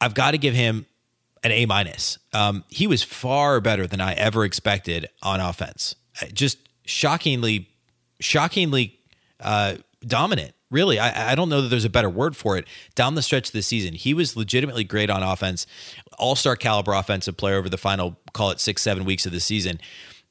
I've 0.00 0.14
got 0.14 0.30
to 0.30 0.38
give 0.38 0.54
him 0.54 0.86
an 1.42 1.52
A 1.52 1.66
minus. 1.66 2.18
Um, 2.32 2.64
he 2.68 2.86
was 2.86 3.02
far 3.02 3.60
better 3.60 3.86
than 3.86 4.00
I 4.00 4.14
ever 4.14 4.44
expected 4.44 5.08
on 5.22 5.40
offense. 5.40 5.94
Uh, 6.20 6.26
just 6.32 6.58
shockingly, 6.84 7.68
shockingly 8.20 8.98
uh, 9.40 9.76
dominant. 10.06 10.52
Really, 10.70 10.98
I, 10.98 11.32
I 11.32 11.34
don't 11.34 11.48
know 11.48 11.62
that 11.62 11.68
there's 11.68 11.86
a 11.86 11.90
better 11.90 12.10
word 12.10 12.36
for 12.36 12.58
it. 12.58 12.66
Down 12.94 13.14
the 13.14 13.22
stretch 13.22 13.48
of 13.48 13.52
the 13.52 13.62
season, 13.62 13.94
he 13.94 14.12
was 14.12 14.36
legitimately 14.36 14.84
great 14.84 15.08
on 15.08 15.22
offense, 15.22 15.66
all 16.18 16.36
star 16.36 16.56
caliber 16.56 16.92
offensive 16.92 17.38
player 17.38 17.56
over 17.56 17.70
the 17.70 17.78
final, 17.78 18.18
call 18.34 18.50
it 18.50 18.60
six, 18.60 18.82
seven 18.82 19.06
weeks 19.06 19.24
of 19.24 19.32
the 19.32 19.40
season. 19.40 19.80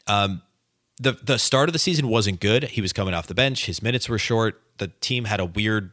Um, 0.06 0.44
the 1.00 1.14
the 1.24 1.38
start 1.38 1.70
of 1.70 1.74
the 1.74 1.80
season 1.80 2.08
wasn't 2.08 2.40
good. 2.40 2.66
He 2.66 2.82
was 2.82 2.94
coming 2.94 3.14
off 3.14 3.28
the 3.28 3.36
bench. 3.36 3.66
His 3.66 3.82
minutes 3.82 4.10
were 4.10 4.20
short. 4.20 4.62
The 4.78 4.90
team 5.02 5.26
had 5.26 5.40
a 5.40 5.46
weird, 5.46 5.92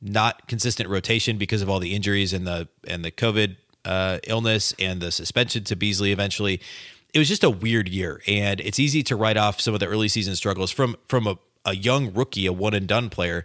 not 0.00 0.46
consistent 0.46 0.88
rotation 0.88 1.36
because 1.36 1.62
of 1.62 1.68
all 1.68 1.80
the 1.80 1.94
injuries 1.94 2.32
and 2.32 2.46
the 2.46 2.68
and 2.86 3.04
the 3.04 3.10
COVID 3.10 3.56
uh, 3.84 4.18
illness 4.26 4.74
and 4.78 5.00
the 5.00 5.10
suspension 5.10 5.64
to 5.64 5.76
Beasley 5.76 6.12
eventually. 6.12 6.60
It 7.12 7.18
was 7.18 7.28
just 7.28 7.42
a 7.42 7.50
weird 7.50 7.88
year, 7.88 8.22
and 8.28 8.60
it's 8.60 8.78
easy 8.78 9.02
to 9.04 9.16
write 9.16 9.36
off 9.36 9.60
some 9.60 9.74
of 9.74 9.80
the 9.80 9.86
early 9.86 10.08
season 10.08 10.36
struggles 10.36 10.70
from 10.70 10.96
from 11.08 11.26
a, 11.26 11.38
a 11.64 11.74
young 11.74 12.12
rookie, 12.12 12.46
a 12.46 12.52
one 12.52 12.74
and 12.74 12.86
done 12.86 13.10
player. 13.10 13.44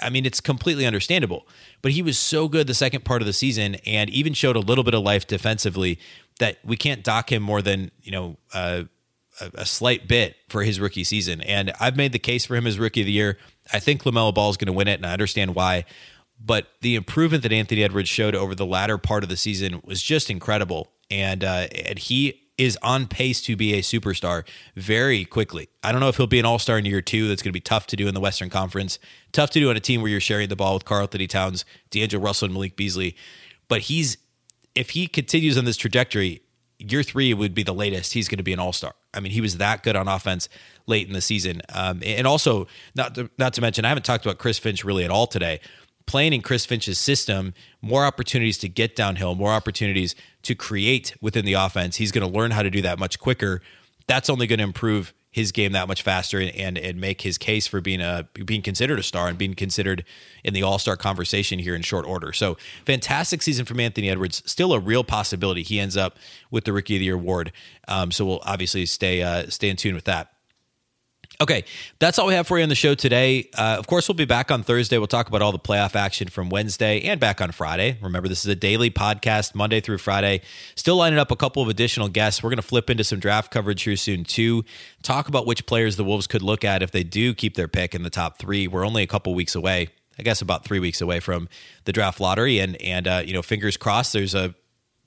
I 0.00 0.10
mean, 0.10 0.24
it's 0.24 0.40
completely 0.40 0.86
understandable, 0.86 1.46
but 1.80 1.90
he 1.90 2.02
was 2.02 2.16
so 2.16 2.46
good 2.46 2.68
the 2.68 2.74
second 2.74 3.04
part 3.04 3.20
of 3.20 3.26
the 3.26 3.32
season, 3.32 3.76
and 3.86 4.08
even 4.10 4.32
showed 4.32 4.54
a 4.54 4.60
little 4.60 4.84
bit 4.84 4.94
of 4.94 5.02
life 5.02 5.26
defensively 5.26 5.98
that 6.38 6.58
we 6.64 6.76
can't 6.76 7.02
dock 7.02 7.32
him 7.32 7.42
more 7.42 7.60
than 7.60 7.90
you 8.02 8.12
know 8.12 8.36
uh, 8.54 8.84
a, 9.40 9.50
a, 9.54 9.66
slight 9.66 10.06
bit 10.06 10.36
for 10.48 10.62
his 10.62 10.78
rookie 10.78 11.04
season. 11.04 11.40
And 11.40 11.72
I've 11.80 11.96
made 11.96 12.12
the 12.12 12.18
case 12.18 12.44
for 12.44 12.54
him 12.54 12.66
as 12.66 12.78
rookie 12.78 13.00
of 13.00 13.06
the 13.06 13.12
year. 13.12 13.38
I 13.72 13.78
think 13.78 14.04
LaMelo 14.04 14.34
Ball 14.34 14.50
is 14.50 14.56
going 14.56 14.66
to 14.66 14.72
win 14.72 14.88
it, 14.88 14.94
and 14.94 15.06
I 15.06 15.12
understand 15.12 15.54
why. 15.54 15.84
But 16.44 16.68
the 16.80 16.96
improvement 16.96 17.42
that 17.44 17.52
Anthony 17.52 17.84
Edwards 17.84 18.08
showed 18.08 18.34
over 18.34 18.54
the 18.54 18.66
latter 18.66 18.98
part 18.98 19.22
of 19.22 19.28
the 19.28 19.36
season 19.36 19.80
was 19.84 20.02
just 20.02 20.28
incredible. 20.28 20.90
And 21.10 21.44
uh, 21.44 21.68
and 21.72 21.98
he 21.98 22.42
is 22.58 22.78
on 22.82 23.06
pace 23.06 23.40
to 23.42 23.56
be 23.56 23.74
a 23.74 23.80
superstar 23.80 24.46
very 24.76 25.24
quickly. 25.24 25.68
I 25.82 25.90
don't 25.90 26.00
know 26.00 26.08
if 26.08 26.16
he'll 26.16 26.26
be 26.26 26.38
an 26.38 26.44
all 26.44 26.58
star 26.58 26.78
in 26.78 26.84
year 26.84 27.00
two. 27.00 27.28
That's 27.28 27.42
going 27.42 27.50
to 27.50 27.56
be 27.56 27.60
tough 27.60 27.86
to 27.88 27.96
do 27.96 28.08
in 28.08 28.14
the 28.14 28.20
Western 28.20 28.50
Conference. 28.50 28.98
Tough 29.32 29.50
to 29.50 29.60
do 29.60 29.70
on 29.70 29.76
a 29.76 29.80
team 29.80 30.02
where 30.02 30.10
you're 30.10 30.20
sharing 30.20 30.48
the 30.48 30.56
ball 30.56 30.74
with 30.74 30.84
Karl-Anthony 30.84 31.26
Towns, 31.26 31.64
D'Angelo 31.90 32.22
Russell, 32.22 32.46
and 32.46 32.54
Malik 32.54 32.76
Beasley. 32.76 33.16
But 33.68 33.82
he's, 33.82 34.18
if 34.74 34.90
he 34.90 35.06
continues 35.06 35.56
on 35.56 35.64
this 35.64 35.76
trajectory, 35.76 36.42
year 36.78 37.02
three 37.02 37.32
would 37.32 37.54
be 37.54 37.62
the 37.62 37.74
latest 37.74 38.12
he's 38.12 38.28
going 38.28 38.38
to 38.38 38.42
be 38.42 38.52
an 38.52 38.58
all 38.58 38.72
star. 38.72 38.94
I 39.14 39.20
mean, 39.20 39.32
he 39.32 39.40
was 39.40 39.56
that 39.58 39.82
good 39.82 39.96
on 39.96 40.08
offense 40.08 40.48
late 40.86 41.06
in 41.06 41.14
the 41.14 41.20
season. 41.20 41.62
Um, 41.70 42.02
and 42.04 42.26
also, 42.26 42.66
not 42.94 43.14
to, 43.14 43.30
not 43.38 43.54
to 43.54 43.60
mention, 43.60 43.84
I 43.84 43.88
haven't 43.88 44.04
talked 44.04 44.24
about 44.24 44.38
Chris 44.38 44.58
Finch 44.58 44.84
really 44.84 45.04
at 45.04 45.10
all 45.10 45.26
today 45.26 45.60
playing 46.06 46.32
in 46.32 46.42
Chris 46.42 46.66
Finch's 46.66 46.98
system, 46.98 47.54
more 47.80 48.04
opportunities 48.04 48.58
to 48.58 48.68
get 48.68 48.96
downhill, 48.96 49.34
more 49.34 49.52
opportunities 49.52 50.14
to 50.42 50.54
create 50.54 51.14
within 51.20 51.44
the 51.44 51.54
offense. 51.54 51.96
He's 51.96 52.12
going 52.12 52.26
to 52.26 52.38
learn 52.38 52.50
how 52.50 52.62
to 52.62 52.70
do 52.70 52.82
that 52.82 52.98
much 52.98 53.18
quicker. 53.18 53.62
That's 54.06 54.28
only 54.28 54.46
going 54.46 54.58
to 54.58 54.64
improve 54.64 55.14
his 55.32 55.50
game 55.50 55.72
that 55.72 55.88
much 55.88 56.02
faster 56.02 56.38
and, 56.38 56.54
and, 56.54 56.76
and 56.76 57.00
make 57.00 57.22
his 57.22 57.38
case 57.38 57.66
for 57.66 57.80
being 57.80 58.02
a 58.02 58.28
being 58.44 58.60
considered 58.60 58.98
a 58.98 59.02
star 59.02 59.28
and 59.28 59.38
being 59.38 59.54
considered 59.54 60.04
in 60.44 60.52
the 60.52 60.62
All 60.62 60.78
Star 60.78 60.94
conversation 60.94 61.58
here 61.58 61.74
in 61.74 61.80
short 61.80 62.06
order. 62.06 62.34
So 62.34 62.58
fantastic 62.84 63.40
season 63.40 63.64
from 63.64 63.80
Anthony 63.80 64.10
Edwards. 64.10 64.42
Still 64.44 64.74
a 64.74 64.78
real 64.78 65.02
possibility 65.02 65.62
he 65.62 65.80
ends 65.80 65.96
up 65.96 66.18
with 66.50 66.64
the 66.64 66.72
Rookie 66.72 66.96
of 66.96 67.00
the 67.00 67.06
Year 67.06 67.14
award. 67.14 67.50
Um, 67.88 68.12
so 68.12 68.26
we'll 68.26 68.42
obviously 68.44 68.84
stay 68.84 69.22
uh, 69.22 69.48
stay 69.48 69.70
in 69.70 69.76
tune 69.76 69.94
with 69.94 70.04
that. 70.04 70.31
Okay, 71.40 71.64
that's 71.98 72.20
all 72.20 72.28
we 72.28 72.34
have 72.34 72.46
for 72.46 72.58
you 72.58 72.62
on 72.62 72.68
the 72.68 72.76
show 72.76 72.94
today. 72.94 73.48
Uh, 73.56 73.76
of 73.78 73.86
course, 73.88 74.06
we'll 74.06 74.14
be 74.14 74.24
back 74.26 74.52
on 74.52 74.62
Thursday. 74.62 74.98
We'll 74.98 75.08
talk 75.08 75.26
about 75.26 75.42
all 75.42 75.50
the 75.50 75.58
playoff 75.58 75.96
action 75.96 76.28
from 76.28 76.50
Wednesday 76.50 77.00
and 77.00 77.18
back 77.18 77.40
on 77.40 77.50
Friday. 77.50 77.98
Remember, 78.00 78.28
this 78.28 78.44
is 78.44 78.46
a 78.46 78.54
daily 78.54 78.90
podcast, 78.90 79.54
Monday 79.54 79.80
through 79.80 79.98
Friday. 79.98 80.42
Still 80.76 80.96
lining 80.96 81.18
up 81.18 81.32
a 81.32 81.36
couple 81.36 81.60
of 81.60 81.68
additional 81.68 82.08
guests. 82.08 82.42
We're 82.42 82.50
going 82.50 82.58
to 82.58 82.62
flip 82.62 82.90
into 82.90 83.02
some 83.02 83.18
draft 83.18 83.50
coverage 83.50 83.82
here 83.82 83.96
soon, 83.96 84.22
too. 84.22 84.64
Talk 85.02 85.26
about 85.26 85.46
which 85.46 85.66
players 85.66 85.96
the 85.96 86.04
Wolves 86.04 86.28
could 86.28 86.42
look 86.42 86.64
at 86.64 86.80
if 86.80 86.92
they 86.92 87.02
do 87.02 87.34
keep 87.34 87.56
their 87.56 87.68
pick 87.68 87.94
in 87.94 88.04
the 88.04 88.10
top 88.10 88.38
three. 88.38 88.68
We're 88.68 88.86
only 88.86 89.02
a 89.02 89.08
couple 89.08 89.34
weeks 89.34 89.56
away. 89.56 89.88
I 90.18 90.22
guess 90.22 90.42
about 90.42 90.64
three 90.64 90.78
weeks 90.78 91.00
away 91.00 91.18
from 91.18 91.48
the 91.86 91.92
draft 91.92 92.20
lottery, 92.20 92.58
and 92.58 92.80
and 92.80 93.08
uh, 93.08 93.22
you 93.24 93.32
know, 93.32 93.42
fingers 93.42 93.76
crossed. 93.76 94.12
There's 94.12 94.34
a 94.34 94.54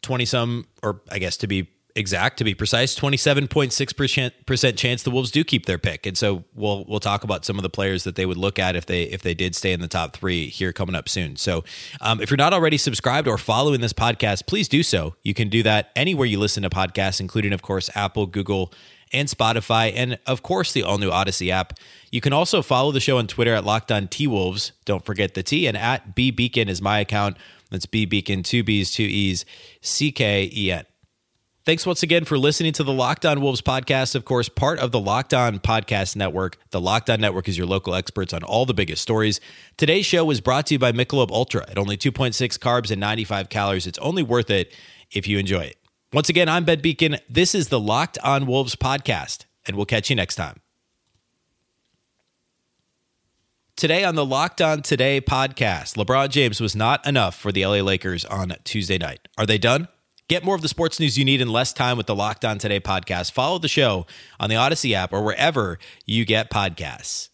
twenty 0.02 0.26
some, 0.26 0.66
or 0.82 1.02
I 1.12 1.20
guess 1.20 1.38
to 1.38 1.48
be 1.48 1.70
exact 1.96 2.38
to 2.38 2.44
be 2.44 2.54
precise 2.54 2.98
27.6% 2.98 4.78
chance 4.78 5.04
the 5.04 5.12
wolves 5.12 5.32
do 5.32 5.44
keep 5.44 5.66
their 5.66 5.78
pick 5.78 6.06
and 6.06 6.18
so 6.18 6.44
we'll 6.54 6.84
we'll 6.88 7.00
talk 7.00 7.24
about 7.24 7.46
some 7.46 7.58
of 7.58 7.64
the 7.64 7.70
players 7.70 8.04
that 8.04 8.16
they 8.16 8.26
would 8.26 8.38
look 8.38 8.60
at 8.60 8.76
if 8.76 8.86
they 8.86 9.04
if 9.04 9.22
they 9.22 9.34
did 9.34 9.56
stay 9.56 9.72
in 9.72 9.80
the 9.80 9.88
top 9.88 10.16
three 10.16 10.48
here 10.48 10.74
coming 10.74 10.96
up 10.96 11.08
soon 11.08 11.36
so 11.36 11.64
um, 12.02 12.20
if 12.20 12.30
you're 12.30 12.38
not 12.38 12.54
already 12.54 12.78
subscribed 12.78 13.28
or 13.28 13.38
following 13.38 13.80
this 13.80 13.94
podcast 13.94 14.46
please 14.46 14.68
do 14.68 14.84
so 14.84 15.16
you 15.24 15.34
can 15.34 15.48
do 15.48 15.64
that 15.64 15.92
anywhere 15.96 16.28
you 16.28 16.38
listen 16.38 16.64
to 16.64 16.70
podcasts 16.70 17.20
including 17.22 17.54
of 17.54 17.62
course 17.62 17.90
apple 17.96 18.26
google 18.26 18.74
and 19.14 19.30
Spotify, 19.30 19.94
and 19.96 20.20
of 20.26 20.44
course 20.44 20.74
the 20.74 20.84
all 20.84 20.98
new 20.98 21.10
Audacy 21.10 21.50
app. 21.50 21.74
You 22.12 22.22
can 22.22 22.34
also 22.34 22.62
follow 22.62 22.92
the 22.92 23.00
show 23.00 23.18
on 23.18 23.28
Twitter 23.28 23.54
at 23.54 23.64
Locked 23.64 23.92
On 23.92 24.08
T 24.08 24.28
Wolves. 24.28 24.72
Don't 24.84 25.06
forget 25.06 25.36
the 25.36 25.44
T, 25.44 25.68
and 25.68 25.78
at 25.78 26.16
B 26.16 26.32
Beecken 26.32 26.68
is 26.68 26.82
my 26.82 27.00
account. 27.00 27.38
That's 27.70 27.86
B 27.86 28.06
Beecken, 28.06 28.44
two 28.44 28.64
B's, 28.64 28.92
two 28.92 29.04
E's, 29.04 29.46
C 29.82 30.12
K 30.12 30.50
E 30.54 30.72
N. 30.72 30.86
Thanks 31.66 31.84
once 31.84 32.04
again 32.04 32.26
for 32.26 32.38
listening 32.38 32.74
to 32.74 32.84
the 32.84 32.94
Locked 32.94 33.26
On 33.26 33.42
Wolves 33.42 33.64
podcast. 33.64 34.14
Of 34.14 34.24
course, 34.24 34.50
part 34.50 34.78
of 34.78 34.92
the 34.92 35.00
Locked 35.00 35.34
On 35.34 35.58
Podcast 35.58 36.16
Network. 36.16 36.60
The 36.70 36.80
Locked 36.80 37.10
On 37.10 37.20
Network 37.20 37.50
is 37.50 37.58
your 37.58 37.66
local 37.66 37.96
experts 37.96 38.34
on 38.34 38.44
all 38.44 38.68
the 38.68 38.76
biggest 38.76 39.02
stories. 39.02 39.42
Today's 39.76 40.06
show 40.06 40.24
was 40.24 40.42
brought 40.42 40.68
to 40.68 40.76
you 40.76 40.80
by 40.80 40.92
Michelob 40.92 41.32
Ultra 41.32 41.66
at 41.68 41.80
only 41.80 41.98
2.6 41.98 42.60
carbs 42.60 42.92
and 42.92 43.00
95 43.00 43.50
calories. 43.50 43.88
It's 43.88 43.98
only 43.98 44.22
worth 44.22 44.52
it 44.52 44.76
if 45.10 45.28
you 45.28 45.40
enjoy 45.40 45.62
it. 45.62 45.78
Once 46.14 46.30
again, 46.30 46.48
I'm 46.48 46.66
Ben 46.66 46.82
Beecken. 46.82 47.20
This 47.28 47.56
is 47.56 47.70
the 47.70 47.80
Locked 47.80 48.20
On 48.24 48.46
Wolves 48.46 48.76
podcast, 48.76 49.46
and 49.66 49.76
we'll 49.76 49.88
catch 49.88 50.12
you 50.12 50.16
next 50.16 50.36
time. 50.36 50.62
Today 53.76 54.04
on 54.04 54.14
the 54.14 54.24
Locked 54.24 54.62
On 54.62 54.84
Today 54.84 55.20
podcast, 55.20 55.96
LeBron 55.98 56.30
James 56.30 56.62
was 56.62 56.76
not 56.76 57.04
enough 57.08 57.36
for 57.36 57.52
the 57.52 57.66
LA 57.66 57.82
Lakers 57.82 58.24
on 58.24 58.54
Tuesday 58.64 59.00
night. 59.00 59.28
Are 59.36 59.48
they 59.48 59.58
done? 59.58 59.88
Get 60.28 60.44
more 60.44 60.56
of 60.56 60.64
the 60.64 60.68
sports 60.68 61.00
news 61.00 61.20
you 61.20 61.26
need 61.26 61.40
in 61.40 61.50
less 61.50 61.72
time 61.72 61.98
with 61.98 62.08
the 62.08 62.16
Locked 62.16 62.44
On 62.46 62.58
Today 62.58 62.80
podcast. 62.80 63.32
Follow 63.32 63.60
the 63.60 63.68
show 63.68 64.08
on 64.40 64.50
the 64.50 64.56
Audacy 64.56 64.94
app 64.94 65.14
or 65.14 65.24
wherever 65.24 65.78
you 66.08 66.26
get 66.26 66.50
podcasts. 66.50 67.30